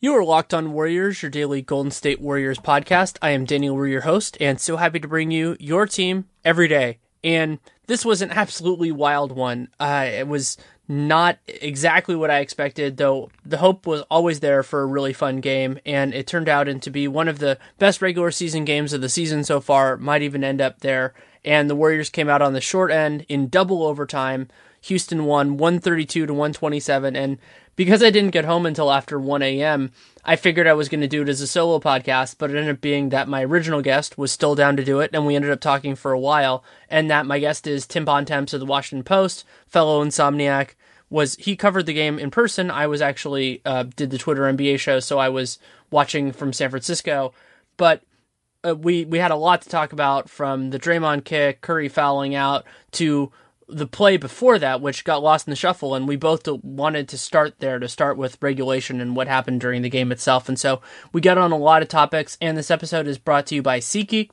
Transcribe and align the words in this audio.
You 0.00 0.14
are 0.14 0.24
Locked 0.24 0.54
On 0.54 0.72
Warriors, 0.72 1.22
your 1.22 1.30
daily 1.32 1.60
Golden 1.60 1.90
State 1.90 2.20
Warriors 2.20 2.60
podcast. 2.60 3.18
I 3.20 3.30
am 3.30 3.44
Danny 3.44 3.68
Leroux, 3.68 3.90
your 3.90 4.02
host, 4.02 4.36
and 4.40 4.60
so 4.60 4.76
happy 4.76 5.00
to 5.00 5.08
bring 5.08 5.32
you 5.32 5.56
your 5.58 5.86
team 5.86 6.26
every 6.44 6.68
day. 6.68 6.98
And 7.24 7.58
this 7.88 8.04
was 8.04 8.22
an 8.22 8.30
absolutely 8.30 8.92
wild 8.92 9.32
one. 9.32 9.70
Uh, 9.80 10.06
it 10.08 10.28
was 10.28 10.56
not 10.86 11.40
exactly 11.48 12.14
what 12.14 12.30
I 12.30 12.38
expected, 12.38 12.96
though 12.96 13.28
the 13.44 13.56
hope 13.56 13.88
was 13.88 14.02
always 14.02 14.38
there 14.38 14.62
for 14.62 14.82
a 14.82 14.86
really 14.86 15.12
fun 15.12 15.40
game, 15.40 15.80
and 15.84 16.14
it 16.14 16.28
turned 16.28 16.48
out 16.48 16.66
to 16.80 16.90
be 16.90 17.08
one 17.08 17.26
of 17.26 17.40
the 17.40 17.58
best 17.80 18.00
regular 18.00 18.30
season 18.30 18.64
games 18.64 18.92
of 18.92 19.00
the 19.00 19.08
season 19.08 19.42
so 19.42 19.60
far, 19.60 19.96
might 19.96 20.22
even 20.22 20.44
end 20.44 20.60
up 20.60 20.78
there. 20.78 21.12
And 21.44 21.68
the 21.68 21.74
Warriors 21.74 22.08
came 22.08 22.28
out 22.28 22.40
on 22.40 22.52
the 22.52 22.60
short 22.60 22.92
end 22.92 23.26
in 23.28 23.48
double 23.48 23.82
overtime. 23.82 24.46
Houston 24.82 25.24
won 25.24 25.56
132 25.56 26.26
to 26.26 26.32
127, 26.32 27.16
and 27.16 27.38
because 27.78 28.02
I 28.02 28.10
didn't 28.10 28.32
get 28.32 28.44
home 28.44 28.66
until 28.66 28.90
after 28.90 29.20
1 29.20 29.40
a.m., 29.40 29.92
I 30.24 30.34
figured 30.34 30.66
I 30.66 30.72
was 30.72 30.88
going 30.88 31.00
to 31.00 31.06
do 31.06 31.22
it 31.22 31.28
as 31.28 31.40
a 31.40 31.46
solo 31.46 31.78
podcast, 31.78 32.34
but 32.36 32.50
it 32.50 32.56
ended 32.56 32.74
up 32.74 32.80
being 32.80 33.10
that 33.10 33.28
my 33.28 33.44
original 33.44 33.82
guest 33.82 34.18
was 34.18 34.32
still 34.32 34.56
down 34.56 34.76
to 34.76 34.84
do 34.84 34.98
it, 34.98 35.10
and 35.12 35.24
we 35.24 35.36
ended 35.36 35.52
up 35.52 35.60
talking 35.60 35.94
for 35.94 36.10
a 36.10 36.18
while. 36.18 36.64
And 36.90 37.08
that 37.08 37.24
my 37.24 37.38
guest 37.38 37.68
is 37.68 37.86
Tim 37.86 38.04
Bontemps 38.04 38.52
of 38.52 38.58
the 38.58 38.66
Washington 38.66 39.04
Post, 39.04 39.44
fellow 39.68 40.04
insomniac. 40.04 40.70
Was 41.08 41.36
he 41.36 41.54
covered 41.54 41.86
the 41.86 41.92
game 41.92 42.18
in 42.18 42.32
person? 42.32 42.68
I 42.70 42.88
was 42.88 43.00
actually 43.00 43.62
uh, 43.64 43.84
did 43.84 44.10
the 44.10 44.18
Twitter 44.18 44.42
NBA 44.42 44.80
show, 44.80 44.98
so 44.98 45.18
I 45.18 45.28
was 45.28 45.60
watching 45.90 46.32
from 46.32 46.52
San 46.52 46.70
Francisco. 46.70 47.32
But 47.76 48.02
uh, 48.66 48.74
we 48.74 49.04
we 49.04 49.18
had 49.18 49.30
a 49.30 49.36
lot 49.36 49.62
to 49.62 49.68
talk 49.68 49.92
about 49.92 50.28
from 50.28 50.70
the 50.70 50.78
Draymond 50.78 51.24
kick, 51.24 51.60
Curry 51.60 51.88
fouling 51.88 52.34
out, 52.34 52.64
to 52.92 53.30
the 53.68 53.86
play 53.86 54.16
before 54.16 54.58
that, 54.58 54.80
which 54.80 55.04
got 55.04 55.22
lost 55.22 55.46
in 55.46 55.50
the 55.50 55.56
shuffle, 55.56 55.94
and 55.94 56.08
we 56.08 56.16
both 56.16 56.48
wanted 56.62 57.08
to 57.08 57.18
start 57.18 57.58
there 57.58 57.78
to 57.78 57.88
start 57.88 58.16
with 58.16 58.38
regulation 58.40 59.00
and 59.00 59.14
what 59.14 59.28
happened 59.28 59.60
during 59.60 59.82
the 59.82 59.90
game 59.90 60.10
itself. 60.10 60.48
And 60.48 60.58
so 60.58 60.80
we 61.12 61.20
got 61.20 61.38
on 61.38 61.52
a 61.52 61.58
lot 61.58 61.82
of 61.82 61.88
topics, 61.88 62.38
and 62.40 62.56
this 62.56 62.70
episode 62.70 63.06
is 63.06 63.18
brought 63.18 63.46
to 63.46 63.54
you 63.54 63.62
by 63.62 63.80
SeatGeek. 63.80 64.30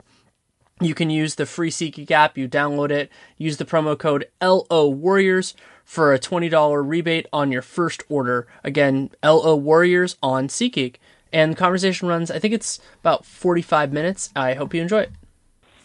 You 0.80 0.94
can 0.94 1.10
use 1.10 1.34
the 1.34 1.46
free 1.46 1.70
SeatGeek 1.70 2.10
app, 2.10 2.36
you 2.36 2.48
download 2.48 2.90
it, 2.90 3.10
use 3.38 3.56
the 3.56 3.64
promo 3.64 3.98
code 3.98 4.28
LO 4.42 4.88
Warriors 4.88 5.54
for 5.84 6.12
a 6.12 6.18
$20 6.18 6.86
rebate 6.86 7.26
on 7.32 7.52
your 7.52 7.62
first 7.62 8.02
order. 8.08 8.46
Again, 8.64 9.10
LO 9.22 9.56
Warriors 9.56 10.16
on 10.22 10.48
SeatGeek. 10.48 10.96
And 11.32 11.52
the 11.52 11.56
conversation 11.56 12.08
runs, 12.08 12.30
I 12.30 12.38
think 12.38 12.54
it's 12.54 12.80
about 13.00 13.24
45 13.24 13.92
minutes. 13.92 14.30
I 14.34 14.54
hope 14.54 14.74
you 14.74 14.82
enjoy 14.82 15.00
it. 15.00 15.12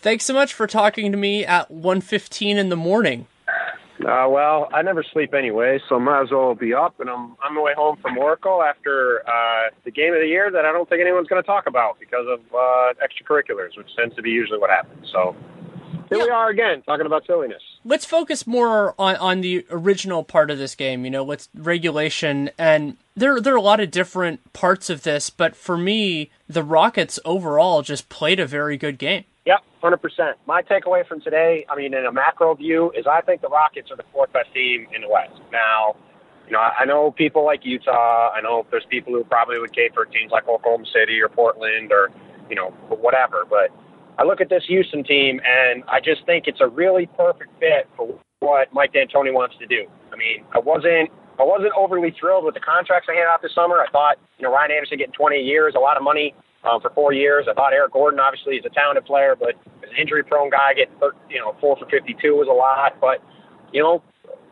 Thanks 0.02 0.26
so 0.26 0.34
much 0.34 0.54
for 0.54 0.66
talking 0.68 1.12
to 1.12 1.18
me 1.18 1.46
at 1.46 1.70
1.15 1.72 2.56
in 2.56 2.70
the 2.70 2.76
morning. 2.76 3.28
Uh, 4.06 4.28
well, 4.28 4.68
I 4.74 4.82
never 4.82 5.04
sleep 5.04 5.34
anyway, 5.34 5.80
so 5.88 6.00
might 6.00 6.24
as 6.24 6.32
well 6.32 6.56
be 6.56 6.74
up. 6.74 7.00
And 7.00 7.10
I'm 7.10 7.36
on 7.46 7.56
my 7.56 7.62
way 7.62 7.74
home 7.76 7.98
from 8.02 8.18
Oracle 8.18 8.64
after 8.64 9.22
uh, 9.28 9.70
the 9.84 9.92
game 9.92 10.14
of 10.14 10.20
the 10.20 10.28
year 10.28 10.50
that 10.52 10.66
I 10.66 10.72
don't 10.72 10.90
think 10.90 11.02
anyone's 11.02 11.28
going 11.28 11.42
to 11.42 11.46
talk 11.46 11.68
about 11.68 12.00
because 12.00 12.26
of 12.28 12.40
uh, 12.54 12.94
extracurriculars, 13.04 13.78
which 13.78 13.88
tends 13.98 14.16
to 14.16 14.22
be 14.22 14.32
usually 14.32 14.60
what 14.60 14.70
happens. 14.70 15.08
So 15.12 15.36
here 16.10 16.18
yeah. 16.18 16.24
we 16.26 16.30
are 16.30 16.50
again, 16.50 16.82
talking 16.82 17.06
about 17.06 17.26
silliness. 17.26 17.62
Let's 17.86 18.06
focus 18.06 18.46
more 18.46 18.96
on, 19.00 19.16
on 19.16 19.42
the 19.42 19.66
original 19.70 20.24
part 20.24 20.52
of 20.52 20.58
this 20.58 20.76
game. 20.76 21.06
You 21.06 21.12
know, 21.12 21.24
what's 21.24 21.48
regulation, 21.56 22.50
and 22.58 22.98
there 23.16 23.40
there 23.40 23.54
are 23.54 23.58
a 23.58 23.62
lot 23.62 23.80
of 23.80 23.92
different 23.92 24.52
parts 24.52 24.90
of 24.90 25.04
this, 25.04 25.30
but 25.30 25.56
for 25.56 25.78
me, 25.78 26.30
the 26.50 26.64
Rockets 26.64 27.18
overall 27.24 27.82
just 27.82 28.10
played 28.10 28.40
a 28.40 28.46
very 28.46 28.78
good 28.78 28.98
game. 28.98 29.24
Yep, 29.46 29.60
hundred 29.82 29.98
percent. 29.98 30.38
My 30.46 30.62
takeaway 30.62 31.06
from 31.08 31.22
today, 31.22 31.66
I 31.70 31.76
mean, 31.76 31.94
in 31.94 32.06
a 32.06 32.12
macro 32.12 32.54
view, 32.54 32.92
is 32.96 33.08
I 33.08 33.22
think 33.22 33.42
the 33.42 33.50
Rockets 33.50 33.90
are 33.90 33.98
the 33.98 34.06
fourth 34.14 34.32
best 34.34 34.54
team 34.54 34.88
in 34.94 35.02
the 35.02 35.10
West. 35.10 35.34
Now, 35.52 35.96
you 36.46 36.54
know, 36.54 36.60
I 36.60 36.86
know 36.86 37.12
people 37.12 37.44
like 37.44 37.66
Utah. 37.66 38.30
I 38.32 38.42
know 38.42 38.66
there's 38.70 38.86
people 38.90 39.14
who 39.14 39.24
probably 39.24 39.58
would 39.58 39.74
cater 39.74 39.94
for 39.94 40.06
teams 40.06 40.32
like 40.32 40.48
Oklahoma 40.48 40.86
City 40.94 41.20
or 41.22 41.30
Portland 41.30 41.92
or 41.92 42.12
you 42.50 42.56
know 42.56 42.70
whatever. 42.90 43.46
But 43.50 43.72
I 44.20 44.26
look 44.26 44.42
at 44.42 44.50
this 44.50 44.64
Houston 44.68 45.04
team, 45.04 45.42
and 45.44 45.84
I 45.88 46.00
just 46.00 46.24
think 46.28 46.46
it's 46.46 46.62
a 46.62 46.68
really 46.68 47.08
perfect 47.18 47.50
fit 47.60 47.90
for 47.98 48.14
what 48.42 48.72
Mike 48.74 48.94
D'Antoni 48.94 49.34
wants 49.34 49.56
to 49.58 49.66
do. 49.66 49.86
I 50.14 50.18
mean, 50.18 50.46
I 50.54 50.60
wasn't 50.60 51.10
I 51.40 51.44
wasn't 51.44 51.74
overly 51.76 52.14
thrilled 52.20 52.46
with 52.46 52.54
the 52.54 52.60
contracts 52.60 53.08
they 53.08 53.16
handed 53.16 53.32
out 53.32 53.42
this 53.42 53.56
summer. 53.56 53.78
I 53.80 53.90
thought, 53.90 54.18
you 54.38 54.44
know, 54.44 54.54
Ryan 54.54 54.72
Anderson 54.72 55.00
getting 55.00 55.14
20 55.14 55.38
years, 55.38 55.74
a 55.76 55.80
lot 55.80 55.98
of 55.98 56.04
money 56.04 56.36
um, 56.64 56.82
for 56.82 56.90
four 56.92 57.14
years. 57.14 57.48
I 57.50 57.54
thought 57.54 57.74
Eric 57.74 57.94
Gordon 57.94 58.20
obviously 58.20 58.56
is 58.56 58.66
a 58.66 58.70
talented 58.70 59.06
player, 59.06 59.36
but 59.38 59.56
as 59.84 59.90
an 59.90 59.98
injury-prone 60.00 60.50
guy, 60.50 60.74
getting 60.76 60.94
you 61.30 61.40
know 61.40 61.56
four 61.60 61.78
for 61.78 61.86
52 61.86 62.36
was 62.36 62.48
a 62.48 62.54
lot. 62.54 63.00
But 63.00 63.24
you 63.74 63.82
know, 63.82 64.04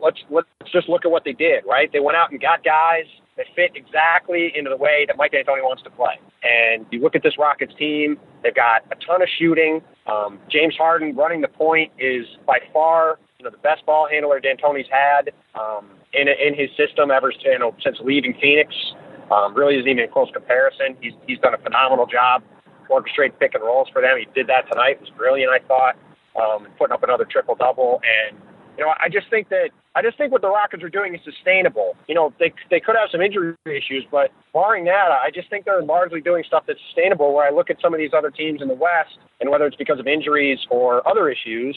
let's 0.02 0.18
let's 0.30 0.48
just 0.72 0.88
look 0.88 1.04
at 1.04 1.10
what 1.10 1.24
they 1.24 1.32
did. 1.32 1.64
Right, 1.66 1.90
they 1.92 2.00
went 2.00 2.16
out 2.16 2.30
and 2.30 2.40
got 2.40 2.64
guys 2.64 3.06
that 3.36 3.46
fit 3.54 3.72
exactly 3.74 4.52
into 4.54 4.70
the 4.70 4.76
way 4.76 5.04
that 5.06 5.16
Mike 5.16 5.32
D'Antoni 5.32 5.62
wants 5.62 5.82
to 5.84 5.90
play. 5.90 6.18
And 6.42 6.84
you 6.90 7.00
look 7.00 7.14
at 7.14 7.22
this 7.22 7.38
Rockets 7.38 7.72
team; 7.78 8.18
they've 8.42 8.54
got 8.54 8.82
a 8.90 8.96
ton 9.06 9.22
of 9.22 9.28
shooting. 9.38 9.82
Um, 10.06 10.40
James 10.50 10.74
Harden 10.76 11.14
running 11.14 11.40
the 11.40 11.48
point 11.48 11.92
is 11.98 12.26
by 12.46 12.58
far 12.72 13.18
you 13.38 13.44
know 13.44 13.50
the 13.50 13.58
best 13.58 13.84
ball 13.86 14.08
handler 14.10 14.40
D'Antoni's 14.40 14.88
had 14.90 15.32
um, 15.54 15.90
in 16.12 16.28
in 16.28 16.54
his 16.54 16.70
system 16.76 17.10
ever 17.10 17.32
you 17.44 17.58
know 17.58 17.74
since 17.82 17.98
leaving 18.02 18.34
Phoenix. 18.40 18.74
Um, 19.30 19.54
really 19.54 19.76
isn't 19.76 19.88
even 19.88 20.04
a 20.04 20.08
close 20.08 20.28
comparison. 20.32 20.96
He's 21.00 21.12
he's 21.26 21.38
done 21.38 21.54
a 21.54 21.58
phenomenal 21.58 22.06
job 22.06 22.42
orchestrating 22.90 23.38
pick 23.38 23.54
and 23.54 23.62
rolls 23.62 23.88
for 23.92 24.02
them. 24.02 24.18
He 24.18 24.26
did 24.34 24.48
that 24.48 24.68
tonight. 24.70 24.98
It 24.98 25.00
was 25.00 25.10
brilliant, 25.16 25.52
I 25.52 25.64
thought, 25.66 25.94
um, 26.34 26.66
putting 26.76 26.92
up 26.92 27.02
another 27.02 27.24
triple 27.24 27.54
double. 27.54 28.00
And 28.02 28.36
you 28.76 28.84
know, 28.84 28.92
I 28.98 29.08
just 29.08 29.30
think 29.30 29.48
that 29.50 29.70
I 29.94 30.02
just 30.02 30.18
think 30.18 30.32
what 30.32 30.42
the 30.42 30.48
Rockets 30.48 30.82
are 30.82 30.88
doing 30.90 31.14
is 31.14 31.20
sustainable. 31.24 31.96
You 32.08 32.14
know, 32.14 32.32
they 32.38 32.52
they 32.70 32.80
could 32.80 32.96
have 32.96 33.08
some 33.10 33.20
injury 33.20 33.54
issues, 33.66 34.04
but 34.10 34.30
barring 34.52 34.84
that, 34.84 35.10
I 35.10 35.30
just 35.32 35.48
think 35.50 35.64
they're 35.64 35.82
largely 35.82 36.20
doing 36.20 36.44
stuff 36.46 36.64
that's 36.66 36.78
sustainable. 36.88 37.34
Where 37.34 37.46
I 37.46 37.54
look 37.54 37.70
at 37.70 37.80
some 37.80 37.94
of 37.94 37.98
these 37.98 38.12
other 38.16 38.30
teams 38.30 38.62
in 38.62 38.68
the 38.68 38.74
West, 38.74 39.18
and 39.40 39.50
whether 39.50 39.66
it's 39.66 39.76
because 39.76 39.98
of 39.98 40.06
injuries 40.06 40.58
or 40.70 41.06
other 41.08 41.28
issues, 41.28 41.76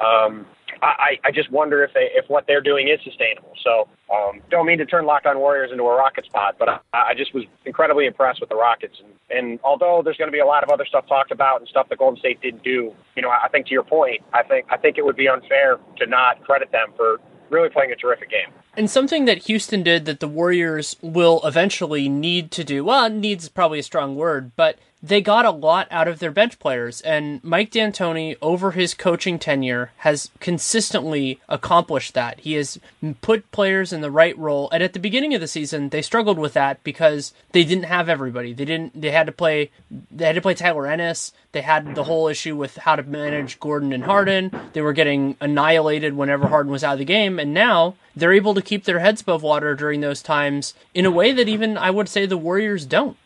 um, 0.00 0.46
I, 0.82 1.18
I 1.24 1.30
just 1.30 1.50
wonder 1.50 1.82
if 1.82 1.92
they 1.94 2.08
if 2.12 2.28
what 2.28 2.46
they're 2.46 2.60
doing 2.60 2.88
is 2.88 3.00
sustainable. 3.04 3.52
So 3.62 3.88
um, 4.12 4.40
don't 4.50 4.66
mean 4.66 4.78
to 4.78 4.86
turn 4.86 5.06
Locked 5.06 5.26
On 5.26 5.38
Warriors 5.38 5.70
into 5.72 5.84
a 5.84 5.96
rocket 5.96 6.24
spot, 6.24 6.56
but 6.58 6.68
I, 6.68 6.78
I 6.92 7.14
just 7.16 7.34
was 7.34 7.44
incredibly 7.64 8.06
impressed 8.06 8.40
with 8.40 8.48
the 8.48 8.56
Rockets. 8.56 8.96
And, 9.02 9.38
and 9.38 9.60
although 9.62 10.02
there's 10.02 10.16
going 10.16 10.28
to 10.28 10.32
be 10.32 10.38
a 10.38 10.46
lot 10.46 10.62
of 10.62 10.70
other 10.70 10.86
stuff 10.86 11.06
talked 11.06 11.30
about 11.30 11.60
and 11.60 11.68
stuff 11.68 11.88
that 11.88 11.98
Golden 11.98 12.18
State 12.18 12.40
didn't 12.40 12.62
do, 12.62 12.94
you 13.16 13.22
know, 13.22 13.30
I 13.30 13.48
think 13.48 13.66
to 13.66 13.72
your 13.72 13.82
point, 13.82 14.22
I 14.32 14.42
think 14.42 14.66
I 14.70 14.76
think 14.76 14.98
it 14.98 15.04
would 15.04 15.16
be 15.16 15.28
unfair 15.28 15.78
to 15.98 16.06
not 16.06 16.42
credit 16.44 16.70
them 16.72 16.88
for 16.96 17.18
really 17.50 17.68
playing 17.68 17.92
a 17.92 17.96
terrific 17.96 18.30
game. 18.30 18.52
And 18.78 18.88
something 18.88 19.24
that 19.24 19.46
Houston 19.46 19.82
did 19.82 20.04
that 20.04 20.20
the 20.20 20.28
Warriors 20.28 20.94
will 21.02 21.40
eventually 21.42 22.08
need 22.08 22.52
to 22.52 22.62
do, 22.62 22.84
well, 22.84 23.10
needs 23.10 23.48
probably 23.48 23.80
a 23.80 23.82
strong 23.82 24.14
word, 24.14 24.52
but 24.54 24.78
they 25.02 25.20
got 25.20 25.44
a 25.44 25.50
lot 25.50 25.86
out 25.90 26.08
of 26.08 26.18
their 26.18 26.30
bench 26.30 26.58
players. 26.58 27.00
And 27.02 27.42
Mike 27.44 27.70
D'Antoni, 27.70 28.36
over 28.42 28.72
his 28.72 28.94
coaching 28.94 29.38
tenure, 29.38 29.92
has 29.98 30.30
consistently 30.40 31.40
accomplished 31.48 32.14
that. 32.14 32.40
He 32.40 32.54
has 32.54 32.78
put 33.20 33.50
players 33.52 33.92
in 33.92 34.00
the 34.00 34.10
right 34.10 34.36
role. 34.36 34.68
And 34.70 34.82
at 34.82 34.92
the 34.92 34.98
beginning 34.98 35.34
of 35.34 35.40
the 35.40 35.46
season, 35.46 35.90
they 35.90 36.02
struggled 36.02 36.38
with 36.38 36.52
that 36.54 36.82
because 36.82 37.32
they 37.52 37.64
didn't 37.64 37.84
have 37.84 38.08
everybody. 38.08 38.52
They 38.52 38.64
didn't. 38.64 39.00
They 39.00 39.10
had 39.10 39.26
to 39.26 39.32
play. 39.32 39.70
They 40.10 40.26
had 40.26 40.34
to 40.34 40.40
play 40.42 40.54
Tyler 40.54 40.86
Ennis. 40.86 41.32
They 41.52 41.62
had 41.62 41.94
the 41.94 42.04
whole 42.04 42.28
issue 42.28 42.56
with 42.56 42.76
how 42.76 42.96
to 42.96 43.02
manage 43.02 43.60
Gordon 43.60 43.92
and 43.92 44.04
Harden. 44.04 44.50
They 44.72 44.82
were 44.82 44.92
getting 44.92 45.36
annihilated 45.40 46.14
whenever 46.14 46.48
Harden 46.48 46.72
was 46.72 46.84
out 46.84 46.94
of 46.94 46.98
the 46.98 47.04
game. 47.04 47.38
And 47.38 47.54
now 47.54 47.94
they're 48.16 48.32
able 48.32 48.54
to 48.54 48.62
keep 48.68 48.84
their 48.84 48.98
heads 48.98 49.22
above 49.22 49.42
water 49.42 49.74
during 49.74 50.02
those 50.02 50.22
times 50.22 50.74
in 50.92 51.06
a 51.06 51.10
way 51.10 51.32
that 51.32 51.48
even 51.48 51.78
I 51.78 51.90
would 51.90 52.08
say 52.08 52.26
the 52.26 52.36
Warriors 52.36 52.84
don't. 52.84 53.16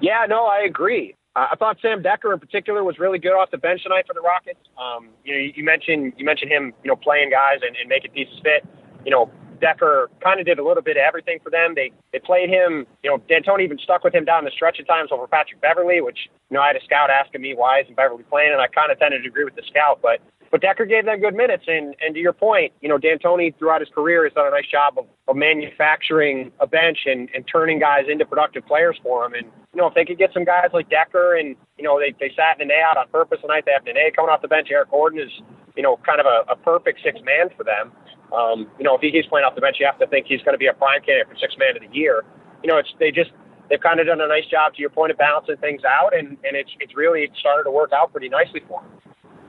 Yeah, 0.00 0.26
no, 0.28 0.44
I 0.44 0.60
agree. 0.66 1.14
Uh, 1.34 1.46
I 1.52 1.56
thought 1.56 1.78
Sam 1.80 2.02
Dekker 2.02 2.32
in 2.32 2.38
particular 2.38 2.84
was 2.84 2.98
really 2.98 3.18
good 3.18 3.32
off 3.32 3.50
the 3.50 3.58
bench 3.58 3.82
tonight 3.82 4.04
for 4.06 4.12
the 4.12 4.20
Rockets. 4.20 4.60
Um, 4.76 5.08
you 5.24 5.32
know, 5.32 5.52
you 5.56 5.64
mentioned 5.64 6.12
you 6.18 6.26
mentioned 6.26 6.52
him, 6.52 6.74
you 6.84 6.88
know, 6.88 6.96
playing 6.96 7.30
guys 7.30 7.60
and, 7.66 7.74
and 7.76 7.88
making 7.88 8.10
pieces 8.10 8.38
fit. 8.42 8.68
You 9.04 9.10
know, 9.10 9.30
Dekker 9.60 10.06
kind 10.22 10.40
of 10.40 10.46
did 10.46 10.58
a 10.58 10.64
little 10.66 10.82
bit 10.82 10.96
of 10.96 11.02
everything 11.02 11.38
for 11.42 11.50
them. 11.50 11.74
They 11.74 11.92
they 12.12 12.18
played 12.18 12.48
him. 12.48 12.86
You 13.02 13.10
know, 13.10 13.18
D'Antoni 13.28 13.62
even 13.62 13.78
stuck 13.78 14.04
with 14.04 14.14
him 14.14 14.24
down 14.24 14.44
the 14.44 14.50
stretch 14.50 14.78
at 14.80 14.86
times 14.86 15.10
over 15.12 15.26
Patrick 15.26 15.60
Beverley, 15.60 16.00
which 16.00 16.28
you 16.50 16.56
know 16.56 16.62
I 16.62 16.68
had 16.68 16.76
a 16.76 16.84
scout 16.84 17.10
asking 17.10 17.42
me 17.42 17.54
why 17.54 17.80
isn't 17.80 17.96
Beverley 17.96 18.24
playing, 18.24 18.52
and 18.52 18.60
I 18.60 18.68
kind 18.68 18.92
of 18.92 18.98
tended 18.98 19.22
to 19.22 19.28
agree 19.28 19.44
with 19.44 19.56
the 19.56 19.62
scout. 19.68 20.00
But 20.02 20.20
but 20.50 20.62
Dekker 20.62 20.88
gave 20.88 21.04
them 21.04 21.20
good 21.20 21.34
minutes. 21.34 21.64
And 21.66 21.94
and 22.00 22.14
to 22.14 22.20
your 22.20 22.32
point, 22.32 22.72
you 22.80 22.88
know, 22.88 22.98
D'Antoni 22.98 23.56
throughout 23.58 23.80
his 23.80 23.90
career 23.90 24.24
has 24.24 24.32
done 24.32 24.46
a 24.46 24.50
nice 24.50 24.68
job 24.70 24.98
of, 24.98 25.06
of 25.28 25.36
manufacturing 25.36 26.52
a 26.60 26.66
bench 26.66 26.98
and, 27.06 27.28
and 27.34 27.44
turning 27.50 27.78
guys 27.78 28.04
into 28.08 28.24
productive 28.24 28.66
players 28.66 28.98
for 29.02 29.24
him. 29.26 29.34
And 29.34 29.44
you 29.74 29.80
know, 29.80 29.86
if 29.86 29.94
they 29.94 30.04
could 30.04 30.18
get 30.18 30.32
some 30.32 30.44
guys 30.44 30.70
like 30.72 30.88
Dekker 30.88 31.38
and 31.38 31.56
you 31.76 31.84
know 31.84 31.98
they 31.98 32.14
they 32.18 32.32
sat 32.34 32.58
Nene 32.58 32.72
out 32.72 32.96
on 32.96 33.08
purpose 33.08 33.40
tonight, 33.40 33.64
they 33.66 33.72
have 33.72 33.84
Nene 33.84 34.12
coming 34.14 34.30
off 34.30 34.42
the 34.42 34.48
bench. 34.48 34.68
Eric 34.70 34.90
Gordon 34.90 35.20
is 35.20 35.30
you 35.76 35.82
know 35.82 35.98
kind 36.04 36.20
of 36.20 36.26
a, 36.26 36.52
a 36.52 36.56
perfect 36.56 37.00
six 37.02 37.20
man 37.24 37.48
for 37.56 37.64
them. 37.64 37.92
Um, 38.32 38.68
you 38.78 38.84
know, 38.84 38.96
if 38.96 39.00
he's 39.00 39.26
playing 39.26 39.44
off 39.44 39.54
the 39.54 39.60
bench, 39.60 39.76
you 39.80 39.86
have 39.86 39.98
to 39.98 40.06
think 40.06 40.26
he's 40.26 40.42
going 40.42 40.54
to 40.54 40.58
be 40.58 40.66
a 40.66 40.74
prime 40.74 41.00
candidate 41.00 41.28
for 41.28 41.36
six 41.36 41.56
man 41.58 41.76
of 41.76 41.82
the 41.82 41.96
year. 41.96 42.24
You 42.62 42.68
know, 42.68 42.78
it's 42.78 42.92
they 42.98 43.10
just 43.10 43.30
they've 43.70 43.80
kind 43.80 44.00
of 44.00 44.06
done 44.06 44.20
a 44.20 44.28
nice 44.28 44.46
job 44.46 44.74
to 44.74 44.80
your 44.80 44.90
point 44.90 45.12
of 45.12 45.18
balancing 45.18 45.56
things 45.56 45.82
out, 45.84 46.16
and 46.16 46.36
and 46.44 46.56
it's 46.56 46.70
it's 46.80 46.94
really 46.96 47.30
started 47.38 47.64
to 47.64 47.70
work 47.70 47.92
out 47.92 48.12
pretty 48.12 48.28
nicely 48.28 48.62
for 48.68 48.82
him. 48.82 48.90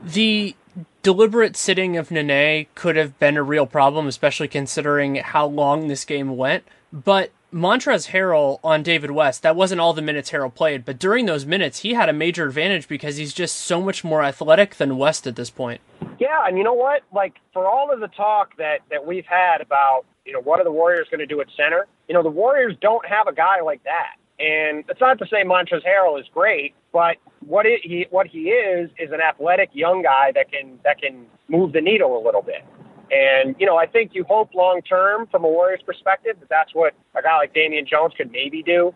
The 0.03 0.55
deliberate 1.03 1.57
sitting 1.57 1.97
of 1.97 2.11
Nene 2.11 2.67
could 2.75 2.95
have 2.95 3.19
been 3.19 3.35
a 3.35 3.43
real 3.43 3.65
problem, 3.65 4.07
especially 4.07 4.47
considering 4.47 5.15
how 5.15 5.45
long 5.45 5.87
this 5.87 6.05
game 6.05 6.37
went. 6.37 6.63
But 6.93 7.31
Montrezl 7.53 8.09
Harrell 8.09 8.59
on 8.63 8.83
David 8.83 9.11
West, 9.11 9.41
that 9.41 9.55
wasn't 9.55 9.81
all 9.81 9.93
the 9.93 10.01
minutes 10.01 10.31
Harrell 10.31 10.53
played, 10.53 10.85
but 10.85 10.99
during 10.99 11.25
those 11.25 11.45
minutes, 11.45 11.79
he 11.79 11.93
had 11.93 12.07
a 12.07 12.13
major 12.13 12.45
advantage 12.45 12.87
because 12.87 13.17
he's 13.17 13.33
just 13.33 13.55
so 13.55 13.81
much 13.81 14.03
more 14.03 14.23
athletic 14.23 14.75
than 14.75 14.97
West 14.97 15.25
at 15.25 15.35
this 15.35 15.49
point. 15.49 15.81
Yeah, 16.19 16.45
and 16.45 16.57
you 16.57 16.63
know 16.63 16.73
what? 16.73 17.01
Like 17.13 17.35
for 17.53 17.65
all 17.67 17.91
of 17.91 18.01
the 18.01 18.07
talk 18.09 18.55
that 18.57 18.79
that 18.91 19.05
we've 19.05 19.25
had 19.25 19.61
about, 19.61 20.03
you 20.25 20.33
know, 20.33 20.41
what 20.41 20.59
are 20.59 20.63
the 20.63 20.71
Warriors 20.71 21.07
going 21.09 21.19
to 21.19 21.25
do 21.25 21.41
at 21.41 21.47
center? 21.57 21.87
You 22.07 22.13
know, 22.13 22.21
the 22.21 22.29
Warriors 22.29 22.75
don't 22.81 23.05
have 23.07 23.27
a 23.27 23.33
guy 23.33 23.61
like 23.61 23.83
that. 23.83 24.15
And 24.39 24.85
it's 24.87 25.01
not 25.01 25.17
to 25.19 25.25
say 25.25 25.43
Montrezl 25.43 25.81
Harrell 25.85 26.19
is 26.19 26.25
great, 26.33 26.73
but 26.93 27.17
what 27.45 27.65
it, 27.65 27.81
he 27.83 28.05
what 28.09 28.27
he 28.27 28.49
is 28.49 28.89
is 28.99 29.11
an 29.11 29.21
athletic 29.21 29.69
young 29.73 30.01
guy 30.01 30.31
that 30.35 30.51
can 30.51 30.79
that 30.83 31.01
can 31.01 31.25
move 31.47 31.73
the 31.73 31.81
needle 31.81 32.17
a 32.17 32.23
little 32.23 32.41
bit. 32.41 32.63
And 33.11 33.55
you 33.59 33.65
know, 33.65 33.77
I 33.77 33.85
think 33.87 34.11
you 34.13 34.23
hope 34.23 34.53
long 34.53 34.81
term 34.81 35.27
from 35.27 35.43
a 35.43 35.47
Warriors 35.47 35.81
perspective 35.85 36.37
that 36.39 36.49
that's 36.49 36.73
what 36.73 36.93
a 37.15 37.21
guy 37.21 37.37
like 37.37 37.53
Damian 37.53 37.85
Jones 37.85 38.13
could 38.15 38.31
maybe 38.31 38.61
do. 38.61 38.93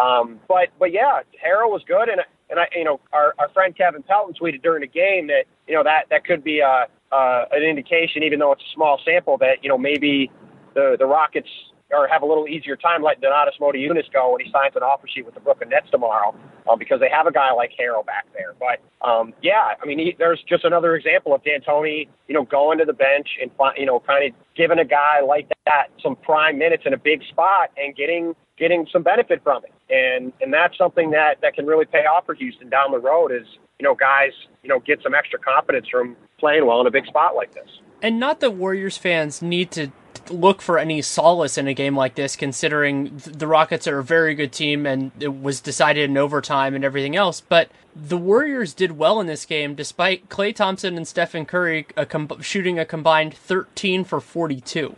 Um, 0.00 0.40
but 0.48 0.68
but 0.78 0.92
yeah, 0.92 1.20
Harrell 1.44 1.70
was 1.70 1.82
good, 1.86 2.08
and 2.08 2.20
and 2.50 2.58
I 2.58 2.68
you 2.74 2.84
know 2.84 3.00
our 3.12 3.34
our 3.38 3.48
friend 3.50 3.76
Kevin 3.76 4.02
Pelton 4.02 4.34
tweeted 4.34 4.62
during 4.62 4.80
the 4.80 4.88
game 4.88 5.28
that 5.28 5.44
you 5.68 5.74
know 5.74 5.82
that 5.84 6.06
that 6.10 6.24
could 6.24 6.42
be 6.42 6.60
a 6.60 6.86
uh, 7.12 7.44
an 7.52 7.62
indication, 7.62 8.22
even 8.22 8.38
though 8.38 8.52
it's 8.52 8.62
a 8.62 8.74
small 8.74 8.98
sample, 9.04 9.38
that 9.38 9.62
you 9.62 9.68
know 9.68 9.78
maybe 9.78 10.30
the 10.74 10.96
the 10.98 11.06
Rockets 11.06 11.48
or 11.92 12.08
have 12.08 12.22
a 12.22 12.26
little 12.26 12.48
easier 12.48 12.76
time 12.76 13.02
letting 13.02 13.22
Donatas 13.22 13.58
Motiejunas 13.60 14.10
go 14.12 14.32
when 14.32 14.44
he 14.44 14.50
signs 14.50 14.74
an 14.76 14.82
offer 14.82 15.06
sheet 15.06 15.26
with 15.26 15.34
the 15.34 15.40
Brooklyn 15.40 15.68
Nets 15.68 15.88
tomorrow, 15.90 16.34
um, 16.70 16.78
because 16.78 17.00
they 17.00 17.08
have 17.08 17.26
a 17.26 17.32
guy 17.32 17.52
like 17.52 17.72
Harrell 17.78 18.04
back 18.04 18.26
there. 18.32 18.54
But 18.58 18.80
um, 19.06 19.34
yeah, 19.42 19.74
I 19.80 19.86
mean, 19.86 19.98
he, 19.98 20.16
there's 20.18 20.42
just 20.48 20.64
another 20.64 20.96
example 20.96 21.34
of 21.34 21.42
D'Antoni, 21.44 22.08
you 22.28 22.34
know, 22.34 22.44
going 22.44 22.78
to 22.78 22.84
the 22.84 22.92
bench 22.92 23.28
and 23.40 23.50
you 23.76 23.86
know, 23.86 24.00
kind 24.00 24.28
of 24.28 24.34
giving 24.56 24.78
a 24.78 24.84
guy 24.84 25.20
like 25.26 25.48
that 25.66 25.88
some 26.02 26.16
prime 26.16 26.58
minutes 26.58 26.84
in 26.86 26.94
a 26.94 26.98
big 26.98 27.22
spot 27.24 27.70
and 27.76 27.94
getting 27.94 28.34
getting 28.58 28.86
some 28.92 29.02
benefit 29.02 29.42
from 29.42 29.62
it. 29.64 29.72
And 29.92 30.32
and 30.40 30.52
that's 30.52 30.76
something 30.78 31.10
that 31.10 31.40
that 31.42 31.54
can 31.54 31.66
really 31.66 31.84
pay 31.86 32.06
off 32.06 32.26
for 32.26 32.34
Houston 32.34 32.70
down 32.70 32.92
the 32.92 33.00
road. 33.00 33.32
Is 33.32 33.46
you 33.78 33.84
know, 33.84 33.94
guys, 33.94 34.30
you 34.62 34.68
know, 34.68 34.78
get 34.80 35.02
some 35.02 35.14
extra 35.14 35.38
confidence 35.38 35.88
from 35.90 36.16
playing 36.38 36.66
well 36.66 36.80
in 36.80 36.86
a 36.86 36.90
big 36.90 37.06
spot 37.06 37.34
like 37.34 37.52
this. 37.52 37.68
And 38.00 38.18
not 38.18 38.40
that 38.40 38.52
Warriors 38.52 38.96
fans 38.96 39.42
need 39.42 39.70
to 39.72 39.92
look 40.30 40.62
for 40.62 40.78
any 40.78 41.02
solace 41.02 41.58
in 41.58 41.68
a 41.68 41.74
game 41.74 41.96
like 41.96 42.14
this, 42.14 42.36
considering 42.36 43.16
the 43.16 43.46
Rockets 43.46 43.86
are 43.86 43.98
a 43.98 44.04
very 44.04 44.34
good 44.34 44.52
team 44.52 44.86
and 44.86 45.12
it 45.20 45.40
was 45.42 45.60
decided 45.60 46.10
in 46.10 46.16
overtime 46.16 46.74
and 46.74 46.84
everything 46.84 47.16
else. 47.16 47.40
But 47.40 47.70
the 47.94 48.16
Warriors 48.16 48.74
did 48.74 48.92
well 48.92 49.20
in 49.20 49.26
this 49.26 49.44
game, 49.44 49.74
despite 49.74 50.28
Klay 50.28 50.54
Thompson 50.54 50.96
and 50.96 51.06
Stephen 51.06 51.44
Curry 51.44 51.86
a 51.96 52.06
com- 52.06 52.40
shooting 52.40 52.78
a 52.78 52.84
combined 52.84 53.34
13 53.34 54.04
for 54.04 54.20
42. 54.20 54.96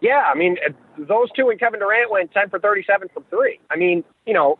Yeah, 0.00 0.30
I 0.32 0.34
mean, 0.34 0.56
those 0.98 1.30
two 1.32 1.50
and 1.50 1.60
Kevin 1.60 1.80
Durant 1.80 2.10
went 2.10 2.32
10 2.32 2.50
for 2.50 2.58
37 2.58 3.08
from 3.14 3.24
three. 3.30 3.60
I 3.70 3.76
mean, 3.76 4.02
you 4.26 4.34
know, 4.34 4.58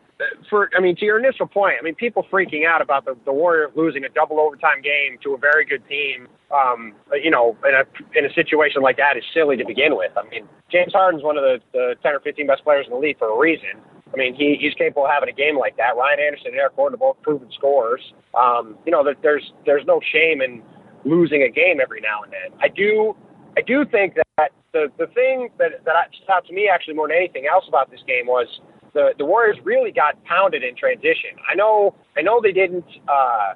for 0.49 0.71
I 0.77 0.81
mean, 0.81 0.97
to 0.97 1.05
your 1.05 1.19
initial 1.19 1.47
point, 1.47 1.75
I 1.81 1.83
mean, 1.83 1.95
people 1.95 2.27
freaking 2.31 2.67
out 2.67 2.81
about 2.81 3.05
the, 3.05 3.17
the 3.25 3.33
Warriors 3.33 3.73
losing 3.75 4.05
a 4.05 4.09
double 4.09 4.39
overtime 4.39 4.83
game 4.83 5.19
to 5.25 5.35
a 5.35 5.39
very 5.39 5.65
good 5.65 5.87
team, 5.89 6.29
um, 6.53 6.95
you 7.13 7.31
know, 7.31 7.57
in 7.67 7.75
a 7.75 7.85
in 8.19 8.25
a 8.25 8.33
situation 8.35 8.83
like 8.83 8.97
that 8.97 9.17
is 9.17 9.25
silly 9.33 9.57
to 9.57 9.65
begin 9.65 9.97
with. 9.97 10.13
I 10.17 10.29
mean, 10.29 10.49
James 10.71 10.93
Harden's 10.93 11.23
one 11.23 11.37
of 11.37 11.43
the, 11.43 11.61
the 11.73 11.95
10 12.03 12.15
or 12.15 12.21
15 12.21 12.47
best 12.47 12.65
players 12.65 12.87
in 12.87 12.93
the 12.93 12.99
league 12.99 13.19
for 13.19 13.29
a 13.29 13.39
reason. 13.39 13.81
I 14.13 14.17
mean, 14.17 14.35
he, 14.35 14.59
he's 14.61 14.75
capable 14.75 15.07
of 15.07 15.11
having 15.11 15.31
a 15.31 15.33
game 15.33 15.59
like 15.59 15.77
that. 15.79 15.97
Ryan 15.97 16.21
Anderson 16.21 16.49
and 16.49 16.57
Eric 16.57 16.77
Gordon 16.77 16.97
are 16.97 16.99
both 16.99 17.23
proven 17.23 17.49
scorers. 17.53 18.03
Um, 18.39 18.77
you 18.85 18.93
know, 18.93 19.03
there's 19.23 19.53
there's 19.65 19.87
no 19.87 20.01
shame 20.13 20.43
in 20.43 20.63
losing 21.05 21.43
a 21.43 21.49
game 21.49 21.81
every 21.81 22.01
now 22.01 22.23
and 22.23 22.33
then. 22.33 22.59
I 22.61 22.69
do 22.69 23.17
I 23.57 23.63
do 23.63 23.85
think 23.85 24.15
that 24.15 24.51
the 24.73 24.89
the 24.99 25.07
thing 25.09 25.49
that 25.59 25.85
that 25.85 26.09
stood 26.13 26.31
out 26.31 26.47
to 26.47 26.53
me 26.53 26.69
actually 26.73 26.95
more 26.95 27.09
than 27.09 27.17
anything 27.17 27.47
else 27.51 27.65
about 27.69 27.91
this 27.91 28.01
game 28.07 28.27
was 28.27 28.47
the 28.93 29.13
the 29.19 29.25
Warriors 29.25 29.57
really 29.65 29.93
got 29.93 30.23
pounded 30.25 30.63
in 30.63 30.77
transition. 30.77 31.31
I 31.51 31.55
know 31.55 31.95
I 32.17 32.23
know 32.23 32.41
they 32.43 32.53
didn't 32.53 32.85
uh, 33.09 33.55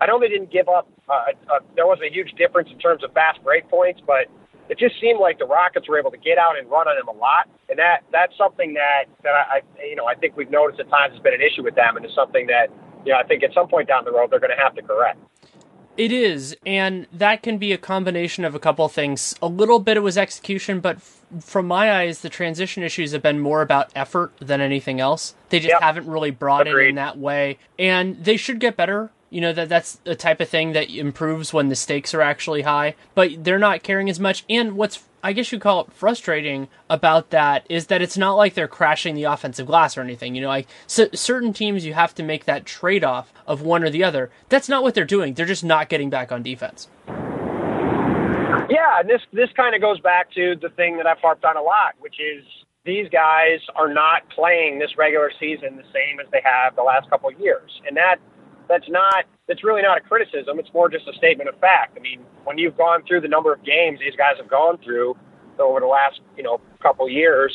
I 0.00 0.06
know 0.06 0.20
they 0.20 0.28
didn't 0.28 0.52
give 0.52 0.68
up. 0.68 0.88
Uh, 1.08 1.12
uh, 1.48 1.60
there 1.76 1.86
was 1.86 1.98
a 2.02 2.12
huge 2.12 2.32
difference 2.32 2.68
in 2.72 2.78
terms 2.78 3.04
of 3.04 3.12
fast 3.12 3.42
break 3.44 3.68
points, 3.70 4.00
but 4.06 4.26
it 4.68 4.78
just 4.78 5.00
seemed 5.00 5.20
like 5.20 5.38
the 5.38 5.46
Rockets 5.46 5.88
were 5.88 5.98
able 5.98 6.10
to 6.10 6.16
get 6.18 6.38
out 6.38 6.58
and 6.58 6.68
run 6.68 6.88
on 6.88 6.96
them 6.96 7.06
a 7.08 7.18
lot, 7.18 7.48
and 7.68 7.78
that 7.78 8.02
that's 8.10 8.36
something 8.36 8.74
that 8.74 9.04
that 9.22 9.34
I, 9.34 9.58
I 9.58 9.84
you 9.84 9.94
know 9.94 10.06
I 10.06 10.14
think 10.14 10.36
we've 10.36 10.50
noticed 10.50 10.80
at 10.80 10.88
times 10.90 11.14
has 11.14 11.22
been 11.22 11.34
an 11.34 11.40
issue 11.40 11.62
with 11.62 11.76
them, 11.76 11.96
and 11.96 12.04
it's 12.04 12.14
something 12.14 12.48
that 12.48 12.68
you 13.04 13.12
know 13.12 13.18
I 13.18 13.22
think 13.22 13.44
at 13.44 13.54
some 13.54 13.68
point 13.68 13.86
down 13.86 14.04
the 14.04 14.12
road 14.12 14.30
they're 14.30 14.40
going 14.40 14.56
to 14.56 14.62
have 14.62 14.74
to 14.74 14.82
correct. 14.82 15.18
It 15.96 16.12
is, 16.12 16.54
and 16.66 17.06
that 17.10 17.42
can 17.42 17.56
be 17.56 17.72
a 17.72 17.78
combination 17.78 18.44
of 18.44 18.54
a 18.54 18.58
couple 18.58 18.86
things. 18.88 19.34
A 19.40 19.46
little 19.46 19.78
bit 19.78 19.96
it 19.96 20.00
was 20.00 20.18
execution, 20.18 20.80
but 20.80 20.96
f- 20.96 21.22
from 21.40 21.66
my 21.66 21.90
eyes, 21.90 22.20
the 22.20 22.28
transition 22.28 22.82
issues 22.82 23.12
have 23.12 23.22
been 23.22 23.38
more 23.40 23.62
about 23.62 23.92
effort 23.94 24.32
than 24.38 24.60
anything 24.60 25.00
else. 25.00 25.34
They 25.48 25.58
just 25.58 25.70
Yep. 25.70 25.80
haven't 25.80 26.06
really 26.06 26.30
brought 26.32 26.66
it 26.66 26.76
in 26.76 26.96
that 26.96 27.16
way, 27.16 27.58
and 27.78 28.22
they 28.22 28.36
should 28.36 28.58
get 28.58 28.76
better. 28.76 29.10
You 29.30 29.40
know 29.40 29.52
that 29.52 29.68
that's 29.68 29.96
the 30.04 30.14
type 30.14 30.40
of 30.40 30.48
thing 30.48 30.72
that 30.72 30.90
improves 30.90 31.52
when 31.52 31.68
the 31.68 31.76
stakes 31.76 32.14
are 32.14 32.22
actually 32.22 32.62
high, 32.62 32.94
but 33.14 33.44
they're 33.44 33.58
not 33.58 33.82
caring 33.82 34.08
as 34.08 34.20
much. 34.20 34.44
And 34.48 34.76
what's 34.76 35.02
I 35.26 35.32
guess 35.32 35.50
you 35.50 35.58
call 35.58 35.80
it 35.80 35.92
frustrating 35.92 36.68
about 36.88 37.30
that 37.30 37.66
is 37.68 37.88
that 37.88 38.00
it's 38.00 38.16
not 38.16 38.34
like 38.34 38.54
they're 38.54 38.68
crashing 38.68 39.16
the 39.16 39.24
offensive 39.24 39.66
glass 39.66 39.96
or 39.98 40.02
anything. 40.02 40.36
You 40.36 40.42
know, 40.42 40.48
like 40.48 40.68
c- 40.86 41.08
certain 41.14 41.52
teams, 41.52 41.84
you 41.84 41.94
have 41.94 42.14
to 42.14 42.22
make 42.22 42.44
that 42.44 42.64
trade 42.64 43.02
off 43.02 43.32
of 43.44 43.60
one 43.60 43.82
or 43.82 43.90
the 43.90 44.04
other. 44.04 44.30
That's 44.48 44.68
not 44.68 44.84
what 44.84 44.94
they're 44.94 45.04
doing. 45.04 45.34
They're 45.34 45.44
just 45.44 45.64
not 45.64 45.88
getting 45.88 46.10
back 46.10 46.30
on 46.30 46.44
defense. 46.44 46.86
Yeah, 48.68 49.00
and 49.00 49.10
this 49.10 49.20
this 49.32 49.50
kind 49.56 49.74
of 49.74 49.80
goes 49.80 49.98
back 50.00 50.30
to 50.34 50.54
the 50.62 50.68
thing 50.70 50.96
that 50.98 51.08
I've 51.08 51.18
harped 51.18 51.44
on 51.44 51.56
a 51.56 51.62
lot, 51.62 51.94
which 51.98 52.20
is 52.20 52.44
these 52.84 53.08
guys 53.08 53.58
are 53.74 53.92
not 53.92 54.28
playing 54.30 54.78
this 54.78 54.96
regular 54.96 55.32
season 55.40 55.76
the 55.76 55.84
same 55.92 56.20
as 56.20 56.26
they 56.30 56.40
have 56.44 56.76
the 56.76 56.82
last 56.82 57.10
couple 57.10 57.28
of 57.28 57.40
years, 57.40 57.80
and 57.86 57.96
that 57.96 58.18
that's 58.68 58.88
not 58.88 59.24
that's 59.48 59.62
really 59.62 59.82
not 59.82 59.98
a 59.98 60.00
criticism. 60.00 60.58
It's 60.58 60.72
more 60.74 60.88
just 60.88 61.06
a 61.08 61.14
statement 61.14 61.48
of 61.48 61.58
fact. 61.60 61.96
I 61.96 62.00
mean, 62.00 62.20
when 62.44 62.58
you've 62.58 62.76
gone 62.76 63.02
through 63.06 63.20
the 63.20 63.28
number 63.28 63.52
of 63.52 63.62
games 63.64 64.00
these 64.00 64.16
guys 64.16 64.34
have 64.38 64.50
gone 64.50 64.78
through 64.82 65.16
over 65.58 65.80
the 65.80 65.86
last 65.86 66.20
you 66.36 66.42
know 66.42 66.60
couple 66.82 67.08
years, 67.08 67.52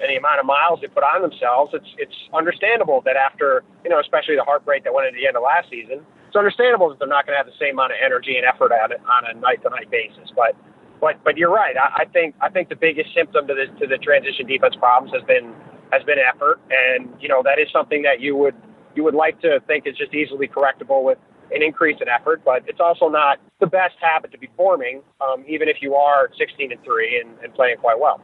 and 0.00 0.10
the 0.10 0.16
amount 0.16 0.40
of 0.40 0.46
miles 0.46 0.80
they 0.80 0.88
put 0.88 1.02
on 1.02 1.22
themselves, 1.22 1.72
it's 1.74 1.88
it's 1.98 2.14
understandable 2.32 3.02
that 3.04 3.16
after 3.16 3.64
you 3.84 3.90
know, 3.90 4.00
especially 4.00 4.36
the 4.36 4.44
heartbreak 4.44 4.84
that 4.84 4.94
went 4.94 5.06
at 5.06 5.14
the 5.14 5.26
end 5.26 5.36
of 5.36 5.42
last 5.42 5.70
season, 5.70 6.04
it's 6.26 6.36
understandable 6.36 6.88
that 6.88 6.98
they're 6.98 7.08
not 7.08 7.26
going 7.26 7.34
to 7.34 7.38
have 7.38 7.46
the 7.46 7.58
same 7.58 7.78
amount 7.78 7.92
of 7.92 7.98
energy 8.04 8.36
and 8.36 8.46
effort 8.46 8.72
on 8.72 8.92
it 8.92 9.00
on 9.06 9.22
a 9.26 9.34
night 9.38 9.62
to 9.62 9.70
night 9.70 9.90
basis. 9.90 10.30
But 10.34 10.56
but 11.00 11.22
but 11.22 11.36
you're 11.36 11.52
right. 11.52 11.76
I, 11.76 12.02
I 12.02 12.04
think 12.06 12.34
I 12.40 12.50
think 12.50 12.68
the 12.68 12.76
biggest 12.76 13.14
symptom 13.14 13.46
to 13.46 13.54
the 13.54 13.66
to 13.78 13.86
the 13.86 13.98
transition 13.98 14.46
defense 14.46 14.74
problems 14.74 15.14
has 15.14 15.22
been 15.26 15.54
has 15.92 16.02
been 16.02 16.18
effort, 16.18 16.60
and 16.70 17.10
you 17.20 17.28
know 17.28 17.42
that 17.42 17.58
is 17.58 17.68
something 17.72 18.02
that 18.02 18.20
you 18.20 18.34
would 18.36 18.54
you 18.96 19.04
would 19.04 19.14
like 19.14 19.40
to 19.40 19.60
think 19.66 19.86
is 19.86 19.96
just 19.96 20.14
easily 20.14 20.48
correctable 20.48 21.02
with 21.02 21.18
an 21.50 21.62
increase 21.62 21.98
in 22.00 22.08
effort, 22.08 22.42
but 22.44 22.62
it's 22.66 22.80
also 22.80 23.08
not 23.08 23.38
the 23.60 23.66
best 23.66 23.94
habit 24.00 24.32
to 24.32 24.38
be 24.38 24.48
forming, 24.56 25.02
um, 25.20 25.44
even 25.46 25.68
if 25.68 25.76
you 25.80 25.94
are 25.94 26.30
16 26.38 26.72
and 26.72 26.82
three 26.82 27.20
and, 27.20 27.38
and 27.42 27.54
playing 27.54 27.76
quite 27.76 27.98
well. 27.98 28.20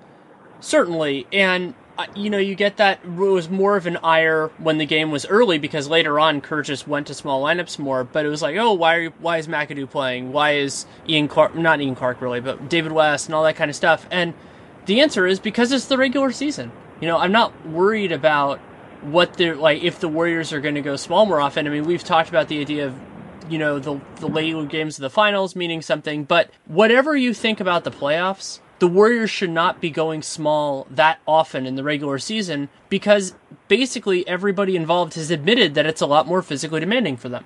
Certainly, 0.61 1.27
and 1.33 1.75
uh, 2.01 2.07
you 2.15 2.31
know, 2.31 2.39
you 2.39 2.55
get 2.55 2.79
that 2.79 2.99
it 3.05 3.11
was 3.11 3.51
more 3.51 3.77
of 3.77 3.87
an 3.87 3.99
ire 3.99 4.49
when 4.57 4.79
the 4.79 4.87
game 4.87 5.11
was 5.11 5.27
early 5.27 5.59
because 5.59 5.87
later 5.87 6.19
on 6.19 6.41
Kerr 6.41 6.63
just 6.63 6.89
went 6.89 7.07
to 7.09 7.15
small 7.15 7.43
lineups 7.43 7.79
more. 7.79 8.05
But 8.05 8.25
it 8.25 8.31
was 8.31 8.41
like, 8.41 8.57
oh, 8.57 8.73
why 8.73 8.97
are 8.97 9.01
you, 9.03 9.13
why 9.19 9.37
is 9.37 9.49
McAdoo 9.49 9.91
playing? 9.91 10.33
Why 10.33 10.53
is 10.53 10.87
Ian 11.09 11.29
Clark 11.29 11.55
not 11.55 11.81
Ian 11.81 11.95
Clark 11.95 12.23
really, 12.23 12.41
but 12.41 12.71
David 12.71 12.93
West 12.93 13.27
and 13.27 13.35
all 13.35 13.45
that 13.45 13.57
kind 13.57 13.71
of 13.71 13.77
stuff? 13.77 14.07
And 14.11 14.33
the 14.87 15.01
answer 15.01 15.27
is 15.27 15.39
because 15.39 15.73
it's 15.73 15.87
the 15.87 15.99
regular 15.99 16.33
season. 16.33 16.73
You 17.03 17.09
know, 17.09 17.19
I'm 17.19 17.33
not 17.33 17.67
worried 17.67 18.13
about 18.13 18.61
what 19.03 19.35
they're 19.35 19.57
like 19.57 19.83
if 19.83 20.01
the 20.01 20.09
Warriors 20.09 20.53
are 20.53 20.61
going 20.61 20.75
to 20.75 20.83
go 20.83 20.97
small 20.97 21.27
more 21.27 21.41
often. 21.41 21.67
I 21.67 21.71
mean, 21.71 21.85
we've 21.85 22.05
talked 22.05 22.29
about 22.29 22.49
the 22.49 22.61
idea 22.61 22.87
of 22.87 22.95
you 23.49 23.59
know 23.59 23.79
the 23.79 24.01
the 24.17 24.29
late 24.29 24.69
games 24.69 24.99
of 24.99 25.03
the 25.03 25.11
finals 25.11 25.57
meaning 25.57 25.83
something, 25.83 26.25
but 26.25 26.51
whatever 26.67 27.17
you 27.17 27.35
think 27.35 27.61
about 27.61 27.85
the 27.85 27.91
playoffs, 27.91 28.61
the 28.79 28.89
Warriors 28.89 29.31
should 29.31 29.51
not 29.51 29.81
be 29.81 29.91
going 29.91 30.23
small 30.23 30.87
that 30.91 31.21
often 31.27 31.67
in 31.67 31.75
the 31.75 31.83
regular 31.85 32.19
season 32.19 32.69
because 32.89 33.35
basically 33.69 34.27
everybody 34.27 34.77
involved 34.77 35.15
has 35.15 35.31
admitted 35.31 35.75
that 35.75 35.87
it's 35.87 36.01
a 36.01 36.07
lot 36.07 36.27
more 36.27 36.43
physically 36.43 36.81
demanding 36.81 37.17
for 37.17 37.29
them. 37.29 37.45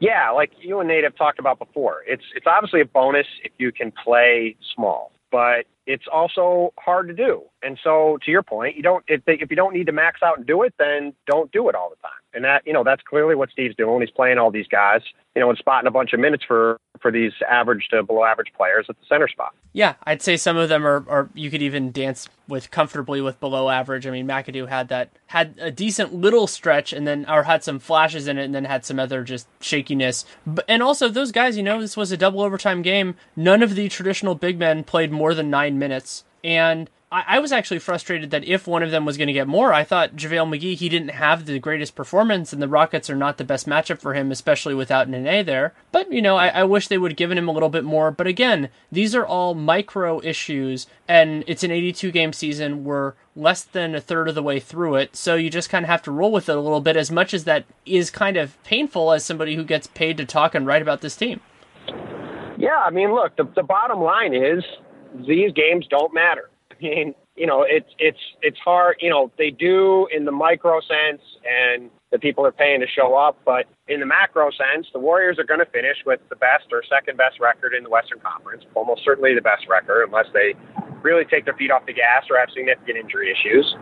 Yeah, 0.00 0.30
like 0.30 0.52
you 0.60 0.78
and 0.78 0.88
Nate 0.88 1.04
have 1.04 1.16
talked 1.16 1.40
about 1.40 1.58
before. 1.58 2.02
It's 2.06 2.22
it's 2.34 2.46
obviously 2.46 2.80
a 2.80 2.84
bonus 2.84 3.26
if 3.42 3.52
you 3.58 3.72
can 3.72 3.92
play 3.92 4.56
small, 4.74 5.10
but 5.30 5.66
it's 5.86 6.04
also 6.12 6.72
hard 6.78 7.08
to 7.08 7.14
do. 7.14 7.42
And 7.62 7.78
so, 7.82 8.18
to 8.24 8.30
your 8.30 8.42
point, 8.42 8.76
you 8.76 8.82
don't 8.82 9.04
if, 9.08 9.24
they, 9.24 9.34
if 9.34 9.50
you 9.50 9.56
don't 9.56 9.74
need 9.74 9.86
to 9.86 9.92
max 9.92 10.22
out 10.22 10.38
and 10.38 10.46
do 10.46 10.62
it, 10.62 10.74
then 10.78 11.14
don't 11.26 11.50
do 11.50 11.68
it 11.68 11.74
all 11.74 11.90
the 11.90 11.96
time. 11.96 12.12
And 12.34 12.44
that 12.44 12.62
you 12.66 12.72
know 12.72 12.84
that's 12.84 13.02
clearly 13.02 13.34
what 13.34 13.50
Steve's 13.50 13.74
doing. 13.76 14.00
He's 14.00 14.10
playing 14.10 14.38
all 14.38 14.50
these 14.50 14.68
guys, 14.68 15.00
you 15.34 15.40
know, 15.40 15.48
and 15.48 15.58
spotting 15.58 15.88
a 15.88 15.90
bunch 15.90 16.12
of 16.12 16.20
minutes 16.20 16.44
for 16.46 16.78
for 17.00 17.10
these 17.10 17.32
average 17.48 17.88
to 17.90 18.02
below 18.02 18.24
average 18.24 18.52
players 18.56 18.86
at 18.88 18.98
the 18.98 19.06
center 19.08 19.28
spot. 19.28 19.54
Yeah, 19.72 19.94
I'd 20.04 20.22
say 20.22 20.36
some 20.36 20.56
of 20.56 20.68
them 20.68 20.86
are, 20.86 21.04
are 21.08 21.28
you 21.34 21.50
could 21.50 21.62
even 21.62 21.92
dance 21.92 22.28
with 22.48 22.70
comfortably 22.70 23.20
with 23.20 23.38
below 23.40 23.68
average. 23.68 24.06
I 24.06 24.10
mean, 24.10 24.26
McAdoo 24.26 24.68
had 24.68 24.88
that 24.88 25.10
had 25.26 25.54
a 25.60 25.70
decent 25.70 26.14
little 26.14 26.46
stretch, 26.46 26.92
and 26.92 27.06
then 27.06 27.28
or 27.28 27.44
had 27.44 27.62
some 27.62 27.78
flashes 27.78 28.26
in 28.26 28.38
it, 28.38 28.44
and 28.44 28.54
then 28.54 28.64
had 28.64 28.84
some 28.84 28.98
other 28.98 29.22
just 29.22 29.46
shakiness. 29.60 30.24
But 30.46 30.64
and 30.68 30.82
also 30.82 31.08
those 31.08 31.32
guys, 31.32 31.56
you 31.56 31.62
know, 31.62 31.80
this 31.80 31.96
was 31.96 32.12
a 32.12 32.16
double 32.16 32.40
overtime 32.40 32.82
game. 32.82 33.14
None 33.36 33.62
of 33.62 33.74
the 33.74 33.88
traditional 33.88 34.34
big 34.34 34.58
men 34.58 34.84
played 34.84 35.12
more 35.12 35.34
than 35.34 35.50
nine 35.50 35.78
minutes, 35.78 36.24
and 36.42 36.90
I, 37.10 37.24
I 37.26 37.38
was 37.38 37.52
actually 37.52 37.78
frustrated 37.78 38.30
that 38.30 38.44
if 38.44 38.66
one 38.66 38.82
of 38.82 38.90
them 38.90 39.04
was 39.04 39.16
going 39.16 39.28
to 39.28 39.32
get 39.32 39.48
more, 39.48 39.72
I 39.72 39.84
thought 39.84 40.16
JaVale 40.16 40.48
McGee, 40.48 40.76
he 40.76 40.88
didn't 40.88 41.10
have 41.10 41.46
the 41.46 41.58
greatest 41.58 41.94
performance, 41.94 42.52
and 42.52 42.60
the 42.60 42.68
Rockets 42.68 43.08
are 43.08 43.16
not 43.16 43.38
the 43.38 43.44
best 43.44 43.66
matchup 43.66 44.00
for 44.00 44.14
him, 44.14 44.30
especially 44.30 44.74
without 44.74 45.08
Nene 45.08 45.46
there. 45.46 45.74
But, 45.90 46.12
you 46.12 46.20
know, 46.20 46.36
I, 46.36 46.48
I 46.48 46.64
wish 46.64 46.88
they 46.88 46.98
would 46.98 47.12
have 47.12 47.16
given 47.16 47.38
him 47.38 47.48
a 47.48 47.52
little 47.52 47.70
bit 47.70 47.84
more. 47.84 48.10
But 48.10 48.26
again, 48.26 48.68
these 48.92 49.14
are 49.14 49.24
all 49.24 49.54
micro 49.54 50.20
issues, 50.22 50.86
and 51.06 51.44
it's 51.46 51.64
an 51.64 51.70
82 51.70 52.10
game 52.10 52.32
season. 52.32 52.84
We're 52.84 53.14
less 53.34 53.62
than 53.62 53.94
a 53.94 54.00
third 54.00 54.28
of 54.28 54.34
the 54.34 54.42
way 54.42 54.60
through 54.60 54.96
it, 54.96 55.16
so 55.16 55.34
you 55.34 55.48
just 55.48 55.70
kind 55.70 55.84
of 55.84 55.88
have 55.88 56.02
to 56.02 56.10
roll 56.10 56.32
with 56.32 56.48
it 56.48 56.56
a 56.56 56.60
little 56.60 56.80
bit, 56.80 56.96
as 56.96 57.10
much 57.10 57.32
as 57.32 57.44
that 57.44 57.64
is 57.86 58.10
kind 58.10 58.36
of 58.36 58.62
painful 58.64 59.12
as 59.12 59.24
somebody 59.24 59.54
who 59.56 59.64
gets 59.64 59.86
paid 59.86 60.16
to 60.18 60.24
talk 60.24 60.54
and 60.54 60.66
write 60.66 60.82
about 60.82 61.00
this 61.00 61.16
team. 61.16 61.40
Yeah, 62.58 62.76
I 62.76 62.90
mean, 62.90 63.14
look, 63.14 63.36
the, 63.36 63.44
the 63.54 63.62
bottom 63.62 64.00
line 64.00 64.34
is 64.34 64.64
these 65.26 65.52
games 65.52 65.86
don't 65.88 66.12
matter. 66.12 66.50
Mean, 66.80 67.14
you 67.36 67.46
know, 67.46 67.64
it's 67.68 67.90
it's 67.98 68.18
it's 68.42 68.58
hard. 68.58 68.96
You 69.00 69.10
know, 69.10 69.30
they 69.38 69.50
do 69.50 70.08
in 70.14 70.24
the 70.24 70.32
micro 70.32 70.80
sense, 70.80 71.22
and 71.46 71.90
the 72.10 72.18
people 72.18 72.44
are 72.46 72.52
paying 72.52 72.80
to 72.80 72.86
show 72.86 73.16
up. 73.16 73.38
But 73.44 73.66
in 73.86 74.00
the 74.00 74.06
macro 74.06 74.50
sense, 74.50 74.86
the 74.92 74.98
Warriors 74.98 75.38
are 75.38 75.44
going 75.44 75.60
to 75.60 75.70
finish 75.70 75.98
with 76.06 76.20
the 76.28 76.36
best 76.36 76.66
or 76.72 76.82
second 76.88 77.16
best 77.16 77.40
record 77.40 77.74
in 77.74 77.84
the 77.84 77.90
Western 77.90 78.20
Conference, 78.20 78.64
almost 78.74 79.04
certainly 79.04 79.34
the 79.34 79.42
best 79.42 79.66
record, 79.68 80.04
unless 80.04 80.26
they 80.32 80.54
really 81.02 81.24
take 81.24 81.44
their 81.44 81.54
feet 81.54 81.70
off 81.70 81.86
the 81.86 81.92
gas 81.92 82.24
or 82.30 82.38
have 82.38 82.48
significant 82.54 82.96
injury 82.96 83.30
issues. 83.30 83.74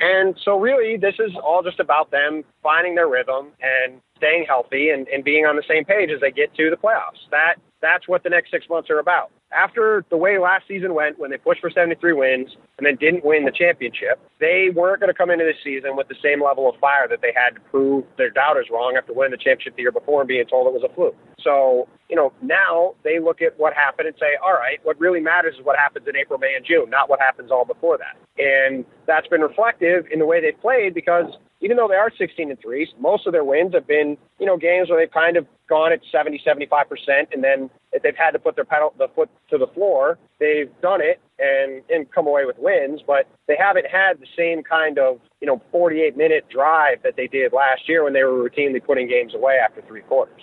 And 0.00 0.38
so, 0.44 0.58
really, 0.58 0.96
this 0.96 1.14
is 1.18 1.32
all 1.42 1.62
just 1.62 1.80
about 1.80 2.10
them 2.10 2.44
finding 2.62 2.94
their 2.94 3.08
rhythm 3.08 3.48
and 3.60 4.00
staying 4.16 4.44
healthy 4.46 4.90
and, 4.90 5.08
and 5.08 5.24
being 5.24 5.44
on 5.44 5.56
the 5.56 5.64
same 5.68 5.84
page 5.84 6.10
as 6.10 6.20
they 6.20 6.30
get 6.30 6.54
to 6.54 6.70
the 6.70 6.76
playoffs. 6.76 7.24
That 7.30 7.56
that's 7.80 8.06
what 8.06 8.22
the 8.22 8.30
next 8.30 8.50
six 8.50 8.68
months 8.68 8.90
are 8.90 8.98
about 8.98 9.30
after 9.52 10.04
the 10.10 10.16
way 10.16 10.38
last 10.38 10.64
season 10.68 10.94
went, 10.94 11.18
when 11.18 11.30
they 11.30 11.38
pushed 11.38 11.60
for 11.60 11.70
73 11.70 12.12
wins 12.12 12.56
and 12.76 12.86
then 12.86 12.96
didn't 12.96 13.24
win 13.24 13.44
the 13.44 13.50
championship, 13.50 14.20
they 14.40 14.68
weren't 14.74 15.00
going 15.00 15.08
to 15.08 15.16
come 15.16 15.30
into 15.30 15.44
this 15.44 15.56
season 15.64 15.96
with 15.96 16.08
the 16.08 16.14
same 16.22 16.42
level 16.42 16.68
of 16.68 16.76
fire 16.80 17.08
that 17.08 17.20
they 17.22 17.32
had 17.34 17.54
to 17.54 17.60
prove 17.70 18.04
their 18.18 18.30
doubters 18.30 18.68
wrong 18.70 18.94
after 18.96 19.12
winning 19.12 19.32
the 19.32 19.42
championship 19.42 19.74
the 19.76 19.82
year 19.82 19.92
before 19.92 20.20
and 20.20 20.28
being 20.28 20.44
told 20.46 20.66
it 20.66 20.72
was 20.72 20.84
a 20.88 20.94
fluke. 20.94 21.16
So, 21.40 21.88
you 22.10 22.16
know, 22.16 22.32
now 22.42 22.94
they 23.04 23.18
look 23.20 23.40
at 23.40 23.58
what 23.58 23.72
happened 23.72 24.08
and 24.08 24.16
say, 24.20 24.36
all 24.44 24.52
right, 24.52 24.78
what 24.82 25.00
really 25.00 25.20
matters 25.20 25.54
is 25.58 25.64
what 25.64 25.78
happens 25.78 26.06
in 26.06 26.16
April, 26.16 26.38
May, 26.38 26.54
and 26.54 26.64
June, 26.64 26.90
not 26.90 27.08
what 27.08 27.20
happens 27.20 27.50
all 27.50 27.64
before 27.64 27.98
that. 27.98 28.16
And 28.36 28.84
that's 29.06 29.28
been 29.28 29.40
reflective 29.40 30.06
in 30.12 30.18
the 30.18 30.26
way 30.26 30.40
they've 30.40 30.60
played 30.60 30.92
because 30.94 31.26
even 31.60 31.76
though 31.76 31.88
they 31.88 31.96
are 31.96 32.10
16 32.16 32.50
and 32.50 32.60
3, 32.60 32.92
most 33.00 33.26
of 33.26 33.32
their 33.32 33.44
wins 33.44 33.74
have 33.74 33.86
been, 33.86 34.16
you 34.38 34.46
know, 34.46 34.56
games 34.56 34.88
where 34.90 35.00
they've 35.00 35.12
kind 35.12 35.36
of 35.36 35.46
gone 35.68 35.92
at 35.92 36.00
70, 36.10 36.42
75%, 36.46 37.32
and 37.32 37.44
then 37.44 37.70
if 37.92 38.02
they've 38.02 38.16
had 38.16 38.32
to 38.32 38.38
put 38.38 38.56
their 38.56 38.64
pedal, 38.64 38.92
the 38.98 39.08
foot 39.14 39.30
to 39.50 39.58
the 39.58 39.66
floor, 39.68 40.18
they've 40.40 40.70
done 40.82 41.00
it 41.00 41.20
and, 41.38 41.82
and 41.90 42.10
come 42.12 42.26
away 42.26 42.44
with 42.44 42.56
wins, 42.58 43.00
but 43.06 43.26
they 43.46 43.56
haven't 43.58 43.86
had 43.86 44.18
the 44.18 44.26
same 44.36 44.62
kind 44.62 44.98
of, 44.98 45.20
you 45.40 45.46
know, 45.46 45.62
48 45.70 46.16
minute 46.16 46.46
drive 46.50 47.02
that 47.02 47.16
they 47.16 47.26
did 47.26 47.52
last 47.52 47.88
year 47.88 48.04
when 48.04 48.12
they 48.12 48.24
were 48.24 48.48
routinely 48.48 48.84
putting 48.84 49.08
games 49.08 49.34
away 49.34 49.56
after 49.62 49.82
three 49.82 50.02
quarters. 50.02 50.42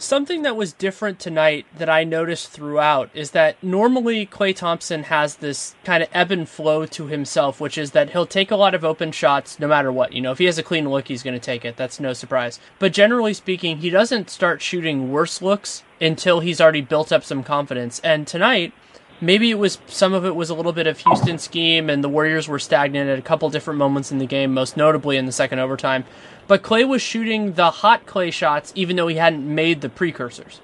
Something 0.00 0.40
that 0.42 0.56
was 0.56 0.72
different 0.72 1.18
tonight 1.18 1.66
that 1.76 1.90
I 1.90 2.04
noticed 2.04 2.48
throughout 2.48 3.10
is 3.12 3.32
that 3.32 3.62
normally 3.62 4.24
Klay 4.24 4.56
Thompson 4.56 5.02
has 5.04 5.36
this 5.36 5.74
kind 5.84 6.02
of 6.02 6.08
ebb 6.14 6.30
and 6.30 6.48
flow 6.48 6.86
to 6.86 7.08
himself, 7.08 7.60
which 7.60 7.76
is 7.76 7.90
that 7.90 8.08
he'll 8.08 8.24
take 8.24 8.50
a 8.50 8.56
lot 8.56 8.74
of 8.74 8.82
open 8.82 9.12
shots 9.12 9.60
no 9.60 9.68
matter 9.68 9.92
what. 9.92 10.14
You 10.14 10.22
know, 10.22 10.32
if 10.32 10.38
he 10.38 10.46
has 10.46 10.56
a 10.56 10.62
clean 10.62 10.88
look, 10.88 11.08
he's 11.08 11.22
going 11.22 11.38
to 11.38 11.38
take 11.38 11.66
it. 11.66 11.76
That's 11.76 12.00
no 12.00 12.14
surprise. 12.14 12.58
But 12.78 12.94
generally 12.94 13.34
speaking, 13.34 13.76
he 13.76 13.90
doesn't 13.90 14.30
start 14.30 14.62
shooting 14.62 15.12
worse 15.12 15.42
looks 15.42 15.82
until 16.00 16.40
he's 16.40 16.62
already 16.62 16.80
built 16.80 17.12
up 17.12 17.22
some 17.22 17.42
confidence. 17.42 18.00
And 18.02 18.26
tonight, 18.26 18.72
maybe 19.20 19.50
it 19.50 19.58
was 19.58 19.78
some 19.86 20.12
of 20.12 20.24
it 20.24 20.34
was 20.34 20.50
a 20.50 20.54
little 20.54 20.72
bit 20.72 20.86
of 20.86 20.98
Houston 20.98 21.38
scheme 21.38 21.90
and 21.90 22.02
the 22.02 22.08
Warriors 22.08 22.48
were 22.48 22.58
stagnant 22.58 23.08
at 23.10 23.18
a 23.18 23.22
couple 23.22 23.48
different 23.50 23.78
moments 23.78 24.10
in 24.10 24.18
the 24.18 24.26
game, 24.26 24.52
most 24.52 24.76
notably 24.76 25.16
in 25.16 25.26
the 25.26 25.32
second 25.32 25.58
overtime. 25.58 26.04
But 26.46 26.62
Klay 26.62 26.86
was 26.86 27.02
shooting 27.02 27.52
the 27.54 27.70
hot 27.70 28.06
Klay 28.06 28.32
shots 28.32 28.72
even 28.74 28.96
though 28.96 29.08
he 29.08 29.16
hadn't 29.16 29.46
made 29.52 29.80
the 29.80 29.88
precursors. 29.88 30.60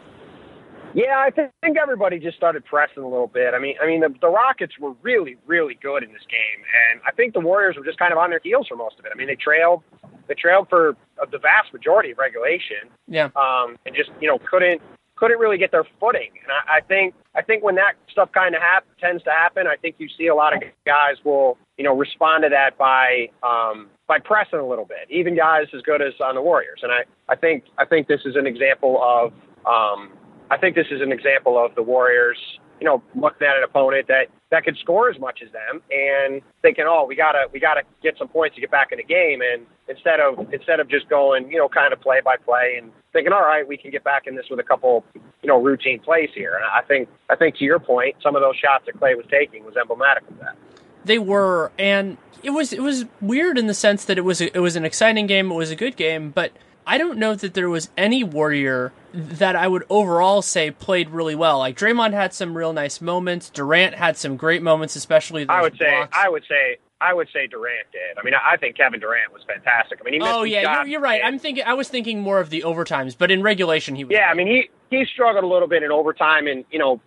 Yeah, 0.95 1.19
I 1.19 1.31
think 1.31 1.77
everybody 1.77 2.19
just 2.19 2.39
started 2.39 2.65
pressing 2.65 3.03
a 3.03 3.09
little 3.09 3.27
bit. 3.27 3.53
I 3.53 3.59
mean, 3.59 3.77
I 3.83 3.87
mean 3.87 4.01
the, 4.01 4.15
the 4.19 4.31
Rockets 4.31 4.79
were 4.81 4.95
really, 5.03 5.37
really 5.45 5.79
good 5.83 6.03
in 6.03 6.11
this 6.11 6.23
game, 6.31 6.65
and 6.91 7.03
I 7.07 7.13
think 7.13 7.35
the 7.35 7.41
Warriors 7.41 7.77
were 7.77 7.85
just 7.85 7.99
kind 7.99 8.13
of 8.13 8.19
on 8.19 8.31
their 8.31 8.41
heels 8.43 8.69
for 8.69 8.77
most 8.77 8.99
of 8.99 9.05
it. 9.05 9.13
I 9.15 9.19
mean, 9.19 9.27
they 9.27 9.37
trailed, 9.37 9.83
they 10.27 10.33
trailed 10.33 10.71
for 10.71 10.97
the 11.31 11.39
vast 11.39 11.71
majority 11.75 12.13
of 12.13 12.19
regulation. 12.19 12.89
Yeah. 13.09 13.29
Um, 13.37 13.77
and 13.85 13.95
just 13.95 14.11
you 14.23 14.29
know 14.29 14.39
couldn't 14.51 14.81
couldn't 15.17 15.39
really 15.39 15.59
get 15.59 15.73
their 15.73 15.85
footing. 15.99 16.31
And 16.43 16.53
I, 16.53 16.79
I 16.79 16.81
think 16.81 17.15
I 17.35 17.43
think 17.43 17.63
when 17.63 17.75
that 17.77 17.95
stuff 18.11 18.31
kind 18.33 18.55
of 18.55 18.63
hap- 18.63 18.87
tends 19.01 19.23
to 19.25 19.31
happen, 19.31 19.67
I 19.67 19.77
think 19.77 19.97
you 19.99 20.09
see 20.17 20.29
a 20.29 20.35
lot 20.35 20.55
of 20.55 20.63
guys 20.85 21.17
will 21.25 21.59
you 21.77 21.85
know 21.85 21.97
respond 21.97 22.45
to 22.45 22.49
that 22.51 22.79
by 22.79 23.29
um, 23.43 23.89
by 24.07 24.19
pressing 24.19 24.59
a 24.59 24.67
little 24.67 24.85
bit. 24.85 25.11
Even 25.11 25.37
guys 25.37 25.67
as 25.75 25.83
good 25.83 26.01
as 26.01 26.13
on 26.21 26.35
the 26.35 26.43
Warriors. 26.43 26.81
And 26.83 26.93
I 26.93 27.05
I 27.29 27.37
think 27.37 27.65
I 27.79 27.85
think 27.85 28.09
this 28.09 28.21
is 28.25 28.37
an 28.37 28.47
example 28.47 29.03
of 29.03 29.33
um, 29.67 30.13
I 30.51 30.57
think 30.59 30.77
this 30.77 30.87
is 30.91 31.01
an 31.01 31.13
example 31.13 31.63
of 31.63 31.75
the 31.75 31.83
Warriors 31.83 32.39
you 32.81 32.87
know, 32.87 33.03
looking 33.15 33.47
at 33.47 33.57
an 33.57 33.65
opponent 33.65 34.09
that 34.09 34.29
that 34.51 34.65
could 34.65 34.77
score 34.79 35.11
as 35.11 35.19
much 35.19 35.41
as 35.45 35.51
them. 35.53 35.83
And 35.91 36.43
thinking, 36.63 36.85
oh, 36.87 37.05
we 37.07 37.17
gotta 37.17 37.47
we 37.53 37.61
gotta 37.61 37.83
get 38.03 38.17
some 38.19 38.29
points 38.29 38.55
to 38.57 38.61
get 38.61 38.71
back 38.71 38.93
in 38.93 38.99
the 38.99 39.05
game, 39.05 39.41
and 39.41 39.67
instead 39.89 40.21
of 40.21 40.53
instead 40.53 40.81
of 40.81 40.89
just 40.89 41.09
going, 41.09 41.51
you 41.51 41.59
know, 41.59 41.69
kind 41.69 41.93
of 41.93 42.01
play 42.01 42.21
by 42.25 42.37
play 42.37 42.77
and 42.81 42.93
thinking, 43.13 43.33
all 43.33 43.43
right, 43.43 43.67
we 43.67 43.77
can 43.77 43.91
get 43.91 44.05
back 44.05 44.27
in 44.27 44.37
this 44.37 44.47
with 44.51 44.61
a 44.61 44.63
couple, 44.63 45.05
you 45.15 45.49
know, 45.49 45.61
routine 45.61 46.01
plays 46.01 46.31
here. 46.35 46.55
And 46.55 46.65
I 46.65 46.83
think 46.87 47.09
I 47.31 47.37
think 47.37 47.57
to 47.57 47.65
your 47.65 47.79
point, 47.79 48.17
some 48.23 48.37
of 48.37 48.43
those 48.43 48.57
shots 48.57 48.87
that 48.87 48.97
Klay 49.01 49.17
was 49.17 49.27
taking 49.31 49.65
was 49.65 49.77
emblematic 49.77 50.29
of 50.29 50.39
that. 50.41 50.57
They 51.05 51.19
were, 51.19 51.71
and 51.79 52.19
it 52.43 52.51
was 52.51 52.73
it 52.73 52.83
was 52.83 53.07
weird 53.21 53.59
in 53.59 53.67
the 53.67 53.75
sense 53.75 54.05
that 54.05 54.19
it 54.19 54.23
was 54.23 54.41
a, 54.41 54.55
it 54.57 54.61
was 54.61 54.77
an 54.77 54.85
exciting 54.85 55.27
game, 55.27 55.51
it 55.51 55.55
was 55.55 55.71
a 55.71 55.77
good 55.77 55.97
game, 55.97 56.31
but 56.31 56.53
I 56.87 56.99
don't 56.99 57.19
know 57.19 57.35
that 57.35 57.55
there 57.55 57.69
was 57.69 57.91
any 57.97 58.23
warrior 58.23 58.93
that 59.13 59.57
I 59.57 59.67
would 59.67 59.85
overall 59.91 60.41
say 60.41 60.71
played 60.71 61.11
really 61.11 61.35
well. 61.35 61.59
Like 61.59 61.77
Draymond 61.77 62.13
had 62.13 62.33
some 62.33 62.57
real 62.57 62.73
nice 62.73 63.01
moments. 63.01 63.51
Durant 63.51 63.95
had 63.95 64.17
some 64.17 64.37
great 64.37 64.63
moments, 64.63 64.95
especially. 64.95 65.45
The 65.45 65.53
I 65.53 65.63
would 65.63 65.77
blocks. 65.77 65.91
say. 65.91 66.09
I 66.13 66.29
would 66.29 66.45
say. 66.49 66.79
I 66.99 67.13
would 67.13 67.29
say 67.31 67.47
Durant 67.47 67.87
did. 67.93 68.19
I 68.19 68.23
mean, 68.23 68.33
I 68.35 68.57
think 68.57 68.77
Kevin 68.77 69.01
Durant 69.01 69.31
was 69.31 69.43
fantastic. 69.47 69.99
I 70.01 70.05
mean, 70.05 70.15
he 70.15 70.19
missed 70.19 70.33
oh 70.33 70.45
yeah, 70.45 70.79
you're, 70.79 70.87
you're, 70.87 71.01
right. 71.01 71.21
I'm 71.23 71.39
thinking. 71.39 71.65
I 71.67 71.75
was 71.75 71.89
thinking 71.89 72.21
more 72.21 72.41
of 72.41 72.49
the 72.49 72.63
overtimes, 72.63 73.15
but 73.19 73.31
in 73.31 73.43
regulation 73.43 73.97
he 73.97 74.05
was. 74.05 74.13
Yeah, 74.13 74.33
great. 74.33 74.43
I 74.43 74.45
mean, 74.45 74.47
he 74.47 74.71
he 74.97 75.05
struggled 75.05 75.45
a 75.45 75.47
little 75.47 75.69
bit 75.69 75.83
in 75.83 75.93
overtime, 75.93 76.47
and 76.47 76.65
you 76.71 76.79
know, 76.79 77.01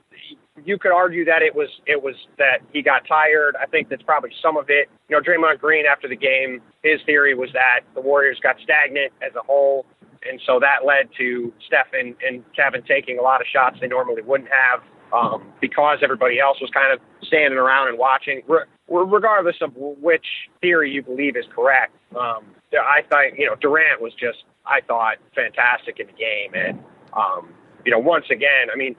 you 0.66 0.78
could 0.78 0.92
argue 0.92 1.26
that 1.26 1.42
it 1.42 1.56
was 1.56 1.70
it 1.86 2.02
was 2.02 2.16
that 2.38 2.60
he 2.72 2.82
got 2.82 3.08
tired. 3.08 3.56
I 3.62 3.66
think 3.66 3.90
that's 3.90 4.04
probably 4.04 4.32
some 4.42 4.58
of 4.58 4.66
it. 4.70 4.90
You 5.10 5.16
know, 5.16 5.22
Draymond 5.22 5.60
Green 5.60 5.86
after 5.86 6.08
the 6.08 6.16
game, 6.16 6.62
his 6.84 7.00
theory 7.06 7.36
was 7.36 7.50
that 7.54 7.82
the 7.96 8.02
Warriors 8.02 8.40
got 8.42 8.58
stagnant 8.64 9.12
as 9.22 9.36
a 9.36 9.42
whole, 9.42 9.86
and 10.28 10.40
so 10.46 10.60
that 10.60 10.86
led 10.86 11.10
to 11.18 11.54
Steph 11.66 11.88
and, 11.94 12.16
and 12.26 12.44
Kevin 12.56 12.84
taking 12.84 13.20
a 13.20 13.22
lot 13.22 13.42
of 13.42 13.48
shots 13.48 13.78
they 13.82 13.88
normally 13.88 14.22
wouldn't 14.22 14.50
have 14.50 14.82
um, 15.14 15.52
because 15.62 16.00
everybody 16.02 16.40
else 16.40 16.60
was 16.62 16.70
kind 16.72 16.94
of 16.94 17.00
standing 17.24 17.58
around 17.58 17.90
and 17.90 17.98
watching. 17.98 18.42
Re- 18.48 18.66
regardless 18.88 19.58
of 19.62 19.72
which 19.76 20.26
theory 20.62 20.92
you 20.92 21.02
believe 21.02 21.36
is 21.36 21.46
correct, 21.56 21.94
um, 22.16 22.46
I 22.74 23.02
thought 23.10 23.38
you 23.38 23.46
know 23.46 23.56
Durant 23.56 24.02
was 24.02 24.14
just 24.14 24.44
I 24.66 24.82
thought 24.82 25.18
fantastic 25.36 26.00
in 26.00 26.08
the 26.08 26.14
game, 26.14 26.54
and 26.54 26.80
um, 27.14 27.50
you 27.86 27.92
know 27.92 28.00
once 28.00 28.26
again, 28.32 28.68
I 28.72 28.78
mean 28.78 28.96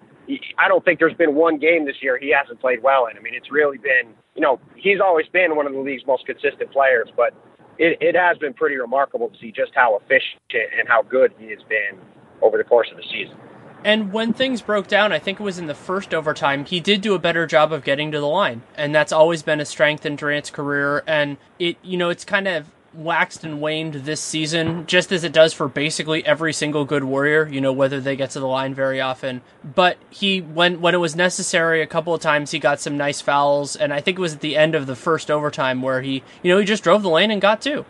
I 0.58 0.68
don't 0.68 0.84
think 0.84 0.98
there's 0.98 1.14
been 1.14 1.34
one 1.34 1.58
game 1.58 1.84
this 1.86 1.96
year 2.02 2.18
he 2.18 2.32
hasn't 2.32 2.60
played 2.60 2.82
well 2.82 3.06
in. 3.06 3.16
I 3.16 3.20
mean, 3.20 3.34
it's 3.34 3.50
really 3.50 3.78
been, 3.78 4.14
you 4.34 4.42
know, 4.42 4.60
he's 4.76 5.00
always 5.00 5.26
been 5.28 5.56
one 5.56 5.66
of 5.66 5.72
the 5.72 5.78
league's 5.78 6.06
most 6.06 6.26
consistent 6.26 6.70
players, 6.72 7.08
but 7.16 7.34
it, 7.78 7.96
it 8.00 8.14
has 8.14 8.38
been 8.38 8.52
pretty 8.52 8.76
remarkable 8.76 9.28
to 9.28 9.38
see 9.38 9.50
just 9.50 9.72
how 9.74 9.96
efficient 9.96 10.40
and 10.78 10.86
how 10.88 11.02
good 11.02 11.32
he 11.38 11.50
has 11.50 11.62
been 11.68 11.98
over 12.42 12.58
the 12.58 12.64
course 12.64 12.88
of 12.90 12.96
the 12.96 13.04
season. 13.10 13.36
And 13.82 14.12
when 14.12 14.34
things 14.34 14.60
broke 14.60 14.88
down, 14.88 15.12
I 15.12 15.18
think 15.18 15.40
it 15.40 15.42
was 15.42 15.58
in 15.58 15.66
the 15.66 15.74
first 15.74 16.12
overtime, 16.12 16.66
he 16.66 16.80
did 16.80 17.00
do 17.00 17.14
a 17.14 17.18
better 17.18 17.46
job 17.46 17.72
of 17.72 17.82
getting 17.82 18.12
to 18.12 18.20
the 18.20 18.26
line. 18.26 18.62
And 18.76 18.94
that's 18.94 19.12
always 19.12 19.42
been 19.42 19.60
a 19.60 19.64
strength 19.64 20.04
in 20.04 20.16
Durant's 20.16 20.50
career. 20.50 21.02
And 21.06 21.38
it, 21.58 21.78
you 21.82 21.96
know, 21.96 22.10
it's 22.10 22.24
kind 22.24 22.46
of 22.46 22.66
waxed 22.92 23.44
and 23.44 23.60
waned 23.60 23.94
this 23.94 24.20
season, 24.20 24.86
just 24.86 25.12
as 25.12 25.24
it 25.24 25.32
does 25.32 25.52
for 25.52 25.68
basically 25.68 26.24
every 26.26 26.52
single 26.52 26.84
good 26.84 27.04
warrior, 27.04 27.48
you 27.48 27.60
know, 27.60 27.72
whether 27.72 28.00
they 28.00 28.16
get 28.16 28.30
to 28.30 28.40
the 28.40 28.46
line 28.46 28.74
very 28.74 29.00
often. 29.00 29.42
But 29.62 29.96
he, 30.10 30.40
when, 30.40 30.80
when 30.80 30.94
it 30.94 30.98
was 30.98 31.14
necessary, 31.14 31.82
a 31.82 31.86
couple 31.86 32.14
of 32.14 32.20
times 32.20 32.50
he 32.50 32.58
got 32.58 32.80
some 32.80 32.96
nice 32.96 33.20
fouls, 33.20 33.76
and 33.76 33.92
I 33.92 34.00
think 34.00 34.18
it 34.18 34.22
was 34.22 34.34
at 34.34 34.40
the 34.40 34.56
end 34.56 34.74
of 34.74 34.86
the 34.86 34.96
first 34.96 35.30
overtime 35.30 35.82
where 35.82 36.02
he, 36.02 36.22
you 36.42 36.52
know, 36.52 36.58
he 36.58 36.64
just 36.64 36.82
drove 36.82 37.02
the 37.02 37.10
lane 37.10 37.30
and 37.30 37.40
got 37.40 37.60
two. 37.60 37.84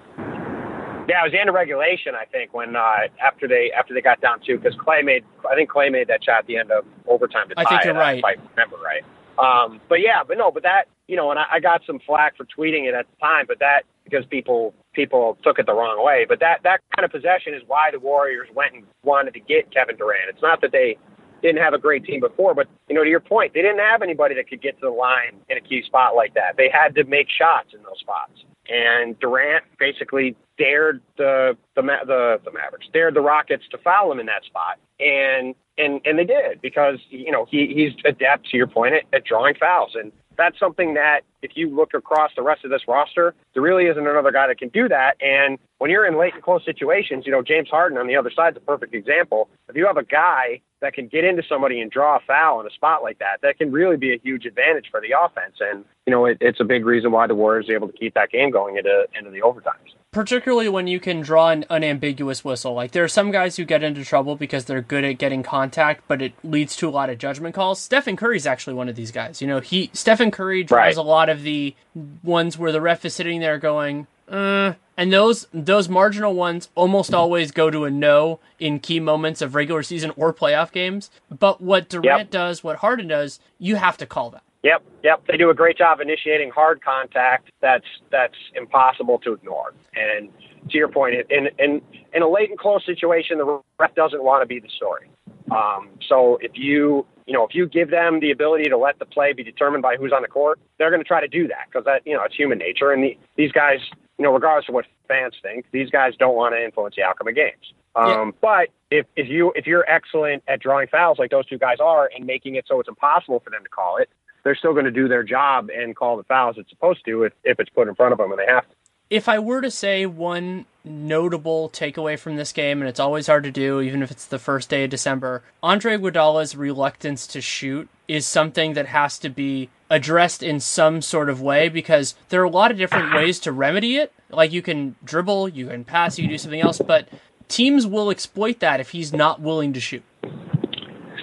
Yeah, 1.08 1.22
it 1.22 1.24
was 1.24 1.32
the 1.32 1.40
end 1.40 1.48
of 1.48 1.56
regulation, 1.56 2.14
I 2.14 2.24
think, 2.26 2.54
when 2.54 2.76
uh, 2.76 3.08
after 3.20 3.48
they 3.48 3.72
after 3.76 3.94
they 3.94 4.00
got 4.00 4.20
down 4.20 4.38
two, 4.46 4.58
because 4.58 4.78
Klay 4.78 5.04
made, 5.04 5.24
I 5.50 5.56
think 5.56 5.68
Klay 5.68 5.90
made 5.90 6.06
that 6.06 6.22
shot 6.22 6.40
at 6.40 6.46
the 6.46 6.56
end 6.56 6.70
of 6.70 6.84
overtime 7.08 7.48
to 7.48 7.54
tie 7.56 7.62
I 7.62 7.64
think 7.64 7.84
you're 7.84 7.96
it, 7.96 7.98
right. 7.98 8.18
If 8.18 8.24
I 8.24 8.34
remember 8.54 8.76
right. 8.76 9.02
Um, 9.36 9.80
but 9.88 9.96
yeah, 9.96 10.22
but 10.22 10.38
no, 10.38 10.52
but 10.52 10.62
that 10.62 10.84
you 11.08 11.16
know, 11.16 11.30
and 11.32 11.40
I, 11.40 11.46
I 11.54 11.60
got 11.60 11.80
some 11.84 11.98
flack 12.06 12.36
for 12.36 12.44
tweeting 12.44 12.86
it 12.86 12.94
at 12.94 13.06
the 13.10 13.16
time, 13.20 13.46
but 13.48 13.58
that 13.58 13.82
because 14.04 14.24
people 14.26 14.72
people 14.92 15.38
took 15.42 15.58
it 15.58 15.66
the 15.66 15.74
wrong 15.74 16.04
way. 16.04 16.26
But 16.28 16.40
that 16.40 16.62
that 16.64 16.80
kind 16.96 17.04
of 17.04 17.10
possession 17.10 17.54
is 17.54 17.62
why 17.66 17.90
the 17.90 18.00
Warriors 18.00 18.48
went 18.54 18.74
and 18.74 18.84
wanted 19.02 19.34
to 19.34 19.40
get 19.40 19.72
Kevin 19.72 19.96
Durant. 19.96 20.28
It's 20.28 20.42
not 20.42 20.60
that 20.62 20.72
they 20.72 20.96
didn't 21.42 21.62
have 21.62 21.74
a 21.74 21.78
great 21.78 22.04
team 22.04 22.20
before, 22.20 22.54
but 22.54 22.68
you 22.88 22.94
know, 22.94 23.02
to 23.02 23.10
your 23.10 23.20
point, 23.20 23.54
they 23.54 23.62
didn't 23.62 23.78
have 23.78 24.02
anybody 24.02 24.34
that 24.34 24.48
could 24.48 24.60
get 24.60 24.78
to 24.80 24.86
the 24.86 24.90
line 24.90 25.40
in 25.48 25.56
a 25.56 25.60
key 25.60 25.82
spot 25.84 26.14
like 26.14 26.34
that. 26.34 26.56
They 26.56 26.68
had 26.68 26.94
to 26.96 27.04
make 27.04 27.28
shots 27.30 27.68
in 27.72 27.82
those 27.82 27.98
spots, 28.00 28.44
and 28.68 29.18
Durant 29.20 29.64
basically 29.78 30.36
dared 30.58 31.00
the 31.16 31.56
the 31.76 31.82
the, 31.82 32.40
the 32.44 32.52
Mavericks, 32.52 32.86
dared 32.92 33.14
the 33.14 33.20
Rockets 33.20 33.64
to 33.70 33.78
foul 33.78 34.12
him 34.12 34.20
in 34.20 34.26
that 34.26 34.44
spot, 34.44 34.78
and 34.98 35.54
and 35.78 36.00
and 36.04 36.18
they 36.18 36.24
did 36.24 36.60
because 36.60 36.98
you 37.08 37.32
know 37.32 37.46
he 37.50 37.72
he's 37.74 37.92
adept 38.04 38.50
to 38.50 38.56
your 38.56 38.66
point 38.66 38.94
at, 38.94 39.04
at 39.12 39.24
drawing 39.24 39.54
fouls, 39.54 39.92
and 39.94 40.12
that's 40.40 40.58
something 40.58 40.94
that 40.94 41.20
if 41.42 41.52
you 41.54 41.74
look 41.74 41.94
across 41.94 42.30
the 42.34 42.42
rest 42.42 42.64
of 42.64 42.70
this 42.70 42.82
roster, 42.88 43.34
there 43.54 43.62
really 43.62 43.86
isn't 43.86 44.06
another 44.06 44.32
guy 44.32 44.48
that 44.48 44.58
can 44.58 44.70
do 44.70 44.88
that. 44.88 45.16
And 45.20 45.58
when 45.78 45.90
you're 45.90 46.06
in 46.06 46.18
late 46.18 46.34
and 46.34 46.42
close 46.42 46.64
situations, 46.64 47.24
you 47.26 47.32
know, 47.32 47.42
James 47.42 47.68
Harden 47.68 47.98
on 47.98 48.06
the 48.06 48.16
other 48.16 48.30
side 48.34 48.54
is 48.54 48.56
a 48.56 48.60
perfect 48.60 48.94
example. 48.94 49.48
If 49.68 49.76
you 49.76 49.86
have 49.86 49.96
a 49.96 50.04
guy 50.04 50.60
that 50.80 50.94
can 50.94 51.08
get 51.08 51.24
into 51.24 51.42
somebody 51.48 51.80
and 51.80 51.90
draw 51.90 52.16
a 52.16 52.20
foul 52.26 52.60
in 52.60 52.66
a 52.66 52.70
spot 52.70 53.02
like 53.02 53.18
that, 53.18 53.38
that 53.42 53.58
can 53.58 53.70
really 53.70 53.96
be 53.96 54.14
a 54.14 54.18
huge 54.18 54.46
advantage 54.46 54.86
for 54.90 55.00
the 55.00 55.14
offense. 55.18 55.56
And, 55.60 55.84
you 56.06 56.10
know, 56.10 56.24
it, 56.24 56.38
it's 56.40 56.60
a 56.60 56.64
big 56.64 56.86
reason 56.86 57.12
why 57.12 57.26
the 57.26 57.34
Warriors 57.34 57.68
are 57.68 57.74
able 57.74 57.88
to 57.88 57.96
keep 57.96 58.14
that 58.14 58.30
game 58.30 58.50
going 58.50 58.76
into, 58.76 59.06
into 59.16 59.30
the 59.30 59.40
overtimes 59.40 59.94
particularly 60.12 60.68
when 60.68 60.86
you 60.86 60.98
can 60.98 61.20
draw 61.20 61.50
an 61.50 61.64
unambiguous 61.70 62.44
whistle. 62.44 62.74
Like 62.74 62.92
there 62.92 63.04
are 63.04 63.08
some 63.08 63.30
guys 63.30 63.56
who 63.56 63.64
get 63.64 63.82
into 63.82 64.04
trouble 64.04 64.36
because 64.36 64.64
they're 64.64 64.82
good 64.82 65.04
at 65.04 65.18
getting 65.18 65.42
contact, 65.42 66.02
but 66.08 66.20
it 66.20 66.32
leads 66.42 66.74
to 66.76 66.88
a 66.88 66.90
lot 66.90 67.10
of 67.10 67.18
judgment 67.18 67.54
calls. 67.54 67.80
Stephen 67.80 68.16
Curry's 68.16 68.46
actually 68.46 68.74
one 68.74 68.88
of 68.88 68.96
these 68.96 69.12
guys. 69.12 69.40
You 69.40 69.46
know, 69.48 69.60
he 69.60 69.90
Stephen 69.92 70.30
Curry 70.30 70.64
draws 70.64 70.78
Right. 70.80 70.96
a 70.96 71.02
lot 71.02 71.28
of 71.28 71.42
the 71.42 71.74
ones 72.22 72.58
where 72.58 72.72
the 72.72 72.80
ref 72.80 73.04
is 73.04 73.14
sitting 73.14 73.40
there 73.40 73.58
going, 73.58 74.06
uh, 74.28 74.74
and 74.96 75.12
those 75.12 75.46
those 75.54 75.88
marginal 75.88 76.34
ones 76.34 76.68
almost 76.74 77.14
always 77.14 77.52
go 77.52 77.70
to 77.70 77.84
a 77.84 77.90
no 77.90 78.40
in 78.58 78.80
key 78.80 78.98
moments 79.00 79.40
of 79.40 79.54
regular 79.54 79.82
season 79.82 80.12
or 80.16 80.32
playoff 80.34 80.72
games. 80.72 81.10
But 81.30 81.60
what 81.60 81.88
Durant 81.88 82.04
Yep. 82.04 82.30
does, 82.30 82.64
what 82.64 82.76
Harden 82.78 83.06
does, 83.08 83.38
you 83.58 83.76
have 83.76 83.96
to 83.98 84.06
call 84.06 84.30
that. 84.30 84.42
Yep, 84.62 84.82
yep. 85.02 85.22
They 85.26 85.36
do 85.36 85.48
a 85.48 85.54
great 85.54 85.78
job 85.78 86.00
initiating 86.00 86.50
hard 86.50 86.82
contact. 86.82 87.50
That's 87.62 87.86
that's 88.10 88.34
impossible 88.54 89.18
to 89.20 89.32
ignore. 89.32 89.72
And 89.94 90.28
to 90.70 90.76
your 90.76 90.88
point, 90.88 91.14
in 91.30 91.48
in 91.58 91.80
in 92.12 92.22
a 92.22 92.28
late 92.28 92.50
and 92.50 92.58
close 92.58 92.84
situation, 92.84 93.38
the 93.38 93.60
ref 93.78 93.94
doesn't 93.94 94.22
want 94.22 94.42
to 94.42 94.46
be 94.46 94.60
the 94.60 94.68
story. 94.68 95.10
Um, 95.50 95.88
so 96.06 96.38
if 96.42 96.52
you 96.54 97.06
you 97.26 97.32
know 97.32 97.46
if 97.46 97.54
you 97.54 97.66
give 97.66 97.90
them 97.90 98.20
the 98.20 98.30
ability 98.30 98.68
to 98.68 98.76
let 98.76 98.98
the 98.98 99.06
play 99.06 99.32
be 99.32 99.42
determined 99.42 99.82
by 99.82 99.96
who's 99.96 100.12
on 100.12 100.20
the 100.20 100.28
court, 100.28 100.60
they're 100.78 100.90
going 100.90 101.02
to 101.02 101.08
try 101.08 101.20
to 101.22 101.28
do 101.28 101.48
that 101.48 101.66
because 101.70 101.86
that 101.86 102.02
you 102.06 102.14
know 102.14 102.22
it's 102.24 102.36
human 102.36 102.58
nature. 102.58 102.92
And 102.92 103.02
the, 103.02 103.18
these 103.36 103.52
guys, 103.52 103.78
you 104.18 104.24
know, 104.24 104.32
regardless 104.32 104.68
of 104.68 104.74
what 104.74 104.84
fans 105.08 105.34
think, 105.42 105.64
these 105.72 105.88
guys 105.88 106.12
don't 106.18 106.36
want 106.36 106.54
to 106.54 106.62
influence 106.62 106.96
the 106.96 107.02
outcome 107.02 107.28
of 107.28 107.34
games. 107.34 107.72
Um, 107.96 108.08
Yeah. 108.08 108.30
But 108.42 108.68
if, 108.90 109.06
if 109.16 109.28
you 109.28 109.52
if 109.56 109.66
you're 109.66 109.88
excellent 109.90 110.42
at 110.48 110.60
drawing 110.60 110.88
fouls 110.88 111.18
like 111.18 111.30
those 111.30 111.46
two 111.46 111.58
guys 111.58 111.78
are 111.80 112.10
and 112.14 112.26
making 112.26 112.56
it 112.56 112.66
so 112.68 112.78
it's 112.78 112.88
impossible 112.88 113.40
for 113.40 113.50
them 113.50 113.62
to 113.62 113.68
call 113.70 113.96
it, 113.96 114.10
they're 114.44 114.54
still 114.54 114.72
going 114.72 114.84
to 114.84 114.90
do 114.90 115.08
their 115.08 115.22
job 115.22 115.68
and 115.74 115.94
call 115.96 116.16
the 116.16 116.24
fouls 116.24 116.56
it's 116.58 116.70
supposed 116.70 117.04
to 117.04 117.24
if, 117.24 117.32
if 117.44 117.60
it's 117.60 117.70
put 117.70 117.88
in 117.88 117.94
front 117.94 118.12
of 118.12 118.18
them 118.18 118.30
and 118.30 118.38
they 118.38 118.46
have 118.46 118.68
to. 118.68 118.74
if 119.10 119.28
I 119.28 119.38
were 119.38 119.60
to 119.60 119.70
say 119.70 120.06
one 120.06 120.66
notable 120.84 121.68
takeaway 121.70 122.18
from 122.18 122.36
this 122.36 122.52
game, 122.52 122.80
and 122.80 122.88
it's 122.88 123.00
always 123.00 123.26
hard 123.26 123.44
to 123.44 123.50
do, 123.50 123.80
even 123.80 124.02
if 124.02 124.10
it's 124.10 124.26
the 124.26 124.38
first 124.38 124.70
day 124.70 124.84
of 124.84 124.90
December, 124.90 125.42
Andre 125.62 125.96
Iguodala's 125.98 126.56
reluctance 126.56 127.26
to 127.28 127.40
shoot 127.40 127.88
is 128.08 128.26
something 128.26 128.72
that 128.74 128.86
has 128.86 129.18
to 129.18 129.28
be 129.28 129.68
addressed 129.90 130.42
in 130.42 130.60
some 130.60 131.02
sort 131.02 131.28
of 131.28 131.42
way 131.42 131.68
because 131.68 132.14
there 132.28 132.40
are 132.40 132.44
a 132.44 132.50
lot 132.50 132.70
of 132.70 132.78
different 132.78 133.12
ways 133.14 133.38
to 133.40 133.52
remedy 133.52 133.96
it. 133.96 134.12
Like 134.30 134.52
you 134.52 134.62
can 134.62 134.96
dribble, 135.04 135.50
you 135.50 135.66
can 135.68 135.84
pass, 135.84 136.18
you 136.18 136.24
can 136.24 136.30
do 136.30 136.38
something 136.38 136.60
else, 136.60 136.78
but 136.78 137.08
teams 137.48 137.86
will 137.86 138.10
exploit 138.10 138.60
that 138.60 138.80
if 138.80 138.90
he's 138.90 139.12
not 139.12 139.40
willing 139.40 139.72
to 139.72 139.80
shoot. 139.80 140.04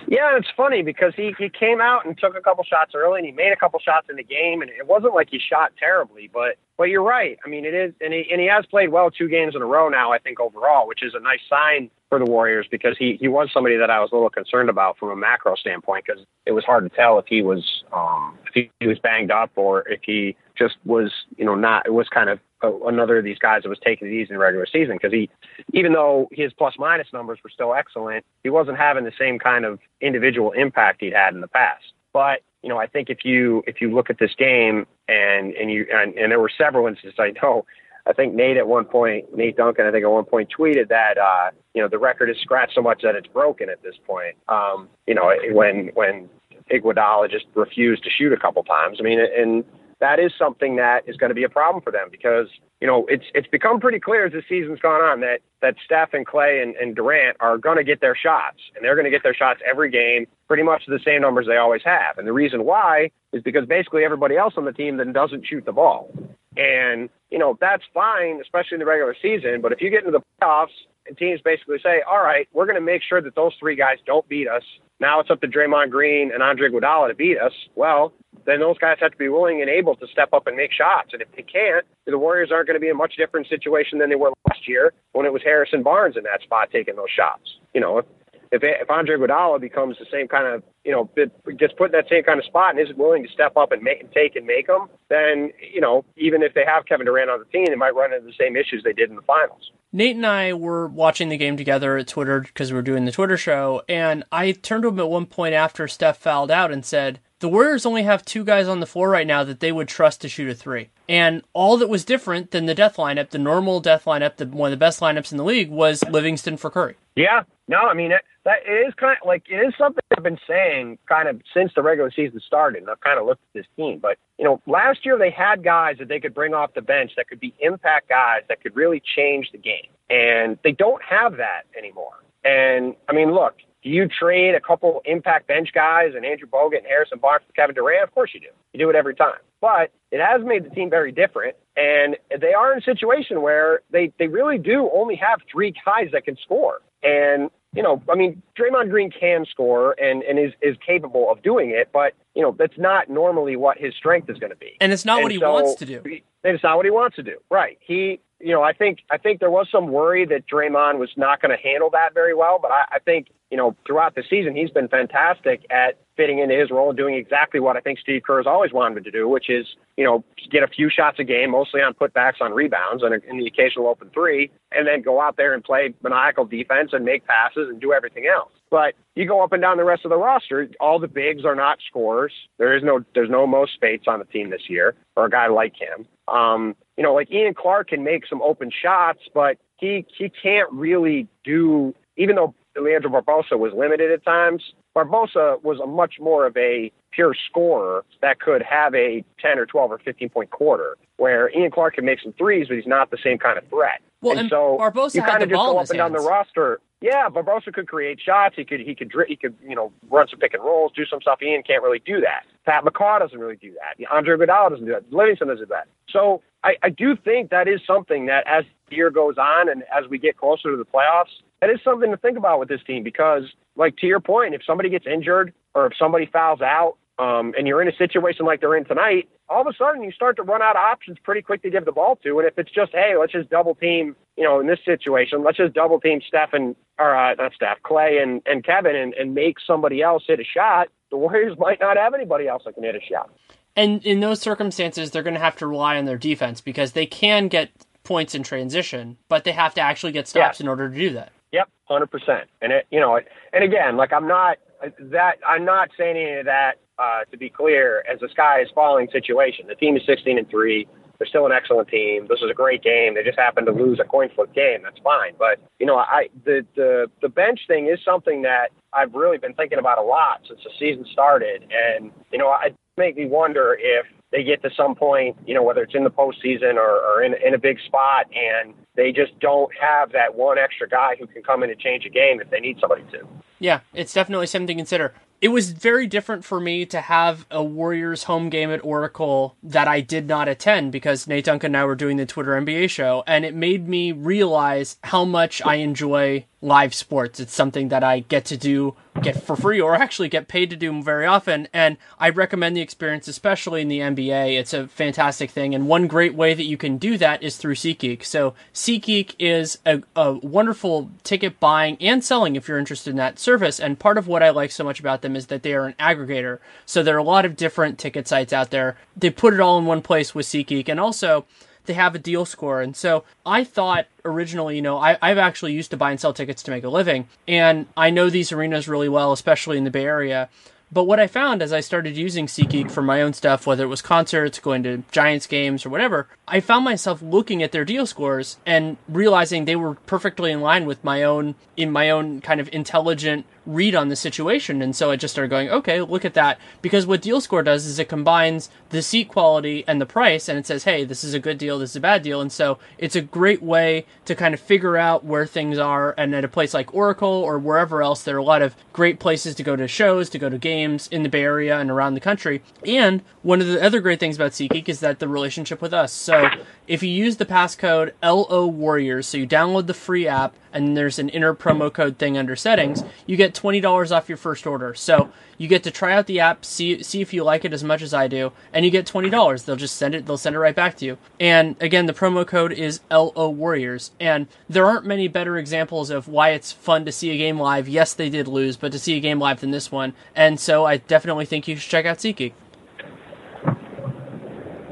Yeah, 0.10 0.38
it's 0.38 0.48
funny 0.56 0.84
because 0.84 1.14
he, 1.16 1.34
he 1.38 1.50
came 1.50 1.82
out 1.82 2.06
and 2.06 2.18
took 2.18 2.36
a 2.38 2.42
couple 2.42 2.64
shots 2.64 2.94
early 2.96 3.20
and 3.20 3.26
he 3.26 3.34
made 3.34 3.52
a 3.52 3.58
couple 3.58 3.80
shots 3.80 4.08
in 4.10 4.16
the 4.16 4.24
game 4.24 4.62
and 4.62 4.72
it 4.72 4.88
wasn't 4.88 5.14
like 5.14 5.30
he 5.30 5.40
shot 5.40 5.74
terribly, 5.78 6.30
but 6.34 6.56
but 6.78 6.86
you're 6.86 7.04
right. 7.04 7.38
I 7.46 7.50
mean, 7.50 7.66
it 7.66 7.74
is 7.74 7.94
and 8.00 8.14
he 8.14 8.26
and 8.32 8.40
he 8.40 8.48
has 8.48 8.66
played 8.68 8.90
well 8.90 9.12
two 9.12 9.28
games 9.28 9.54
in 9.54 9.62
a 9.62 9.66
row 9.66 9.90
now, 9.90 10.14
I 10.14 10.20
think 10.20 10.40
overall, 10.40 10.88
which 10.88 11.04
is 11.04 11.14
a 11.14 11.20
nice 11.20 11.42
sign 11.50 11.90
for 12.08 12.20
the 12.20 12.26
Warriors 12.26 12.68
because 12.72 12.96
he 12.98 13.18
he 13.20 13.28
was 13.28 13.50
somebody 13.54 13.76
that 13.76 13.90
I 13.90 14.00
was 14.00 14.10
a 14.14 14.16
little 14.16 14.30
concerned 14.30 14.70
about 14.70 14.98
from 14.98 15.10
a 15.10 15.16
macro 15.16 15.56
standpoint 15.56 16.06
because 16.08 16.24
it 16.46 16.54
was 16.54 16.64
hard 16.64 16.90
to 16.90 16.96
tell 16.96 17.20
if 17.20 17.26
he 17.28 17.42
was 17.42 17.84
um 17.92 18.38
if 18.54 18.70
he 18.80 18.88
was 18.88 19.00
banged 19.00 19.32
up 19.32 19.52
or 19.56 19.88
if 19.90 20.00
he 20.04 20.38
just 20.58 20.76
was, 20.86 21.12
you 21.38 21.46
know, 21.46 21.56
not 21.56 21.86
it 21.86 21.94
was 21.94 22.08
kind 22.10 22.30
of 22.30 22.40
a, 22.62 22.72
another 22.88 23.18
of 23.18 23.24
these 23.24 23.38
guys 23.38 23.64
that 23.64 23.70
was 23.70 23.80
taking 23.84 24.08
it 24.08 24.12
easy 24.12 24.30
in 24.30 24.36
the 24.36 24.40
regular 24.40 24.66
season 24.66 24.96
because 24.96 25.14
he 25.14 25.30
even 25.74 25.94
though 25.94 26.28
his 26.32 26.54
plus 26.54 26.76
minus 26.78 27.08
numbers 27.14 27.40
were 27.44 27.50
still 27.50 27.74
excellent, 27.74 28.26
he 28.44 28.50
wasn't 28.50 28.78
having 28.78 29.04
the 29.04 29.12
same 29.18 29.40
kind 29.40 29.66
of 29.66 29.80
individual 30.02 30.52
impact 30.52 31.02
he'd 31.02 31.14
had 31.14 31.34
in 31.34 31.42
the 31.42 31.48
past. 31.48 31.84
But 32.14 32.42
you 32.64 32.70
know, 32.70 32.78
I 32.78 32.88
think 32.88 33.10
if 33.10 33.24
you 33.24 33.64
if 33.68 33.82
you 33.82 33.94
look 33.94 34.10
at 34.10 34.20
this 34.20 34.34
game 34.38 34.88
and 35.08 35.54
and 35.54 35.72
you 35.72 35.86
and, 35.92 36.14
and 36.16 36.32
there 36.32 36.40
were 36.40 36.52
several 36.56 36.88
instances 36.88 37.20
I 37.20 37.32
know. 37.42 37.66
I 38.06 38.14
think 38.14 38.36
Nate 38.36 38.56
at 38.56 38.66
one 38.66 38.86
point, 38.86 39.36
Nate 39.36 39.58
Duncan, 39.58 39.86
I 39.86 39.92
think 39.92 40.06
at 40.06 40.10
one 40.10 40.24
point 40.24 40.50
tweeted 40.58 40.88
that 40.88 41.18
uh, 41.18 41.52
you 41.74 41.82
know 41.82 41.90
the 41.90 41.98
record 41.98 42.30
is 42.30 42.38
scratched 42.42 42.74
so 42.74 42.82
much 42.82 43.02
that 43.04 43.16
it's 43.16 43.28
broken 43.28 43.70
at 43.70 43.84
this 43.84 43.96
point. 44.06 44.38
Um, 44.48 44.88
you 45.08 45.14
know, 45.14 45.30
when 45.52 45.92
when 45.94 46.30
Iguodala 46.72 47.30
just 47.30 47.46
refused 47.56 48.04
to 48.04 48.10
shoot 48.10 48.34
a 48.34 48.38
couple 48.38 48.64
times. 48.64 48.98
I 49.00 49.04
mean, 49.04 49.20
and 49.20 49.64
that 50.00 50.20
is 50.20 50.32
something 50.38 50.76
that 50.76 51.02
is 51.08 51.18
going 51.18 51.30
to 51.30 51.36
be 51.36 51.44
a 51.44 51.50
problem 51.50 51.82
for 51.82 51.92
them 51.92 52.08
because 52.12 52.48
you 52.82 52.88
know 52.88 53.06
it's 53.10 53.26
it's 53.34 53.48
become 53.48 53.80
pretty 53.80 54.00
clear 54.00 54.26
as 54.26 54.34
the 54.34 54.44
season's 54.48 54.80
gone 54.80 55.02
on 55.02 55.22
that 55.22 55.40
that 55.62 55.76
Steph 55.84 56.14
and 56.14 56.26
Klay 56.26 56.62
and, 56.62 56.76
and 56.76 56.96
Durant 56.96 57.38
are 57.40 57.58
going 57.58 57.78
to 57.78 57.84
get 57.84 58.00
their 58.02 58.16
shots 58.16 58.60
and 58.76 58.84
they're 58.84 58.96
going 58.96 59.06
to 59.06 59.12
get 59.12 59.24
their 59.24 59.34
shots 59.34 59.60
every 59.68 59.90
game, 59.90 60.28
pretty 60.48 60.64
much 60.64 60.84
the 60.88 61.00
same 61.04 61.22
numbers 61.22 61.48
they 61.48 61.58
always 61.58 61.82
have. 61.84 62.18
And 62.18 62.28
the 62.28 62.34
reason 62.34 62.64
why 62.64 63.10
is 63.34 63.42
because 63.42 63.66
basically 63.66 64.04
everybody 64.04 64.38
else 64.38 64.54
on 64.58 64.66
the 64.66 64.72
team 64.72 64.98
then 64.98 65.14
doesn't 65.14 65.46
shoot 65.46 65.66
the 65.66 65.74
ball, 65.74 66.14
and 66.56 67.10
you 67.32 67.40
know 67.40 67.58
that's 67.60 67.84
fine, 67.94 68.40
especially 68.42 68.76
in 68.76 68.80
the 68.80 68.86
regular 68.86 69.16
season. 69.22 69.62
But 69.62 69.72
if 69.72 69.82
you 69.82 69.90
get 69.90 70.06
into 70.06 70.12
the 70.12 70.24
playoffs 70.42 70.76
and 71.08 71.18
teams 71.18 71.42
basically 71.42 71.78
say, 71.82 72.02
all 72.10 72.22
right, 72.22 72.48
we're 72.54 72.66
going 72.66 72.76
to 72.76 72.82
make 72.82 73.02
sure 73.02 73.22
that 73.22 73.36
those 73.36 73.54
three 73.60 73.76
guys 73.76 73.98
don't 74.06 74.28
beat 74.28 74.48
us. 74.48 74.64
Now 75.00 75.20
it's 75.20 75.30
up 75.30 75.42
to 75.42 75.48
Draymond 75.48 75.90
Green 75.92 76.32
and 76.34 76.42
Andre 76.42 76.70
Iguodala 76.70 77.10
to 77.10 77.16
beat 77.16 77.38
us. 77.38 77.54
Well, 77.76 78.14
then 78.48 78.60
those 78.62 78.78
guys 78.80 78.98
have 79.02 79.12
to 79.12 79.18
be 79.18 79.28
willing 79.28 79.62
and 79.62 79.70
able 79.70 79.96
to 79.98 80.08
step 80.08 80.30
up 80.34 80.48
and 80.48 80.56
make 80.56 80.72
shots. 80.72 81.10
And 81.12 81.22
if 81.22 81.28
they 81.36 81.44
can't, 81.44 81.86
the 82.06 82.18
Warriors 82.18 82.50
aren't 82.52 82.68
going 82.68 82.76
to 82.76 82.82
be 82.82 82.88
in 82.88 82.96
a 82.96 82.98
much 82.98 83.16
different 83.18 83.48
situation 83.48 84.00
than 84.00 84.10
they 84.10 84.16
were 84.16 84.32
last 84.48 84.68
year 84.68 84.94
when 85.12 85.26
it 85.26 85.34
was 85.34 85.44
Harrison 85.44 85.84
Barnes 85.84 86.16
in 86.16 86.24
that 86.24 86.42
spot 86.42 86.70
taking 86.72 86.96
those 86.96 87.12
shots. 87.14 87.60
You 87.74 87.82
know, 87.82 88.00
if 88.00 88.06
if, 88.52 88.90
Andre 88.90 89.18
Iguodala 89.18 89.60
becomes 89.60 89.98
the 90.00 90.06
same 90.10 90.30
kind 90.30 90.48
of, 90.48 90.64
you 90.86 90.92
know, 90.94 91.10
gets 91.58 91.74
put 91.78 91.88
in 91.88 91.92
that 91.92 92.08
same 92.10 92.24
kind 92.24 92.40
of 92.40 92.46
spot 92.46 92.72
and 92.72 92.80
isn't 92.80 92.98
willing 92.98 93.24
to 93.24 93.30
step 93.30 93.58
up 93.58 93.74
and 93.74 93.82
make 93.82 94.00
and 94.00 94.12
take 94.14 94.38
and 94.38 94.46
make 94.46 94.68
them, 94.68 94.88
then 95.10 95.52
you 95.74 95.82
know, 95.82 96.06
even 96.16 96.42
if 96.42 96.54
they 96.54 96.64
have 96.66 96.86
Kevin 96.86 97.06
Durant 97.06 97.30
on 97.30 97.40
the 97.40 97.46
team, 97.46 97.66
they 97.68 97.76
might 97.76 97.96
run 97.96 98.14
into 98.14 98.26
the 98.26 98.34
same 98.40 98.56
issues 98.56 98.82
they 98.84 98.94
did 98.94 99.10
in 99.10 99.18
the 99.18 99.22
finals. 99.24 99.72
Nate 99.92 100.16
and 100.16 100.26
I 100.26 100.54
were 100.54 100.88
watching 100.88 101.30
the 101.30 101.38
game 101.38 101.58
together 101.58 101.98
at 101.98 102.08
Twitter 102.08 102.42
because 102.42 102.72
we 102.72 102.76
were 102.76 102.82
doing 102.82 103.06
the 103.06 103.12
Twitter 103.12 103.38
show, 103.38 103.82
and 103.88 104.24
I 104.32 104.52
turned 104.52 104.84
to 104.84 104.90
him 104.90 105.00
at 105.00 105.10
one 105.10 105.26
point 105.26 105.54
after 105.54 105.88
Steph 105.88 106.18
fouled 106.18 106.52
out 106.52 106.72
and 106.72 106.86
said, 106.86 107.20
The 107.40 107.50
Warriors 107.50 107.86
only 107.86 108.02
have 108.02 108.26
two 108.26 108.44
guys 108.44 108.68
on 108.68 108.80
the 108.80 108.88
floor 108.88 109.12
right 109.12 109.28
now 109.28 109.44
that 109.44 109.60
they 109.60 109.72
would 109.72 109.88
trust 109.88 110.22
to 110.22 110.30
shoot 110.30 110.50
a 110.50 110.56
three. 110.56 110.90
And 111.08 111.44
all 111.54 111.78
that 111.78 111.88
was 111.88 112.04
different 112.04 112.50
than 112.50 112.66
the 112.66 112.74
death 112.74 112.96
lineup, 112.96 113.30
the 113.30 113.38
normal 113.38 113.80
death 113.80 114.06
lineup, 114.06 114.38
the, 114.38 114.48
one 114.48 114.72
of 114.72 114.72
the 114.72 114.84
best 114.84 115.00
lineups 115.00 115.32
in 115.32 115.38
the 115.38 115.44
league, 115.44 115.70
was 115.70 116.04
Livingston 116.10 116.58
for 116.58 116.72
Curry. 116.72 116.96
Yeah, 117.16 117.44
no, 117.68 117.78
I 117.78 117.94
mean 117.94 118.12
it, 118.12 118.22
that 118.44 118.60
is 118.68 118.92
kind 118.96 119.18
of 119.22 119.28
like 119.28 119.44
it 119.50 119.58
is 119.58 119.74
something 119.78 120.02
I've 120.16 120.24
been 120.24 120.40
saying 120.48 120.98
kind 121.08 121.28
of 121.28 121.42
since 121.54 121.72
the 121.76 121.84
regular 121.84 122.10
season 122.10 122.40
started, 122.40 122.82
and 122.82 122.90
I've 122.90 123.02
kind 123.02 123.20
of 123.20 123.28
looked 123.28 123.44
at 123.54 123.60
this 123.60 123.66
team. 123.76 124.00
But 124.00 124.18
you 124.40 124.46
know, 124.46 124.62
last 124.66 125.06
year 125.06 125.18
they 125.18 125.30
had 125.30 125.64
guys 125.64 125.98
that 126.00 126.08
they 126.08 126.20
could 126.20 126.34
bring 126.34 126.56
off 126.56 126.74
the 126.74 126.82
bench 126.82 127.12
that 127.18 127.28
could 127.28 127.40
be 127.40 127.54
impact 127.60 128.10
guys 128.10 128.42
that 128.50 128.64
could 128.64 128.76
really 128.76 129.02
change 129.16 129.52
the 129.52 129.60
game, 129.60 129.90
and 130.10 130.58
they 130.64 130.72
don't 130.72 131.04
have 131.04 131.38
that 131.38 131.64
anymore. 131.78 132.24
And 132.44 132.96
I 133.08 133.14
mean, 133.14 133.32
look, 133.32 133.56
do 133.88 133.94
you 133.94 134.06
trade 134.10 134.54
a 134.54 134.60
couple 134.60 135.02
impact 135.06 135.48
bench 135.48 135.70
guys 135.74 136.12
and 136.14 136.26
Andrew 136.26 136.46
Bogut 136.48 136.80
and 136.80 136.86
Harrison 136.86 137.20
Barnes 137.20 137.44
for 137.48 137.54
Kevin 137.54 137.74
Durant? 137.74 138.04
Of 138.04 138.14
course 138.14 138.32
you 138.34 138.42
do. 138.42 138.48
You 138.74 138.80
do 138.80 138.90
it 138.90 138.98
every 138.98 139.16
time. 139.16 139.40
But 139.62 139.92
it 140.12 140.20
has 140.20 140.46
made 140.46 140.66
the 140.66 140.70
team 140.70 140.90
very 140.90 141.14
different. 141.14 141.56
And 141.78 142.18
they 142.42 142.54
are 142.54 142.74
in 142.74 142.80
a 142.80 142.82
situation 142.82 143.42
where 143.42 143.80
they, 143.90 144.12
they 144.20 144.28
really 144.28 144.58
do 144.58 144.90
only 144.94 145.16
have 145.16 145.40
three 145.50 145.74
guys 145.86 146.10
that 146.12 146.26
can 146.26 146.36
score. 146.44 146.82
And, 147.02 147.50
you 147.74 147.82
know, 147.82 148.04
I 148.12 148.16
mean, 148.16 148.42
Draymond 148.60 148.90
Green 148.90 149.10
can 149.10 149.46
score 149.46 149.96
and, 149.98 150.22
and 150.24 150.38
is, 150.38 150.52
is 150.62 150.76
capable 150.86 151.32
of 151.32 151.42
doing 151.42 151.70
it, 151.70 151.88
but, 151.94 152.12
you 152.36 152.42
know, 152.42 152.54
that's 152.60 152.78
not 152.78 153.10
normally 153.10 153.56
what 153.56 153.78
his 153.78 153.96
strength 153.96 154.30
is 154.30 154.38
going 154.38 154.52
to 154.52 154.58
be. 154.58 154.76
And 154.82 154.92
it's 154.92 155.06
not 155.06 155.20
And 155.20 155.24
what 155.24 155.32
he 155.32 155.40
so- 155.40 155.54
wants 155.54 155.76
to 155.76 155.86
do. 155.86 156.02
And 156.44 156.54
it's 156.56 156.64
not 156.64 156.76
what 156.76 156.86
he 156.86 156.92
wants 156.92 157.16
to 157.16 157.24
do. 157.24 157.38
Right. 157.50 157.78
He, 157.80 158.20
you 158.40 158.52
know, 158.52 158.62
I 158.62 158.74
think 158.74 159.00
I 159.10 159.18
think 159.18 159.40
there 159.40 159.50
was 159.50 159.68
some 159.72 159.88
worry 159.88 160.26
that 160.26 160.48
Draymond 160.48 161.00
was 161.00 161.10
not 161.18 161.42
going 161.42 161.56
to 161.56 161.62
handle 161.62 161.90
that 161.92 162.14
very 162.14 162.36
well, 162.36 162.60
but 162.62 162.72
I, 162.72 162.86
I 162.94 163.00
think 163.00 163.28
you 163.50 163.58
know 163.58 163.76
throughout 163.86 164.16
the 164.16 164.24
season 164.30 164.56
he's 164.56 164.70
been 164.70 164.88
fantastic 164.88 165.66
at 165.72 165.98
fitting 166.16 166.40
into 166.40 166.56
his 166.56 166.70
role 166.70 166.90
and 166.90 166.98
doing 166.98 167.16
exactly 167.16 167.60
what 167.60 167.78
I 167.78 167.80
think 167.80 168.00
Steve 168.00 168.24
Kerr 168.24 168.38
has 168.38 168.48
always 168.48 168.72
wanted 168.72 168.98
him 169.00 169.04
to 169.06 169.12
do, 169.12 169.28
which 169.28 169.50
is 169.50 169.66
you 169.98 170.04
know 170.04 170.24
get 170.52 170.62
a 170.62 170.68
few 170.68 170.90
shots 170.90 171.18
a 171.20 171.24
game, 171.24 171.52
mostly 171.52 171.82
on 171.82 171.94
putbacks, 171.96 172.40
on 172.40 172.54
rebounds, 172.54 173.02
and 173.02 173.24
in 173.24 173.40
the 173.40 173.48
occasional 173.48 173.88
open 173.88 174.12
three, 174.14 174.52
and 174.72 174.88
then 174.88 175.02
go 175.02 175.20
out 175.20 175.38
there 175.38 175.54
and 175.54 175.64
play 175.64 175.94
maniacal 176.04 176.46
defense 176.46 176.92
and 176.94 177.04
make 177.04 177.26
passes 177.26 177.70
and 177.70 177.82
do 177.82 177.92
everything 177.92 178.28
else. 178.28 178.52
But 178.70 178.94
you 179.16 179.26
go 179.26 179.44
up 179.44 179.54
and 179.54 179.62
down 179.62 179.78
the 179.78 179.84
rest 179.84 180.06
of 180.06 180.10
the 180.10 180.18
roster, 180.18 180.70
all 180.80 181.00
the 181.00 181.08
bigs 181.08 181.46
are 181.46 181.56
not 181.56 181.80
scorers. 181.88 182.34
There 182.60 182.76
is 182.78 182.84
no 182.84 183.04
there's 183.16 183.30
no 183.32 183.48
Mo 183.48 183.66
Speights 183.66 184.08
on 184.08 184.20
the 184.20 184.26
team 184.26 184.52
this 184.52 184.70
year, 184.70 184.94
or 185.16 185.26
a 185.26 185.30
guy 185.30 185.48
like 185.48 185.74
him. 185.76 186.06
Um, 186.28 186.76
you 186.98 187.04
know, 187.04 187.14
like 187.14 187.32
Ian 187.32 187.54
Clark 187.54 187.90
can 187.90 188.04
make 188.04 188.28
some 188.28 188.42
open 188.42 188.72
shots, 188.72 189.20
but 189.34 189.58
he 189.78 190.06
he 190.18 190.30
can't 190.30 190.72
really 190.72 191.28
do. 191.44 191.94
Even 192.18 192.36
though 192.36 192.56
Leandro 192.76 193.12
Barbosa 193.12 193.58
was 193.58 193.74
limited 193.74 194.12
at 194.12 194.24
times, 194.26 194.74
Barbosa 194.96 195.64
was 195.64 195.80
a 195.80 195.86
much 195.86 196.16
more 196.20 196.46
of 196.48 196.58
a 196.58 196.92
pure 197.12 197.36
scorer 197.50 198.04
that 198.22 198.40
could 198.40 198.64
have 198.64 198.94
a 198.96 199.24
10 199.40 199.60
or 199.60 199.66
12 199.66 199.92
or 199.92 200.00
15 200.00 200.30
point 200.30 200.50
quarter, 200.50 200.98
where 201.18 201.50
Ian 201.56 201.72
Clark 201.72 201.96
can 201.96 202.06
make 202.06 202.20
some 202.22 202.34
threes, 202.34 202.68
but 202.68 202.78
he's 202.78 202.88
not 202.88 203.12
the 203.12 203.18
same 203.24 203.38
kind 203.38 203.58
of 203.58 203.68
threat. 203.70 204.02
Well, 204.22 204.38
and 204.38 204.50
so 204.50 204.78
Barbosa 204.80 205.16
you 205.16 205.22
kind 205.22 205.44
of 205.44 205.50
just 205.50 205.58
go 205.58 205.78
up 205.78 205.90
and 205.90 205.98
down 205.98 206.12
the 206.12 206.20
roster. 206.20 206.80
Yeah, 207.00 207.30
Barbosa 207.30 207.72
could 207.72 207.88
create 207.88 208.20
shots. 208.20 208.56
He 208.58 208.66
could 208.66 208.80
he 208.80 208.96
could 208.96 209.14
he 209.28 209.36
could 209.36 209.56
you 209.68 209.76
know 209.76 209.92
run 210.10 210.28
some 210.30 210.40
pick 210.40 210.54
and 210.54 210.64
rolls, 210.64 210.92
do 210.96 211.06
some 211.06 211.22
stuff. 211.22 211.40
Ian 211.44 211.62
can't 211.62 211.84
really 211.84 212.02
do 212.04 212.20
that. 212.22 212.44
Pat 212.66 212.84
McCaw 212.84 213.20
doesn't 213.20 213.38
really 213.38 213.56
do 213.56 213.74
that. 213.74 214.04
Andre 214.12 214.36
Iguodala 214.36 214.72
doesn't 214.72 214.86
do 214.86 214.92
that. 214.94 215.04
Livingston 215.12 215.48
doesn't 215.48 215.68
do 215.68 215.74
that. 215.74 215.88
So 216.10 216.42
I, 216.64 216.76
I 216.82 216.90
do 216.90 217.16
think 217.16 217.52
that 217.52 217.68
is 217.68 217.82
something 217.86 218.26
that 218.26 218.46
as 218.48 218.66
the 218.90 218.96
year 218.96 219.12
goes 219.12 219.38
on 219.38 219.70
and 219.70 219.84
as 219.96 220.10
we 220.10 220.18
get 220.18 220.38
closer 220.38 220.72
to 220.72 220.78
the 220.78 220.86
playoffs, 220.86 221.42
that 221.62 221.70
is 221.70 221.80
something 221.84 222.10
to 222.12 222.18
think 222.18 222.38
about 222.38 222.60
with 222.60 222.70
this 222.70 222.82
team 222.86 223.04
because, 223.04 223.44
like 223.76 223.98
to 223.98 224.08
your 224.08 224.20
point, 224.20 224.56
if 224.56 224.62
somebody 224.66 224.90
gets 224.90 225.06
injured 225.06 225.54
or 225.76 225.86
if 225.86 225.94
somebody 225.98 226.26
fouls 226.26 226.62
out, 226.62 226.98
um, 227.20 227.54
and 227.58 227.68
you're 227.68 227.82
in 227.82 227.88
a 227.88 227.96
situation 227.96 228.46
like 228.46 228.62
they're 228.62 228.76
in 228.76 228.86
tonight, 228.86 229.28
all 229.50 229.62
of 229.62 229.68
a 229.68 229.74
sudden 229.78 230.04
you 230.04 230.12
start 230.12 230.36
to 230.38 230.44
run 230.44 230.62
out 230.62 230.76
of 230.76 230.82
options 230.82 231.18
pretty 231.24 231.42
quick 231.42 231.62
to 231.64 231.70
give 231.70 231.86
the 231.86 231.92
ball 231.92 232.18
to. 232.18 232.38
And 232.40 232.48
if 232.48 232.58
it's 232.60 232.72
just, 232.72 232.92
hey, 232.92 233.16
let's 233.20 233.32
just 233.32 233.50
double 233.50 233.76
team, 233.76 234.16
you 234.36 234.44
know, 234.44 234.60
in 234.60 234.68
this 234.68 234.80
situation, 234.86 235.44
let's 235.44 235.58
just 235.58 235.74
double 235.74 236.00
team 236.00 236.22
Steph 236.28 236.54
and, 236.54 236.76
or 237.00 237.16
uh, 237.16 237.34
not 237.36 237.54
Steph, 237.54 237.82
Klay 237.84 238.22
and, 238.22 238.42
and 238.46 238.64
Kevin 238.64 238.96
and, 238.96 239.14
and 239.16 239.34
make 239.34 239.58
somebody 239.66 240.02
else 240.02 240.24
hit 240.28 240.40
a 240.40 240.44
shot, 240.44 240.90
the 241.12 241.18
Warriors 241.18 241.56
might 241.60 241.80
not 241.80 241.98
have 241.98 242.14
anybody 242.14 242.48
else 242.48 242.64
that 242.66 242.76
can 242.76 242.84
hit 242.84 242.96
a 242.96 243.02
shot. 243.02 243.30
And 243.76 244.04
in 244.06 244.20
those 244.22 244.42
circumstances, 244.42 245.12
they're 245.12 245.24
going 245.24 245.36
to 245.36 245.40
have 245.40 245.56
to 245.58 245.68
rely 245.68 245.98
on 245.98 246.06
their 246.06 246.18
defense 246.18 246.62
because 246.62 246.94
they 246.94 247.06
can 247.06 247.48
get 247.48 247.70
points 248.04 248.34
in 248.34 248.42
transition, 248.42 249.18
but 249.28 249.44
they 249.44 249.52
have 249.52 249.74
to 249.76 249.82
actually 249.82 250.12
get 250.14 250.28
stops 250.28 250.60
Yeah. 250.60 250.64
in 250.66 250.68
order 250.70 250.90
to 250.90 250.96
do 250.96 251.12
that. 251.12 251.32
Yep, 251.52 251.70
hundred 251.86 252.08
percent. 252.08 252.50
And 252.62 252.72
it, 252.74 252.88
you 252.90 253.00
know, 253.00 253.20
and 253.54 253.64
again, 253.64 253.98
like 253.98 254.12
I'm 254.14 254.28
not 254.28 254.58
that 255.00 255.40
I'm 255.48 255.64
not 255.66 255.90
saying 255.98 256.18
any 256.18 256.40
of 256.40 256.46
that 256.46 256.80
uh, 257.00 257.24
to 257.32 257.38
be 257.38 257.50
clear 257.50 258.04
as 258.12 258.22
a 258.22 258.30
sky 258.30 258.62
is 258.62 258.70
falling 258.74 259.08
situation. 259.12 259.68
The 259.68 259.76
team 259.76 259.96
is 259.96 260.04
16 260.06 260.38
and 260.38 260.50
three. 260.50 260.88
They're 261.18 261.28
still 261.28 261.46
an 261.46 261.52
excellent 261.52 261.90
team. 261.90 262.28
This 262.30 262.40
was 262.42 262.52
a 262.52 262.54
great 262.54 262.84
game. 262.84 263.16
They 263.16 263.24
just 263.24 263.40
happened 263.40 263.66
to 263.68 263.74
lose 263.74 264.00
a 264.00 264.04
coin 264.04 264.30
flip 264.36 264.54
game. 264.54 264.82
That's 264.84 265.00
fine. 265.04 265.34
But 265.38 265.60
you 265.80 265.86
know, 265.86 265.98
I 265.98 266.30
the 266.46 266.66
the 266.76 267.10
the 267.22 267.30
bench 267.30 267.62
thing 267.68 267.88
is 267.88 268.00
something 268.06 268.44
that 268.44 268.70
I've 268.94 269.14
really 269.14 269.40
been 269.40 269.54
thinking 269.54 269.80
about 269.80 269.98
a 269.98 270.04
lot 270.04 270.42
since 270.48 270.60
the 270.64 270.70
season 270.78 271.06
started. 271.12 271.64
And 271.72 272.12
you 272.32 272.38
know, 272.38 272.56
it 272.64 272.76
make 272.98 273.18
me 273.18 273.26
wonder 273.26 273.78
if 273.80 274.06
they 274.32 274.44
get 274.44 274.62
to 274.64 274.70
some 274.76 274.94
point, 274.94 275.38
you 275.46 275.54
know, 275.54 275.64
whether 275.64 275.82
it's 275.82 275.96
in 275.96 276.04
the 276.04 276.12
postseason 276.12 276.76
or, 276.76 277.00
or 277.00 277.24
in, 277.24 277.34
in 277.46 277.54
a 277.54 277.58
big 277.58 277.80
spot, 277.86 278.26
and 278.36 278.74
they 278.96 279.12
just 279.12 279.40
don't 279.40 279.72
have 279.80 280.12
that 280.12 280.36
one 280.36 280.58
extra 280.58 280.88
guy 280.88 281.16
who 281.18 281.26
can 281.28 281.42
come 281.42 281.64
in 281.64 281.70
and 281.70 281.80
change 281.80 282.06
a 282.06 282.10
game 282.10 282.42
if 282.42 282.50
they 282.50 282.60
need 282.60 282.78
somebody 282.80 283.04
to. 283.12 283.26
Yeah, 283.60 283.80
it's 283.94 284.14
definitely 284.14 284.48
something 284.48 284.68
to 284.68 284.76
consider. 284.76 285.14
It 285.40 285.50
was 285.50 285.72
very 285.72 286.08
different 286.08 286.44
for 286.44 286.60
me 286.60 286.86
to 286.88 287.00
have 287.00 287.46
a 287.52 287.64
Warriors 287.64 288.24
home 288.24 288.50
game 288.50 288.72
at 288.72 288.84
Oracle 288.84 289.56
that 289.62 289.88
I 289.88 290.02
did 290.02 290.28
not 290.28 290.48
attend 290.48 290.92
because 290.92 291.28
Nate 291.28 291.46
Duncan 291.46 291.76
and 291.76 291.78
I 291.78 291.86
were 291.86 291.96
doing 291.96 292.18
the 292.18 292.26
Twitter 292.26 292.60
NBA 292.60 292.90
show, 292.90 293.24
and 293.28 293.46
it 293.46 293.54
made 293.54 293.88
me 293.88 294.12
realize 294.12 294.98
how 295.04 295.26
much 295.26 295.62
I 295.64 295.76
enjoy 295.76 296.46
live 296.62 296.94
sports. 296.94 297.40
It's 297.40 297.54
something 297.54 297.90
that 297.90 298.04
I 298.04 298.20
get 298.22 298.46
to 298.46 298.58
do, 298.58 298.96
get 299.22 299.42
for 299.42 299.56
free, 299.56 299.80
or 299.80 299.96
actually 299.96 300.28
get 300.28 300.48
paid 300.48 300.72
to 300.72 300.76
do 300.76 301.02
very 301.04 301.26
often. 301.26 301.68
And 301.72 301.98
I 302.20 302.30
recommend 302.30 302.76
the 302.76 302.82
experience, 302.82 303.28
especially 303.28 303.82
in 303.82 303.88
the 303.90 304.00
NBA. 304.00 304.58
It's 304.58 304.74
a 304.74 304.88
fantastic 304.88 305.52
thing. 305.52 305.76
And 305.76 305.88
one 305.88 306.08
great 306.08 306.34
way 306.34 306.56
that 306.56 306.64
you 306.64 306.78
can 306.78 306.98
do 306.98 307.18
that 307.20 307.44
is 307.44 307.58
through 307.58 307.76
SeatGeek. 307.76 308.24
So 308.24 308.56
SeatGeek 308.74 309.36
is 309.38 309.78
a, 309.86 310.02
a 310.16 310.34
wonderful 310.34 311.12
ticket 311.24 311.60
buying 311.60 311.98
and 312.02 312.24
selling 312.24 312.56
if 312.56 312.68
you're 312.68 312.80
interested 312.80 313.12
in 313.12 313.18
that 313.18 313.38
service. 313.38 313.80
And 313.80 314.00
part 314.00 314.18
of 314.18 314.28
what 314.28 314.42
I 314.42 314.50
like 314.50 314.72
so 314.72 314.84
much 314.84 315.00
about 315.00 315.22
is 315.36 315.48
that 315.48 315.64
they 315.64 315.74
are 315.74 315.86
an 315.86 315.96
aggregator. 316.00 316.60
So 316.86 317.04
there 317.04 317.16
are 317.16 317.20
a 317.20 317.24
lot 317.24 317.46
of 317.46 317.56
different 317.56 318.00
ticket 318.00 318.28
sites 318.28 318.54
out 318.54 318.70
there. 318.70 318.98
They 319.16 319.30
put 319.30 319.54
it 319.54 319.60
all 319.60 319.78
in 319.78 319.86
one 319.86 320.02
place 320.02 320.34
with 320.34 320.46
SeatGeek. 320.46 320.90
And 320.90 321.00
also, 321.00 321.46
they 321.86 321.94
have 321.94 322.14
a 322.14 322.20
deal 322.20 322.46
score. 322.46 322.82
And 322.82 322.96
so 322.96 323.24
I 323.46 323.64
thought 323.64 324.08
originally, 324.24 324.76
you 324.76 324.82
know, 324.82 324.98
I, 324.98 325.18
I've 325.22 325.38
actually 325.38 325.74
used 325.74 325.92
to 325.92 325.98
buy 325.98 326.12
and 326.12 326.20
sell 326.20 326.34
tickets 326.34 326.62
to 326.64 326.72
make 326.72 326.84
a 326.84 326.90
living. 326.90 327.28
And 327.48 327.88
I 327.98 328.10
know 328.12 328.30
these 328.30 328.52
arenas 328.52 328.88
really 328.88 329.10
well, 329.10 329.32
especially 329.32 329.78
in 329.78 329.84
the 329.84 329.92
Bay 329.92 330.06
Area. 330.06 330.50
But 330.90 331.04
what 331.04 331.20
I 331.20 331.28
found 331.28 331.62
as 331.62 331.74
I 331.74 331.82
started 331.82 332.16
using 332.16 332.46
SeatGeek 332.46 332.90
for 332.90 333.02
my 333.02 333.22
own 333.22 333.34
stuff, 333.34 333.68
whether 333.68 333.84
it 333.84 333.88
was 333.88 334.02
concerts, 334.02 334.60
going 334.60 334.84
to 334.84 335.04
Giants 335.12 335.46
games, 335.46 335.86
or 335.86 335.90
whatever, 335.90 336.28
I 336.48 336.62
found 336.62 336.86
myself 336.86 337.22
looking 337.22 337.62
at 337.62 337.74
their 337.74 337.84
deal 337.84 338.06
scores 338.06 338.58
and 338.66 338.96
realizing 339.10 339.66
they 339.66 339.76
were 339.76 339.96
perfectly 339.96 340.50
in 340.50 340.62
line 340.62 340.86
with 340.86 341.04
my 341.04 341.24
own, 341.24 341.56
in 341.76 341.92
my 341.92 342.10
own 342.10 342.40
kind 342.40 342.62
of 342.62 342.70
intelligent 342.72 343.46
read 343.68 343.94
on 343.94 344.10
the 344.10 344.16
situation. 344.16 344.82
And 344.82 344.96
so 344.96 345.12
I 345.12 345.16
just 345.16 345.34
started 345.34 345.50
going, 345.50 345.70
okay, 345.70 346.02
look 346.02 346.26
at 346.26 346.34
that. 346.34 346.58
Because 346.82 347.06
what 347.06 347.22
Deal 347.22 347.42
Score 347.42 347.62
does 347.62 347.86
is 347.86 348.00
it 348.00 348.10
combines 348.10 348.70
the 348.90 349.02
seat 349.02 349.28
quality 349.28 349.84
and 349.88 350.00
the 350.00 350.06
price, 350.06 350.48
and 350.48 350.58
it 350.58 350.66
says, 350.66 350.86
hey, 350.86 351.04
this 351.04 351.24
is 351.24 351.34
a 351.34 351.40
good 351.40 351.58
deal, 351.58 351.78
this 351.78 351.92
is 351.92 351.96
a 351.98 352.02
bad 352.02 352.24
deal. 352.24 352.40
And 352.40 352.52
so 352.52 352.80
it's 352.98 353.16
a 353.16 353.22
great 353.22 353.62
way 353.62 354.06
to 354.26 354.34
kind 354.34 354.54
of 354.54 354.60
figure 354.60 354.96
out 354.96 355.26
where 355.26 355.46
things 355.46 355.78
are. 355.78 356.16
And 356.18 356.34
at 356.34 356.46
a 356.46 356.48
place 356.48 356.74
like 356.74 356.94
Oracle 356.94 357.28
or 357.28 357.60
wherever 357.60 358.02
else, 358.02 358.24
there 358.24 358.36
are 358.36 358.40
a 358.40 358.44
lot 358.44 358.62
of 358.62 358.76
great 358.94 359.20
places 359.20 359.54
to 359.56 359.64
go 359.64 359.76
to 359.76 359.88
shows, 359.88 360.30
to 360.30 360.40
go 360.40 360.50
to 360.50 360.58
games 360.58 361.08
in 361.08 361.24
the 361.24 361.30
Bay 361.30 361.44
Area 361.44 361.78
and 361.78 361.92
around 361.92 362.14
the 362.14 362.20
country. 362.20 362.64
And 362.86 363.22
one 363.44 363.60
of 363.62 363.68
the 363.68 363.84
other 363.84 364.00
great 364.00 364.20
things 364.20 364.38
about 364.38 364.54
SeatGeek 364.54 364.88
is 364.88 365.02
that 365.02 365.20
the 365.20 365.28
relationship 365.28 365.82
with 365.82 365.94
us. 365.94 366.14
So 366.14 366.50
if 366.88 367.04
you 367.04 367.10
use 367.10 367.38
the 367.38 367.46
passcode 367.46 368.14
LO 368.24 368.66
Warriors, 368.68 369.28
so 369.28 369.38
you 369.38 369.48
download 369.48 369.88
the 369.88 369.94
free 369.94 370.28
app, 370.28 370.56
and 370.78 370.96
there's 370.96 371.20
an 371.20 371.30
inner 371.30 371.54
promo 371.54 371.92
code 371.92 372.18
thing 372.18 372.38
under 372.38 372.56
settings, 372.56 373.04
you 373.26 373.36
get 373.36 373.54
twenty 373.54 373.80
dollars 373.80 374.12
off 374.12 374.30
your 374.30 374.38
first 374.38 374.68
order. 374.68 374.94
So 374.94 375.30
you 375.58 375.68
get 375.68 375.84
to 375.84 375.92
try 375.92 376.14
out 376.14 376.28
the 376.28 376.40
app, 376.40 376.64
see 376.64 377.02
see 377.04 377.22
if 377.22 377.34
you 377.34 377.44
like 377.44 377.66
it 377.66 377.74
as 377.74 377.84
much 377.84 378.02
as 378.02 378.14
I 378.14 378.28
do, 378.28 378.52
and 378.72 378.86
you 378.86 378.92
get 378.92 379.06
twenty 379.06 379.30
dollars. 379.30 379.64
They'll 379.64 379.76
just 379.76 379.96
send 379.96 380.16
it. 380.16 380.26
They'll 380.26 380.38
send 380.38 380.56
it 380.56 380.60
right 380.60 380.76
back 380.76 380.96
to 380.98 381.06
you. 381.06 381.18
And 381.40 381.76
again, 381.82 382.06
the 382.06 382.14
promo 382.14 382.46
code 382.46 382.72
is 382.72 383.02
LO 383.10 383.50
Warriors. 383.50 384.12
And 384.20 384.48
there 384.70 384.86
aren't 384.86 385.06
many 385.06 385.28
better 385.28 385.58
examples 385.58 386.10
of 386.10 386.28
why 386.28 386.52
it's 386.52 386.72
fun 386.72 387.06
to 387.06 387.12
see 387.12 387.32
a 387.32 387.38
game 387.38 387.60
live. 387.60 387.90
Yes, 387.90 388.14
they 388.14 388.30
did 388.30 388.48
lose, 388.48 388.78
but 388.78 388.92
to 388.92 389.00
see 389.00 389.18
a 389.18 389.20
game 389.20 389.40
live 389.40 389.62
than 389.62 389.72
this 389.72 389.92
one. 389.92 390.14
And 390.36 390.60
so 390.60 390.86
I 390.86 390.98
definitely 390.98 391.46
think 391.46 391.68
you 391.68 391.76
should 391.76 391.90
check 391.90 392.06
out 392.06 392.18
SeatGeek. 392.20 392.54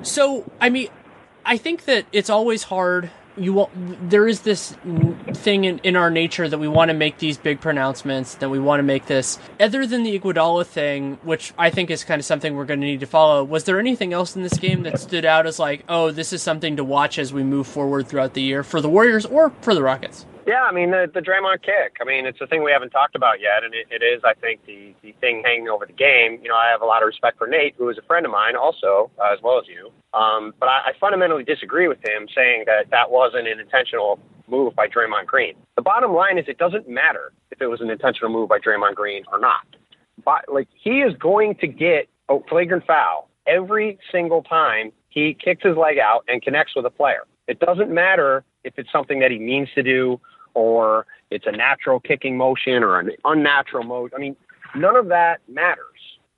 So 0.01 0.49
I 0.59 0.69
mean, 0.69 0.89
I 1.45 1.57
think 1.57 1.85
that 1.85 2.05
it's 2.11 2.29
always 2.29 2.63
hard. 2.63 3.11
You 3.37 3.69
there 4.01 4.27
is 4.27 4.41
this 4.41 4.75
thing 5.33 5.65
in, 5.65 5.79
in 5.79 5.95
our 5.95 6.09
nature 6.09 6.47
that 6.47 6.57
we 6.57 6.67
want 6.67 6.89
to 6.89 6.93
make 6.93 7.17
these 7.17 7.37
big 7.37 7.59
pronouncements, 7.59 8.35
that 8.35 8.49
we 8.49 8.59
want 8.59 8.79
to 8.79 8.83
make 8.83 9.07
this. 9.07 9.39
Other 9.59 9.85
than 9.85 10.03
the 10.03 10.17
Iguodala 10.17 10.65
thing, 10.65 11.17
which 11.23 11.53
I 11.57 11.69
think 11.69 11.89
is 11.89 12.03
kind 12.03 12.19
of 12.19 12.25
something 12.25 12.55
we're 12.55 12.65
going 12.65 12.81
to 12.81 12.87
need 12.87 13.01
to 13.01 13.05
follow, 13.05 13.43
was 13.43 13.65
there 13.65 13.79
anything 13.79 14.13
else 14.13 14.35
in 14.35 14.43
this 14.43 14.57
game 14.57 14.83
that 14.83 14.99
stood 14.99 15.25
out 15.25 15.45
as 15.45 15.59
like, 15.59 15.83
oh, 15.89 16.11
this 16.11 16.33
is 16.33 16.41
something 16.41 16.77
to 16.77 16.83
watch 16.83 17.19
as 17.19 17.33
we 17.33 17.43
move 17.43 17.67
forward 17.67 18.07
throughout 18.07 18.33
the 18.33 18.41
year 18.41 18.63
for 18.63 18.81
the 18.81 18.89
Warriors 18.89 19.25
or 19.25 19.51
for 19.61 19.73
the 19.73 19.83
Rockets? 19.83 20.25
Yeah, 20.45 20.61
I 20.61 20.71
mean 20.71 20.91
the 20.91 21.09
the 21.11 21.21
Draymond 21.21 21.63
kick. 21.63 21.97
I 21.99 22.05
mean 22.05 22.25
it's 22.25 22.39
a 22.39 22.47
thing 22.47 22.63
we 22.63 22.71
haven't 22.71 22.91
talked 22.91 23.15
about 23.15 23.41
yet, 23.41 23.63
and 23.63 23.73
it, 23.73 23.87
it 23.89 24.05
is, 24.05 24.21
I 24.23 24.33
think, 24.35 24.65
the 24.65 24.93
the 25.01 25.11
thing 25.19 25.41
hanging 25.43 25.69
over 25.69 25.85
the 25.85 25.93
game. 25.93 26.39
You 26.41 26.49
know, 26.49 26.55
I 26.55 26.69
have 26.71 26.81
a 26.81 26.85
lot 26.85 27.01
of 27.01 27.07
respect 27.07 27.37
for 27.37 27.47
Nate, 27.47 27.73
who 27.77 27.89
is 27.89 27.97
a 27.97 28.03
friend 28.03 28.25
of 28.25 28.31
mine, 28.31 28.55
also 28.55 29.09
uh, 29.19 29.33
as 29.33 29.39
well 29.41 29.57
as 29.57 29.65
you. 29.67 29.91
Um, 30.17 30.53
but 30.59 30.69
I, 30.69 30.89
I 30.89 30.91
fundamentally 30.99 31.43
disagree 31.43 31.87
with 31.87 31.97
him 32.05 32.27
saying 32.35 32.65
that 32.67 32.91
that 32.91 33.09
wasn't 33.09 33.47
an 33.47 33.59
intentional 33.59 34.19
move 34.47 34.75
by 34.75 34.87
Draymond 34.87 35.25
Green. 35.25 35.55
The 35.75 35.81
bottom 35.81 36.13
line 36.13 36.37
is 36.37 36.45
it 36.47 36.59
doesn't 36.59 36.87
matter 36.87 37.33
if 37.49 37.59
it 37.61 37.67
was 37.67 37.81
an 37.81 37.89
intentional 37.89 38.31
move 38.31 38.49
by 38.49 38.59
Draymond 38.59 38.93
Green 38.93 39.23
or 39.31 39.39
not. 39.39 39.65
But 40.23 40.45
like 40.51 40.67
he 40.75 41.01
is 41.01 41.15
going 41.17 41.55
to 41.55 41.67
get 41.67 42.07
a 42.29 42.37
flagrant 42.47 42.85
foul 42.85 43.29
every 43.47 43.97
single 44.11 44.43
time 44.43 44.91
he 45.09 45.33
kicks 45.33 45.63
his 45.63 45.75
leg 45.75 45.97
out 45.97 46.23
and 46.27 46.41
connects 46.41 46.75
with 46.75 46.85
a 46.85 46.89
player. 46.89 47.23
It 47.47 47.59
doesn't 47.59 47.91
matter 47.91 48.43
if 48.63 48.73
it's 48.77 48.91
something 48.91 49.19
that 49.19 49.31
he 49.31 49.39
means 49.39 49.69
to 49.75 49.83
do 49.83 50.19
or 50.55 51.05
it's 51.29 51.45
a 51.45 51.51
natural 51.51 51.99
kicking 51.99 52.37
motion 52.37 52.83
or 52.83 52.99
an 52.99 53.11
unnatural 53.23 53.83
motion. 53.83 54.15
I 54.15 54.19
mean, 54.19 54.35
none 54.75 54.95
of 54.95 55.07
that 55.09 55.41
matters. 55.47 55.85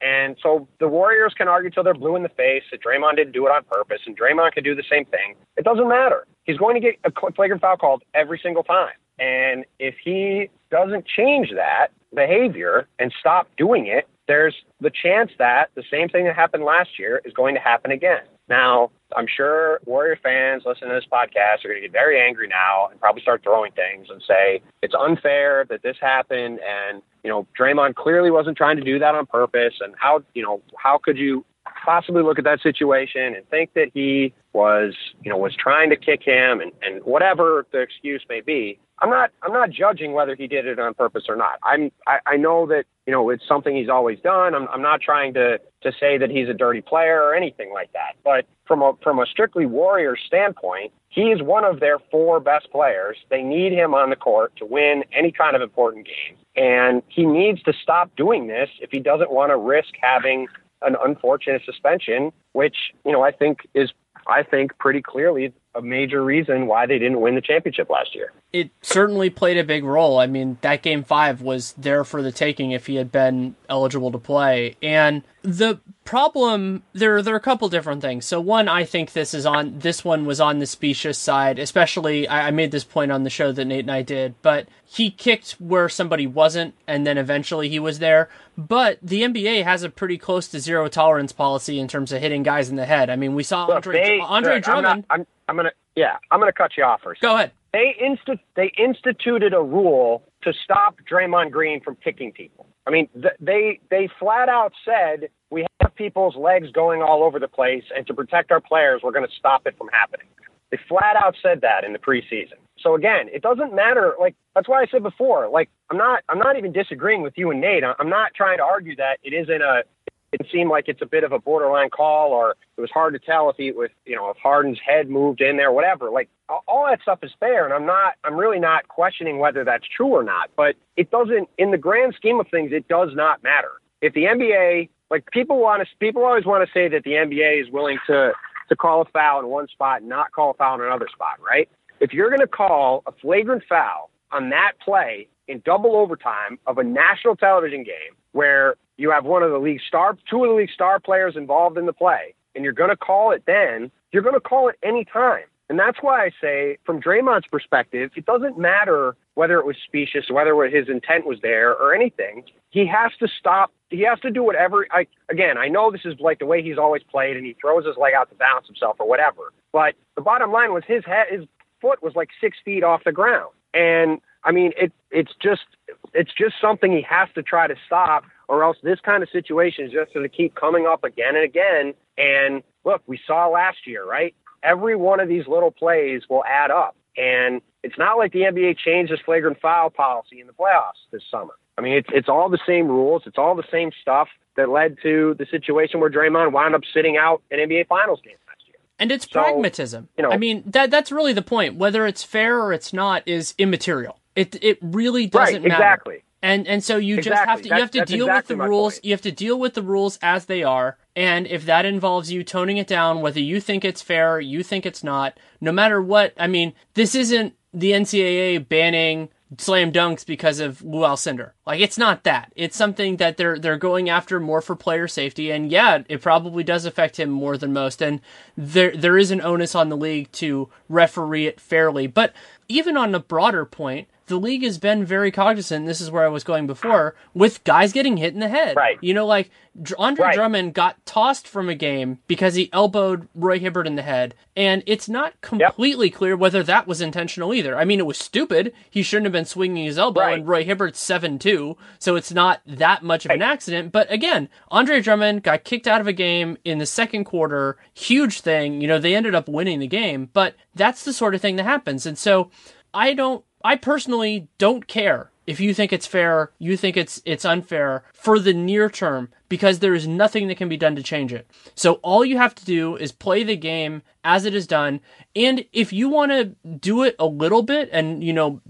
And 0.01 0.35
so 0.43 0.67
the 0.79 0.87
Warriors 0.87 1.33
can 1.35 1.47
argue 1.47 1.71
till 1.71 1.83
they're 1.83 1.93
blue 1.93 2.15
in 2.15 2.23
the 2.23 2.29
face 2.29 2.63
that 2.71 2.81
Draymond 2.83 3.15
didn't 3.15 3.33
do 3.33 3.47
it 3.47 3.49
on 3.49 3.63
purpose, 3.63 4.01
and 4.05 4.17
Draymond 4.19 4.51
can 4.51 4.63
do 4.63 4.75
the 4.75 4.83
same 4.89 5.05
thing. 5.05 5.35
It 5.55 5.63
doesn't 5.63 5.87
matter. 5.87 6.27
He's 6.43 6.57
going 6.57 6.75
to 6.75 6.81
get 6.81 6.99
a 7.03 7.31
flagrant 7.31 7.61
foul 7.61 7.77
called 7.77 8.03
every 8.13 8.39
single 8.41 8.63
time. 8.63 8.93
And 9.19 9.65
if 9.79 9.95
he 10.03 10.49
doesn't 10.69 11.05
change 11.07 11.51
that 11.55 11.87
behavior 12.13 12.87
and 12.99 13.11
stop 13.19 13.47
doing 13.57 13.87
it, 13.87 14.07
there's 14.27 14.55
the 14.81 14.91
chance 14.91 15.31
that 15.39 15.69
the 15.75 15.83
same 15.89 16.09
thing 16.09 16.25
that 16.25 16.35
happened 16.35 16.63
last 16.63 16.99
year 16.99 17.21
is 17.25 17.33
going 17.33 17.55
to 17.55 17.61
happen 17.61 17.91
again. 17.91 18.21
Now, 18.49 18.91
I'm 19.15 19.27
sure 19.27 19.79
Warrior 19.85 20.17
fans 20.21 20.63
listening 20.65 20.89
to 20.89 20.95
this 20.95 21.05
podcast 21.11 21.63
are 21.63 21.69
going 21.69 21.81
to 21.81 21.87
get 21.87 21.91
very 21.91 22.19
angry 22.21 22.47
now 22.47 22.87
and 22.91 22.99
probably 22.99 23.21
start 23.21 23.43
throwing 23.43 23.71
things 23.71 24.07
and 24.09 24.21
say 24.27 24.61
it's 24.81 24.93
unfair 24.99 25.65
that 25.69 25.81
this 25.81 25.95
happened 26.01 26.59
and 26.59 27.01
you 27.23 27.29
know 27.29 27.47
Draymond 27.59 27.95
clearly 27.95 28.31
wasn't 28.31 28.57
trying 28.57 28.77
to 28.77 28.83
do 28.83 28.99
that 28.99 29.15
on 29.15 29.25
purpose 29.25 29.75
and 29.79 29.93
how 29.97 30.23
you 30.33 30.43
know 30.43 30.61
how 30.77 30.97
could 30.97 31.17
you 31.17 31.45
possibly 31.87 32.21
look 32.21 32.37
at 32.37 32.43
that 32.43 32.59
situation 32.61 33.33
and 33.33 33.47
think 33.49 33.73
that 33.73 33.89
he 33.93 34.33
was 34.51 34.93
you 35.23 35.31
know 35.31 35.37
was 35.37 35.55
trying 35.55 35.89
to 35.89 35.95
kick 35.95 36.21
him 36.21 36.59
and 36.59 36.73
and 36.81 37.01
whatever 37.05 37.65
the 37.71 37.79
excuse 37.79 38.23
may 38.27 38.41
be 38.41 38.77
I'm 38.99 39.09
not 39.09 39.31
I'm 39.43 39.53
not 39.53 39.69
judging 39.69 40.13
whether 40.13 40.35
he 40.35 40.47
did 40.47 40.65
it 40.65 40.79
on 40.79 40.93
purpose 40.93 41.25
or 41.29 41.35
not. 41.35 41.59
I'm 41.63 41.91
I, 42.07 42.17
I 42.25 42.37
know 42.37 42.65
that 42.67 42.85
you 43.05 43.13
know 43.13 43.29
it's 43.29 43.47
something 43.47 43.75
he's 43.75 43.89
always 43.89 44.19
done. 44.21 44.55
I'm 44.55 44.67
I'm 44.69 44.81
not 44.81 45.01
trying 45.01 45.33
to 45.35 45.59
to 45.83 45.91
say 45.99 46.17
that 46.17 46.31
he's 46.31 46.49
a 46.49 46.53
dirty 46.53 46.81
player 46.81 47.21
or 47.21 47.35
anything 47.35 47.71
like 47.71 47.93
that. 47.93 48.13
But 48.23 48.45
from 48.65 48.81
a 48.81 48.93
from 49.03 49.19
a 49.19 49.25
strictly 49.27 49.67
Warriors 49.67 50.19
standpoint, 50.25 50.91
he 51.09 51.25
is 51.25 51.43
one 51.43 51.63
of 51.63 51.79
their 51.79 51.99
four 52.09 52.39
best 52.39 52.71
players. 52.71 53.17
They 53.29 53.43
need 53.43 53.71
him 53.71 53.93
on 53.93 54.09
the 54.09 54.15
court 54.15 54.55
to 54.57 54.65
win 54.65 55.03
any 55.13 55.31
kind 55.31 55.55
of 55.55 55.61
important 55.61 56.07
game. 56.07 56.35
And 56.55 57.03
he 57.07 57.25
needs 57.25 57.61
to 57.63 57.73
stop 57.83 58.09
doing 58.15 58.47
this 58.47 58.69
if 58.81 58.89
he 58.91 58.99
doesn't 58.99 59.31
want 59.31 59.51
to 59.51 59.57
risk 59.57 59.93
having 60.01 60.47
an 60.81 60.95
unfortunate 61.03 61.63
suspension, 61.65 62.31
which, 62.53 62.93
you 63.05 63.11
know, 63.11 63.23
I 63.23 63.31
think 63.31 63.67
is 63.73 63.91
I 64.27 64.43
think 64.43 64.77
pretty 64.77 65.01
clearly 65.01 65.53
a 65.77 65.81
major 65.81 66.23
reason 66.23 66.67
why 66.67 66.85
they 66.85 66.97
didn't 66.97 67.21
win 67.21 67.35
the 67.35 67.41
championship 67.41 67.89
last 67.89 68.15
year. 68.15 68.33
It 68.51 68.71
certainly 68.81 69.29
played 69.29 69.57
a 69.57 69.63
big 69.63 69.83
role. 69.83 70.19
I 70.19 70.25
mean, 70.25 70.57
that 70.61 70.81
game 70.81 71.03
five 71.03 71.41
was 71.41 71.73
there 71.77 72.03
for 72.03 72.21
the 72.21 72.31
taking 72.31 72.71
if 72.71 72.87
he 72.87 72.95
had 72.95 73.11
been 73.11 73.55
eligible 73.69 74.11
to 74.11 74.17
play. 74.17 74.75
And 74.81 75.23
the 75.43 75.79
problem 76.03 76.83
there 76.93 77.21
there 77.21 77.33
are 77.33 77.37
a 77.37 77.41
couple 77.41 77.69
different 77.69 78.01
things. 78.01 78.25
So 78.25 78.39
one, 78.41 78.67
I 78.67 78.85
think 78.85 79.11
this 79.11 79.33
is 79.33 79.45
on 79.45 79.79
this 79.79 80.03
one 80.03 80.25
was 80.25 80.39
on 80.39 80.59
the 80.59 80.65
specious 80.65 81.17
side, 81.17 81.59
especially 81.59 82.27
I, 82.27 82.47
I 82.47 82.51
made 82.51 82.71
this 82.71 82.83
point 82.83 83.11
on 83.11 83.23
the 83.23 83.29
show 83.29 83.51
that 83.51 83.65
Nate 83.65 83.81
and 83.81 83.91
I 83.91 84.01
did, 84.01 84.35
but 84.41 84.67
he 84.83 85.11
kicked 85.11 85.51
where 85.59 85.89
somebody 85.89 86.25
wasn't 86.25 86.73
and 86.87 87.05
then 87.05 87.17
eventually 87.17 87.69
he 87.69 87.79
was 87.79 87.99
there. 87.99 88.29
But 88.57 88.99
the 89.01 89.21
NBA 89.21 89.63
has 89.65 89.83
a 89.83 89.89
pretty 89.89 90.17
close 90.17 90.47
to 90.49 90.59
zero 90.59 90.87
tolerance 90.87 91.33
policy 91.33 91.79
in 91.79 91.87
terms 91.87 92.11
of 92.11 92.21
hitting 92.21 92.41
guys 92.43 92.69
in 92.69 92.77
the 92.77 92.85
head. 92.85 93.09
I 93.09 93.15
mean, 93.15 93.35
we 93.35 93.43
saw 93.43 93.67
Look, 93.67 93.75
Andre, 93.75 94.01
they, 94.01 94.19
Andre 94.19 94.59
Drummond. 94.59 94.87
I'm, 94.87 94.97
not, 94.97 95.05
I'm, 95.09 95.27
I'm 95.47 95.55
gonna 95.55 95.71
yeah, 95.95 96.17
I'm 96.31 96.39
gonna 96.39 96.53
cut 96.53 96.71
you 96.77 96.83
off 96.83 97.01
first. 97.03 97.21
Go 97.21 97.35
ahead. 97.35 97.51
They 97.73 97.95
insti- 98.01 98.39
they 98.55 98.71
instituted 98.77 99.53
a 99.53 99.61
rule 99.61 100.23
to 100.43 100.53
stop 100.63 100.97
Draymond 101.09 101.51
Green 101.51 101.81
from 101.81 101.95
kicking 102.03 102.31
people. 102.31 102.67
I 102.85 102.91
mean, 102.91 103.07
th- 103.13 103.35
they 103.39 103.79
they 103.89 104.09
flat 104.19 104.49
out 104.49 104.73
said 104.85 105.29
we 105.49 105.65
have 105.81 105.93
people's 105.95 106.35
legs 106.35 106.71
going 106.71 107.01
all 107.01 107.23
over 107.23 107.39
the 107.39 107.47
place, 107.47 107.83
and 107.95 108.07
to 108.07 108.13
protect 108.13 108.51
our 108.51 108.61
players, 108.61 109.01
we're 109.03 109.11
going 109.11 109.27
to 109.27 109.35
stop 109.37 109.67
it 109.67 109.77
from 109.77 109.89
happening. 109.89 110.27
They 110.71 110.77
flat 110.87 111.15
out 111.15 111.35
said 111.41 111.61
that 111.61 111.83
in 111.83 111.93
the 111.93 111.99
preseason. 111.99 112.59
So 112.79 112.95
again, 112.95 113.27
it 113.31 113.41
doesn't 113.41 113.73
matter. 113.73 114.15
Like 114.19 114.35
that's 114.53 114.67
why 114.67 114.81
I 114.81 114.87
said 114.87 115.03
before. 115.03 115.49
Like 115.49 115.69
I'm 115.89 115.97
not 115.97 116.23
I'm 116.29 116.39
not 116.39 116.57
even 116.57 116.71
disagreeing 116.71 117.21
with 117.21 117.33
you 117.37 117.51
and 117.51 117.61
Nate. 117.61 117.83
I'm 117.83 118.09
not 118.09 118.33
trying 118.35 118.57
to 118.57 118.63
argue 118.63 118.95
that 118.97 119.17
it 119.23 119.33
isn't 119.33 119.61
a 119.61 119.83
it 120.31 120.45
seemed 120.51 120.69
like 120.69 120.85
it's 120.87 121.01
a 121.01 121.05
bit 121.05 121.23
of 121.23 121.31
a 121.31 121.39
borderline 121.39 121.89
call, 121.89 122.31
or 122.31 122.55
it 122.77 122.81
was 122.81 122.91
hard 122.91 123.13
to 123.13 123.19
tell 123.19 123.49
if 123.49 123.55
he 123.55 123.71
was, 123.71 123.89
you 124.05 124.15
know, 124.15 124.29
if 124.29 124.37
Harden's 124.37 124.79
head 124.85 125.09
moved 125.09 125.41
in 125.41 125.57
there, 125.57 125.71
whatever. 125.71 126.09
Like 126.09 126.29
all 126.67 126.85
that 126.89 127.01
stuff 127.01 127.19
is 127.23 127.31
fair, 127.39 127.65
and 127.65 127.73
I'm 127.73 127.85
not, 127.85 128.15
I'm 128.23 128.35
really 128.35 128.59
not 128.59 128.87
questioning 128.87 129.39
whether 129.39 129.63
that's 129.63 129.85
true 129.87 130.07
or 130.07 130.23
not. 130.23 130.49
But 130.55 130.75
it 130.97 131.11
doesn't, 131.11 131.49
in 131.57 131.71
the 131.71 131.77
grand 131.77 132.13
scheme 132.15 132.39
of 132.39 132.47
things, 132.49 132.71
it 132.73 132.87
does 132.87 133.09
not 133.13 133.41
matter. 133.41 133.71
If 134.01 134.13
the 134.13 134.23
NBA, 134.23 134.89
like 135.09 135.29
people 135.31 135.59
want 135.59 135.87
to, 135.87 135.95
people 135.99 136.23
always 136.25 136.45
want 136.45 136.67
to 136.67 136.73
say 136.73 136.89
that 136.89 137.03
the 137.03 137.11
NBA 137.11 137.63
is 137.63 137.71
willing 137.71 137.97
to 138.07 138.33
to 138.69 138.75
call 138.75 139.01
a 139.01 139.05
foul 139.05 139.39
in 139.39 139.47
one 139.47 139.67
spot, 139.69 140.01
and 140.01 140.09
not 140.09 140.33
call 140.33 140.51
a 140.51 140.53
foul 140.53 140.75
in 140.75 140.81
another 140.85 141.07
spot, 141.13 141.39
right? 141.41 141.69
If 142.01 142.11
you're 142.13 142.29
going 142.29 142.41
to 142.41 142.47
call 142.47 143.01
a 143.07 143.13
flagrant 143.13 143.63
foul 143.67 144.09
on 144.31 144.49
that 144.49 144.73
play 144.83 145.27
in 145.47 145.61
double 145.65 145.95
overtime 145.95 146.59
of 146.67 146.77
a 146.77 146.83
national 146.83 147.37
television 147.37 147.83
game 147.83 148.15
where 148.33 148.75
you 148.97 149.11
have 149.11 149.25
one 149.25 149.43
of 149.43 149.51
the 149.51 149.59
league 149.59 149.81
star, 149.87 150.17
two 150.29 150.43
of 150.43 150.49
the 150.49 150.55
league 150.55 150.71
star 150.71 150.99
players 150.99 151.35
involved 151.35 151.77
in 151.77 151.85
the 151.85 151.93
play, 151.93 152.33
and 152.55 152.63
you're 152.63 152.73
going 152.73 152.89
to 152.89 152.97
call 152.97 153.31
it 153.31 153.43
then, 153.45 153.91
you're 154.11 154.23
going 154.23 154.35
to 154.35 154.41
call 154.41 154.69
it 154.69 154.75
any 154.83 155.05
time. 155.05 155.43
And 155.69 155.77
that's 155.77 155.97
why 156.01 156.25
I 156.25 156.31
say, 156.41 156.77
from 156.85 157.01
Draymond's 157.01 157.47
perspective, 157.47 158.11
it 158.15 158.25
doesn't 158.25 158.57
matter 158.57 159.15
whether 159.35 159.59
it 159.59 159.65
was 159.65 159.75
specious, 159.85 160.29
whether 160.31 160.55
his 160.63 160.87
intent 160.87 161.25
was 161.25 161.39
there 161.41 161.71
or 161.71 161.93
anything. 161.93 162.43
He 162.69 162.87
has 162.87 163.11
to 163.19 163.27
stop. 163.27 163.71
He 163.89 164.01
has 164.01 164.19
to 164.21 164.31
do 164.31 164.43
whatever. 164.43 164.87
I 164.91 165.07
again, 165.29 165.57
I 165.57 165.67
know 165.67 165.91
this 165.91 166.05
is 166.05 166.15
like 166.19 166.39
the 166.39 166.45
way 166.45 166.63
he's 166.63 166.77
always 166.77 167.03
played, 167.03 167.35
and 167.35 167.45
he 167.45 167.55
throws 167.59 167.85
his 167.85 167.97
leg 167.97 168.13
out 168.13 168.29
to 168.29 168.35
balance 168.35 168.67
himself 168.67 168.95
or 168.99 169.07
whatever. 169.07 169.53
But 169.73 169.95
the 170.15 170.21
bottom 170.21 170.51
line 170.51 170.73
was 170.73 170.83
his 170.87 171.03
head, 171.05 171.27
his 171.29 171.45
foot 171.81 172.01
was 172.01 172.15
like 172.15 172.29
six 172.39 172.57
feet 172.63 172.83
off 172.83 173.03
the 173.03 173.11
ground, 173.11 173.51
and 173.73 174.19
I 174.43 174.51
mean, 174.51 174.71
it 174.77 174.91
it's 175.11 175.33
just 175.41 175.65
it's 176.13 176.31
just 176.33 176.55
something 176.61 176.91
he 176.91 177.01
has 177.03 177.29
to 177.35 177.43
try 177.43 177.67
to 177.67 177.75
stop 177.85 178.23
or 178.47 178.63
else 178.63 178.77
this 178.83 178.99
kind 179.01 179.23
of 179.23 179.29
situation 179.29 179.85
is 179.85 179.91
just 179.91 180.13
going 180.13 180.27
to 180.27 180.35
keep 180.35 180.55
coming 180.55 180.85
up 180.85 181.03
again 181.03 181.35
and 181.35 181.43
again. 181.43 181.93
And 182.17 182.63
look, 182.85 183.01
we 183.07 183.19
saw 183.27 183.47
last 183.47 183.85
year, 183.85 184.05
right? 184.05 184.33
Every 184.63 184.95
one 184.95 185.19
of 185.19 185.27
these 185.27 185.47
little 185.47 185.71
plays 185.71 186.23
will 186.29 186.43
add 186.45 186.71
up. 186.71 186.95
And 187.17 187.61
it's 187.83 187.97
not 187.97 188.17
like 188.17 188.31
the 188.31 188.41
NBA 188.41 188.77
changed 188.77 189.11
its 189.11 189.21
flagrant 189.23 189.59
foul 189.59 189.89
policy 189.89 190.39
in 190.39 190.47
the 190.47 190.53
playoffs 190.53 191.01
this 191.11 191.23
summer. 191.31 191.53
I 191.77 191.81
mean, 191.81 191.93
it's 191.93 192.09
it's 192.11 192.29
all 192.29 192.49
the 192.49 192.59
same 192.65 192.87
rules. 192.87 193.23
It's 193.25 193.37
all 193.37 193.55
the 193.55 193.67
same 193.71 193.91
stuff 194.01 194.27
that 194.55 194.69
led 194.69 194.97
to 195.03 195.35
the 195.37 195.45
situation 195.45 195.99
where 195.99 196.09
Draymond 196.09 196.51
wound 196.51 196.73
up 196.75 196.81
sitting 196.91 197.17
out 197.17 197.43
an 197.51 197.59
NBA 197.59 197.87
Finals 197.87 198.19
game 198.23 198.35
last 198.47 198.61
year. 198.67 198.77
And 198.97 199.11
it's 199.11 199.25
so, 199.25 199.41
pragmatism. 199.41 200.09
You 200.17 200.23
know, 200.23 200.31
I 200.31 200.37
mean, 200.37 200.63
that 200.65 200.89
that's 200.89 201.11
really 201.11 201.33
the 201.33 201.43
point. 201.43 201.75
Whether 201.75 202.07
it's 202.07 202.23
fair 202.23 202.59
or 202.59 202.73
it's 202.73 202.93
not 202.93 203.23
is 203.27 203.53
immaterial. 203.57 204.19
It 204.35 204.57
it 204.63 204.79
really 204.81 205.27
doesn't 205.27 205.55
right, 205.55 205.69
matter. 205.69 205.83
Exactly. 205.83 206.23
And 206.41 206.67
and 206.67 206.83
so 206.83 206.97
you 206.97 207.17
exactly. 207.17 207.31
just 207.35 207.49
have 207.49 207.61
to 207.61 207.69
you 207.69 207.81
have 207.81 207.91
to 207.91 208.05
deal 208.05 208.25
exactly 208.25 208.55
with 208.55 208.63
the 208.63 208.69
rules. 208.69 208.93
Point. 208.95 209.05
You 209.05 209.11
have 209.11 209.21
to 209.21 209.31
deal 209.31 209.59
with 209.59 209.73
the 209.73 209.81
rules 209.81 210.19
as 210.21 210.45
they 210.45 210.63
are. 210.63 210.97
And 211.15 211.47
if 211.47 211.65
that 211.65 211.85
involves 211.85 212.31
you 212.31 212.43
toning 212.43 212.77
it 212.77 212.87
down, 212.87 213.21
whether 213.21 213.39
you 213.39 213.59
think 213.59 213.83
it's 213.83 214.03
fair, 214.03 214.39
you 214.39 214.61
think 214.61 214.85
it's 214.85 215.03
not, 215.03 215.39
no 215.59 215.71
matter 215.71 216.01
what. 216.01 216.33
I 216.37 216.45
mean, 216.45 216.73
this 216.93 217.15
isn't 217.15 217.55
the 217.73 217.91
NCAA 217.91 218.67
banning 218.67 219.29
slam 219.57 219.91
dunks 219.91 220.25
because 220.25 220.59
of 220.59 220.83
Lew 220.83 220.99
Alcindor. 220.99 221.51
Like 221.65 221.79
it's 221.79 221.97
not 221.97 222.23
that. 222.23 222.51
It's 222.55 222.75
something 222.75 223.17
that 223.17 223.37
they're 223.37 223.57
they're 223.57 223.77
going 223.77 224.09
after 224.09 224.39
more 224.39 224.61
for 224.61 224.75
player 224.75 225.07
safety. 225.07 225.51
And 225.51 225.71
yeah, 225.71 226.03
it 226.09 226.21
probably 226.21 226.63
does 226.63 226.85
affect 226.85 227.19
him 227.19 227.29
more 227.29 227.57
than 227.57 227.73
most. 227.73 228.01
And 228.01 228.21
there 228.55 228.95
there 228.95 229.17
is 229.17 229.31
an 229.31 229.41
onus 229.41 229.75
on 229.75 229.89
the 229.89 229.97
league 229.97 230.31
to 230.33 230.69
referee 230.89 231.47
it 231.47 231.59
fairly. 231.61 232.07
But 232.07 232.33
even 232.67 232.97
on 232.97 233.15
a 233.15 233.19
broader 233.19 233.65
point, 233.65 234.07
the 234.27 234.37
league 234.37 234.63
has 234.63 234.77
been 234.77 235.05
very 235.05 235.31
cognizant. 235.31 235.85
This 235.85 236.01
is 236.01 236.11
where 236.11 236.23
I 236.23 236.29
was 236.29 236.43
going 236.43 236.67
before 236.67 237.15
with 237.33 237.63
guys 237.63 237.93
getting 237.93 238.17
hit 238.17 238.33
in 238.33 238.39
the 238.39 238.49
head. 238.49 238.75
Right. 238.75 238.97
You 239.01 239.13
know, 239.13 239.25
like 239.25 239.49
Andre 239.97 240.25
right. 240.25 240.35
Drummond 240.35 240.73
got 240.73 241.03
tossed 241.05 241.47
from 241.47 241.69
a 241.69 241.75
game 241.75 242.19
because 242.27 242.55
he 242.55 242.69
elbowed 242.73 243.27
Roy 243.35 243.59
Hibbert 243.59 243.87
in 243.87 243.95
the 243.95 244.01
head, 244.01 244.35
and 244.55 244.83
it's 244.85 245.07
not 245.07 245.39
completely 245.41 246.07
yep. 246.07 246.15
clear 246.15 246.35
whether 246.35 246.63
that 246.63 246.87
was 246.87 246.99
intentional 246.99 247.53
either. 247.53 247.77
I 247.77 247.85
mean, 247.85 247.99
it 247.99 248.05
was 248.05 248.17
stupid. 248.17 248.73
He 248.89 249.03
shouldn't 249.03 249.25
have 249.25 249.33
been 249.33 249.45
swinging 249.45 249.85
his 249.85 249.97
elbow, 249.97 250.21
right. 250.21 250.39
and 250.39 250.47
Roy 250.47 250.65
Hibbert's 250.65 250.99
seven 250.99 251.37
two, 251.39 251.77
so 251.99 252.15
it's 252.15 252.33
not 252.33 252.61
that 252.65 253.03
much 253.03 253.25
of 253.25 253.31
an 253.31 253.41
accident. 253.41 253.91
But 253.91 254.11
again, 254.11 254.49
Andre 254.69 254.99
Drummond 254.99 255.43
got 255.43 255.63
kicked 255.63 255.87
out 255.87 256.01
of 256.01 256.07
a 256.07 256.13
game 256.13 256.57
in 256.65 256.79
the 256.79 256.85
second 256.85 257.25
quarter. 257.25 257.77
Huge 257.93 258.41
thing. 258.41 258.81
You 258.81 258.87
know, 258.87 258.99
they 258.99 259.15
ended 259.15 259.35
up 259.35 259.47
winning 259.47 259.79
the 259.79 259.87
game, 259.87 260.29
but 260.33 260.55
that's 260.75 261.05
the 261.05 261.13
sort 261.13 261.35
of 261.35 261.41
thing 261.41 261.55
that 261.57 261.63
happens, 261.63 262.05
and 262.05 262.17
so. 262.17 262.49
I 262.93 263.13
don't 263.13 263.43
I 263.63 263.75
personally 263.75 264.47
don't 264.57 264.87
care 264.87 265.31
if 265.47 265.61
you 265.61 265.73
think 265.73 265.93
it's 265.93 266.05
fair, 266.05 266.51
you 266.59 266.75
think 266.75 266.97
it's 266.97 267.21
it's 267.25 267.45
unfair 267.45 268.03
for 268.13 268.37
the 268.37 268.53
near 268.53 268.89
term 268.89 269.29
because 269.47 269.79
there 269.79 269.95
is 269.95 270.05
nothing 270.05 270.49
that 270.49 270.57
can 270.57 270.67
be 270.67 270.75
done 270.75 270.95
to 270.97 271.01
change 271.01 271.31
it. 271.31 271.49
So 271.73 271.93
all 272.03 272.25
you 272.25 272.37
have 272.37 272.53
to 272.55 272.65
do 272.65 272.97
is 272.97 273.13
play 273.13 273.43
the 273.43 273.55
game 273.55 274.01
as 274.25 274.43
it 274.43 274.53
is 274.53 274.67
done 274.67 274.99
and 275.35 275.65
if 275.71 275.93
you 275.93 276.09
want 276.09 276.31
to 276.31 276.43
do 276.67 277.03
it 277.03 277.15
a 277.17 277.25
little 277.25 277.63
bit 277.63 277.89
and 277.93 278.21
you 278.21 278.33
know 278.33 278.61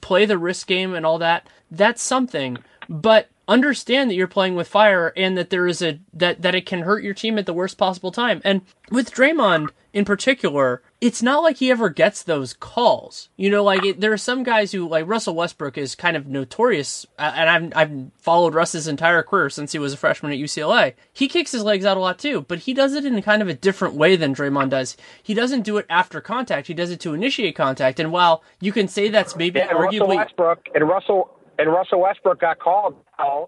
play 0.00 0.26
the 0.26 0.38
risk 0.38 0.66
game 0.66 0.94
and 0.94 1.06
all 1.06 1.18
that, 1.18 1.48
that's 1.70 2.02
something. 2.02 2.58
But 2.88 3.28
understand 3.48 4.10
that 4.10 4.14
you're 4.14 4.26
playing 4.26 4.56
with 4.56 4.68
fire 4.68 5.12
and 5.16 5.38
that 5.38 5.50
there 5.50 5.66
is 5.66 5.80
a 5.80 6.00
that 6.12 6.42
that 6.42 6.54
it 6.54 6.66
can 6.66 6.82
hurt 6.82 7.02
your 7.02 7.14
team 7.14 7.38
at 7.38 7.46
the 7.46 7.54
worst 7.54 7.78
possible 7.78 8.12
time. 8.12 8.42
And 8.44 8.60
with 8.90 9.10
Draymond 9.10 9.70
in 9.94 10.04
particular, 10.04 10.82
it's 11.00 11.22
not 11.22 11.42
like 11.42 11.58
he 11.58 11.70
ever 11.70 11.90
gets 11.90 12.22
those 12.22 12.54
calls. 12.54 13.28
You 13.36 13.50
know, 13.50 13.62
like 13.62 13.84
it, 13.84 14.00
there 14.00 14.12
are 14.12 14.18
some 14.18 14.42
guys 14.42 14.72
who 14.72 14.88
like 14.88 15.06
Russell 15.06 15.34
Westbrook 15.34 15.76
is 15.76 15.94
kind 15.94 16.16
of 16.16 16.26
notorious, 16.26 17.06
and 17.18 17.50
I've 17.50 17.72
I've 17.76 18.12
followed 18.18 18.54
Russ's 18.54 18.88
entire 18.88 19.22
career 19.22 19.50
since 19.50 19.72
he 19.72 19.78
was 19.78 19.92
a 19.92 19.96
freshman 19.96 20.32
at 20.32 20.38
UCLA. 20.38 20.94
He 21.12 21.28
kicks 21.28 21.52
his 21.52 21.64
legs 21.64 21.84
out 21.84 21.96
a 21.96 22.00
lot 22.00 22.18
too, 22.18 22.42
but 22.48 22.60
he 22.60 22.72
does 22.72 22.94
it 22.94 23.04
in 23.04 23.20
kind 23.22 23.42
of 23.42 23.48
a 23.48 23.54
different 23.54 23.94
way 23.94 24.16
than 24.16 24.34
Draymond 24.34 24.70
does. 24.70 24.96
He 25.22 25.34
doesn't 25.34 25.62
do 25.62 25.76
it 25.76 25.86
after 25.90 26.20
contact; 26.20 26.66
he 26.66 26.74
does 26.74 26.90
it 26.90 27.00
to 27.00 27.14
initiate 27.14 27.56
contact. 27.56 28.00
And 28.00 28.10
while 28.10 28.42
you 28.60 28.72
can 28.72 28.88
say 28.88 29.08
that's 29.08 29.36
maybe 29.36 29.60
and 29.60 29.70
arguably 29.70 30.00
Russell 30.00 30.16
Westbrook 30.16 30.66
and 30.74 30.88
Russell 30.88 31.30
and 31.58 31.72
Russell 31.72 32.00
Westbrook 32.00 32.40
got 32.40 32.58
called 32.58 32.96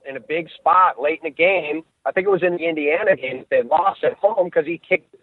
in 0.09 0.17
a 0.17 0.21
big 0.21 0.49
spot 0.51 1.01
late 1.01 1.21
in 1.23 1.31
the 1.31 1.35
game. 1.35 1.83
I 2.05 2.13
think 2.13 2.27
it 2.27 2.31
was 2.31 2.43
in 2.43 2.57
the 2.57 2.67
Indiana 2.67 3.17
game. 3.17 3.45
They 3.51 3.63
lost 3.63 4.03
at 4.03 4.15
home 4.15 4.47
because 4.47 4.67
he 4.67 4.79
kicked 4.79 5.15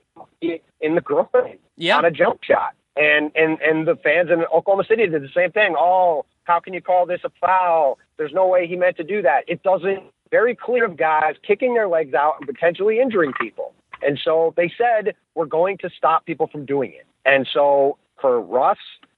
in 0.41 0.95
the 0.95 1.01
groin 1.01 1.57
yeah. 1.77 1.97
on 1.97 2.05
a 2.05 2.11
jump 2.11 2.43
shot. 2.43 2.73
And 2.97 3.31
and 3.35 3.59
and 3.61 3.87
the 3.87 3.95
fans 3.97 4.29
in 4.31 4.43
Oklahoma 4.45 4.85
City 4.87 5.05
did 5.07 5.21
the 5.21 5.29
same 5.35 5.51
thing. 5.51 5.75
Oh, 5.77 6.25
how 6.45 6.59
can 6.59 6.73
you 6.73 6.81
call 6.81 7.05
this 7.05 7.19
a 7.25 7.31
foul? 7.41 7.97
There's 8.17 8.31
no 8.31 8.47
way 8.47 8.67
he 8.67 8.75
meant 8.77 8.95
to 8.97 9.03
do 9.03 9.21
that. 9.21 9.43
It 9.47 9.63
doesn't. 9.63 10.03
Very 10.31 10.55
clear 10.55 10.85
of 10.85 10.97
guys 10.97 11.35
kicking 11.45 11.73
their 11.75 11.87
legs 11.87 12.13
out 12.13 12.35
and 12.39 12.47
potentially 12.47 12.99
injuring 12.99 13.33
people. 13.39 13.73
And 14.01 14.19
so 14.23 14.53
they 14.57 14.71
said 14.77 15.15
we're 15.35 15.45
going 15.45 15.77
to 15.79 15.89
stop 15.95 16.25
people 16.25 16.47
from 16.47 16.65
doing 16.65 16.91
it. 16.91 17.05
And 17.25 17.47
so 17.51 17.97
for 18.19 18.41
Russ 18.41 18.77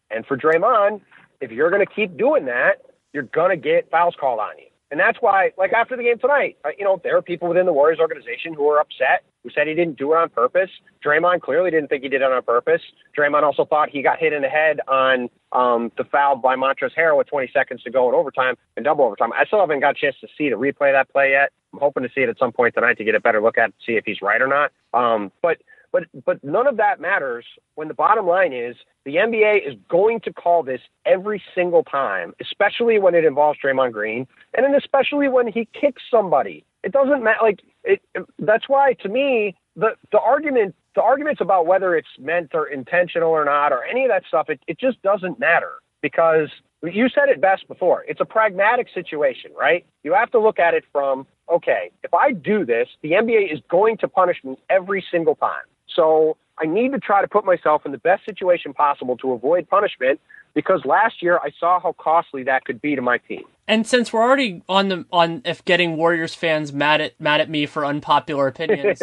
and 0.10 0.26
for 0.26 0.38
Draymond, 0.38 1.02
if 1.42 1.52
you're 1.52 1.70
going 1.70 1.86
to 1.86 1.92
keep 1.92 2.18
doing 2.18 2.46
that, 2.46 2.82
you're 3.14 3.24
going 3.24 3.50
to 3.52 3.58
get 3.58 3.90
fouls 3.90 4.16
called 4.20 4.40
on 4.40 4.58
you. 4.58 4.66
And 4.90 5.00
that's 5.00 5.18
why, 5.20 5.52
like 5.58 5.74
after 5.74 5.98
the 5.98 6.04
game 6.04 6.18
tonight, 6.18 6.58
uh, 6.64 6.70
you 6.78 6.86
know, 6.86 7.02
there 7.04 7.18
are 7.18 7.22
people 7.22 7.50
within 7.50 7.66
the 7.66 7.74
Warriors 7.74 8.00
organization 8.00 8.54
who 8.54 8.70
are 8.70 8.80
upset, 8.80 9.24
who 9.44 9.50
said 9.50 9.68
he 9.68 9.74
didn't 9.74 9.98
do 9.98 10.14
it 10.14 10.18
on 10.18 10.30
purpose. 10.30 10.70
Draymond 11.06 11.42
clearly 11.42 11.72
didn't 11.72 11.90
think 11.90 12.04
he 12.04 12.10
did 12.10 12.22
it 12.22 12.32
on 12.32 12.42
purpose. 12.44 12.82
Draymond 13.18 13.44
also 13.44 13.66
thought 13.66 13.90
he 13.90 14.02
got 14.02 14.18
hit 14.18 14.32
in 14.32 14.42
the 14.42 14.48
head 14.48 14.80
on 14.88 15.30
um, 15.52 15.92
the 15.98 16.06
foul 16.06 16.38
by 16.38 16.56
Montrezl 16.56 16.96
Harrell 16.98 17.18
with 17.18 17.28
20 17.28 17.50
seconds 17.54 17.84
to 17.84 17.92
go 17.92 18.08
in 18.08 18.16
overtime 18.16 18.56
and 18.78 18.86
double 18.86 19.04
overtime. 19.04 19.34
I 19.34 19.46
still 19.46 19.60
haven't 19.60 19.82
got 19.82 19.98
a 19.98 20.00
chance 20.00 20.16
to 20.22 20.28
see 20.38 20.50
to 20.50 20.56
replay 20.56 20.90
of 20.90 20.96
that 20.96 21.12
play 21.12 21.32
yet. 21.32 21.52
I'm 21.74 21.80
hoping 21.80 22.04
to 22.04 22.10
see 22.16 22.22
it 22.22 22.30
at 22.30 22.40
some 22.40 22.54
point 22.54 22.74
tonight 22.74 22.98
to 22.98 23.04
get 23.04 23.14
a 23.14 23.20
better 23.20 23.42
look 23.42 23.58
at 23.58 23.70
it, 23.70 23.76
see 23.86 23.94
if 23.94 24.06
he's 24.06 24.22
right 24.22 24.42
or 24.42 24.48
not. 24.48 24.72
Um, 24.94 25.34
but 25.42 25.58
but 25.92 26.04
but 26.26 26.44
none 26.44 26.68
of 26.68 26.78
that 26.78 27.00
matters 27.00 27.46
when 27.76 27.88
the 27.88 27.94
bottom 27.94 28.28
line 28.28 28.54
is 28.54 28.76
the 29.06 29.16
NBA 29.16 29.68
is 29.68 29.76
going 29.90 30.20
to 30.22 30.34
call 30.34 30.64
this 30.64 30.82
every 31.06 31.42
single 31.56 31.84
time, 31.84 32.34
especially 32.42 33.00
when 33.00 33.16
it 33.16 33.26
involves 33.26 33.60
Draymond 33.64 33.94
Green, 33.94 34.28
and 34.56 34.66
then 34.66 34.76
especially 34.76 35.28
when 35.28 35.48
he 35.48 35.68
kicks 35.80 36.04
somebody. 36.12 36.66
It 36.84 36.92
doesn't 36.92 37.24
matter. 37.24 37.40
Like 37.42 37.62
it, 37.84 38.02
that's 38.40 38.68
why 38.68 38.94
to 39.02 39.10
me 39.10 39.56
the 39.76 39.96
the 40.12 40.20
argument 40.20 40.76
the 40.96 41.02
arguments 41.02 41.42
about 41.42 41.66
whether 41.66 41.96
it's 41.96 42.08
meant 42.20 42.52
or 42.54 42.68
intentional 42.68 43.30
or 43.30 43.46
not 43.46 43.72
or 43.72 43.84
any 43.84 44.04
of 44.04 44.10
that 44.10 44.24
stuff 44.28 44.50
it, 44.50 44.60
it 44.68 44.80
just 44.80 45.02
doesn't 45.04 45.40
matter 45.40 45.74
because 46.02 46.50
you 46.84 47.10
said 47.10 47.30
it 47.30 47.42
best 47.42 47.68
before. 47.68 48.04
It's 48.08 48.22
a 48.22 48.26
pragmatic 48.26 48.88
situation, 48.94 49.52
right? 49.58 49.86
You 50.04 50.14
have 50.14 50.32
to 50.32 50.40
look 50.40 50.60
at 50.60 50.74
it 50.74 50.84
from 50.92 51.26
okay, 51.50 51.92
if 52.04 52.14
I 52.14 52.34
do 52.34 52.66
this, 52.66 52.90
the 53.02 53.12
NBA 53.12 53.54
is 53.54 53.60
going 53.70 53.98
to 54.00 54.08
punish 54.08 54.38
me 54.44 54.58
every 54.70 55.04
single 55.10 55.36
time. 55.36 55.64
So 55.98 56.38
I 56.58 56.66
need 56.66 56.94
to 56.94 57.00
try 57.00 57.22
to 57.22 57.28
put 57.28 57.44
myself 57.44 57.86
in 57.86 57.92
the 57.92 57.98
best 57.98 58.24
situation 58.24 58.74
possible 58.74 59.18
to 59.18 59.34
avoid 59.34 59.68
punishment 59.68 60.22
because 60.54 60.82
last 60.86 61.22
year 61.22 61.40
I 61.40 61.52
saw 61.60 61.80
how 61.80 61.94
costly 62.00 62.44
that 62.44 62.64
could 62.64 62.82
be 62.82 62.96
to 62.96 63.02
my 63.02 63.18
team. 63.18 63.44
And 63.68 63.86
since 63.86 64.14
we're 64.14 64.24
already 64.24 64.62
on 64.70 64.88
the 64.88 65.06
on 65.12 65.42
if 65.44 65.66
getting 65.66 65.98
Warriors 65.98 66.34
fans 66.34 66.72
mad 66.72 67.02
at 67.02 67.20
mad 67.20 67.42
at 67.42 67.50
me 67.50 67.66
for 67.66 67.86
unpopular 67.86 68.48
opinions, 68.48 69.02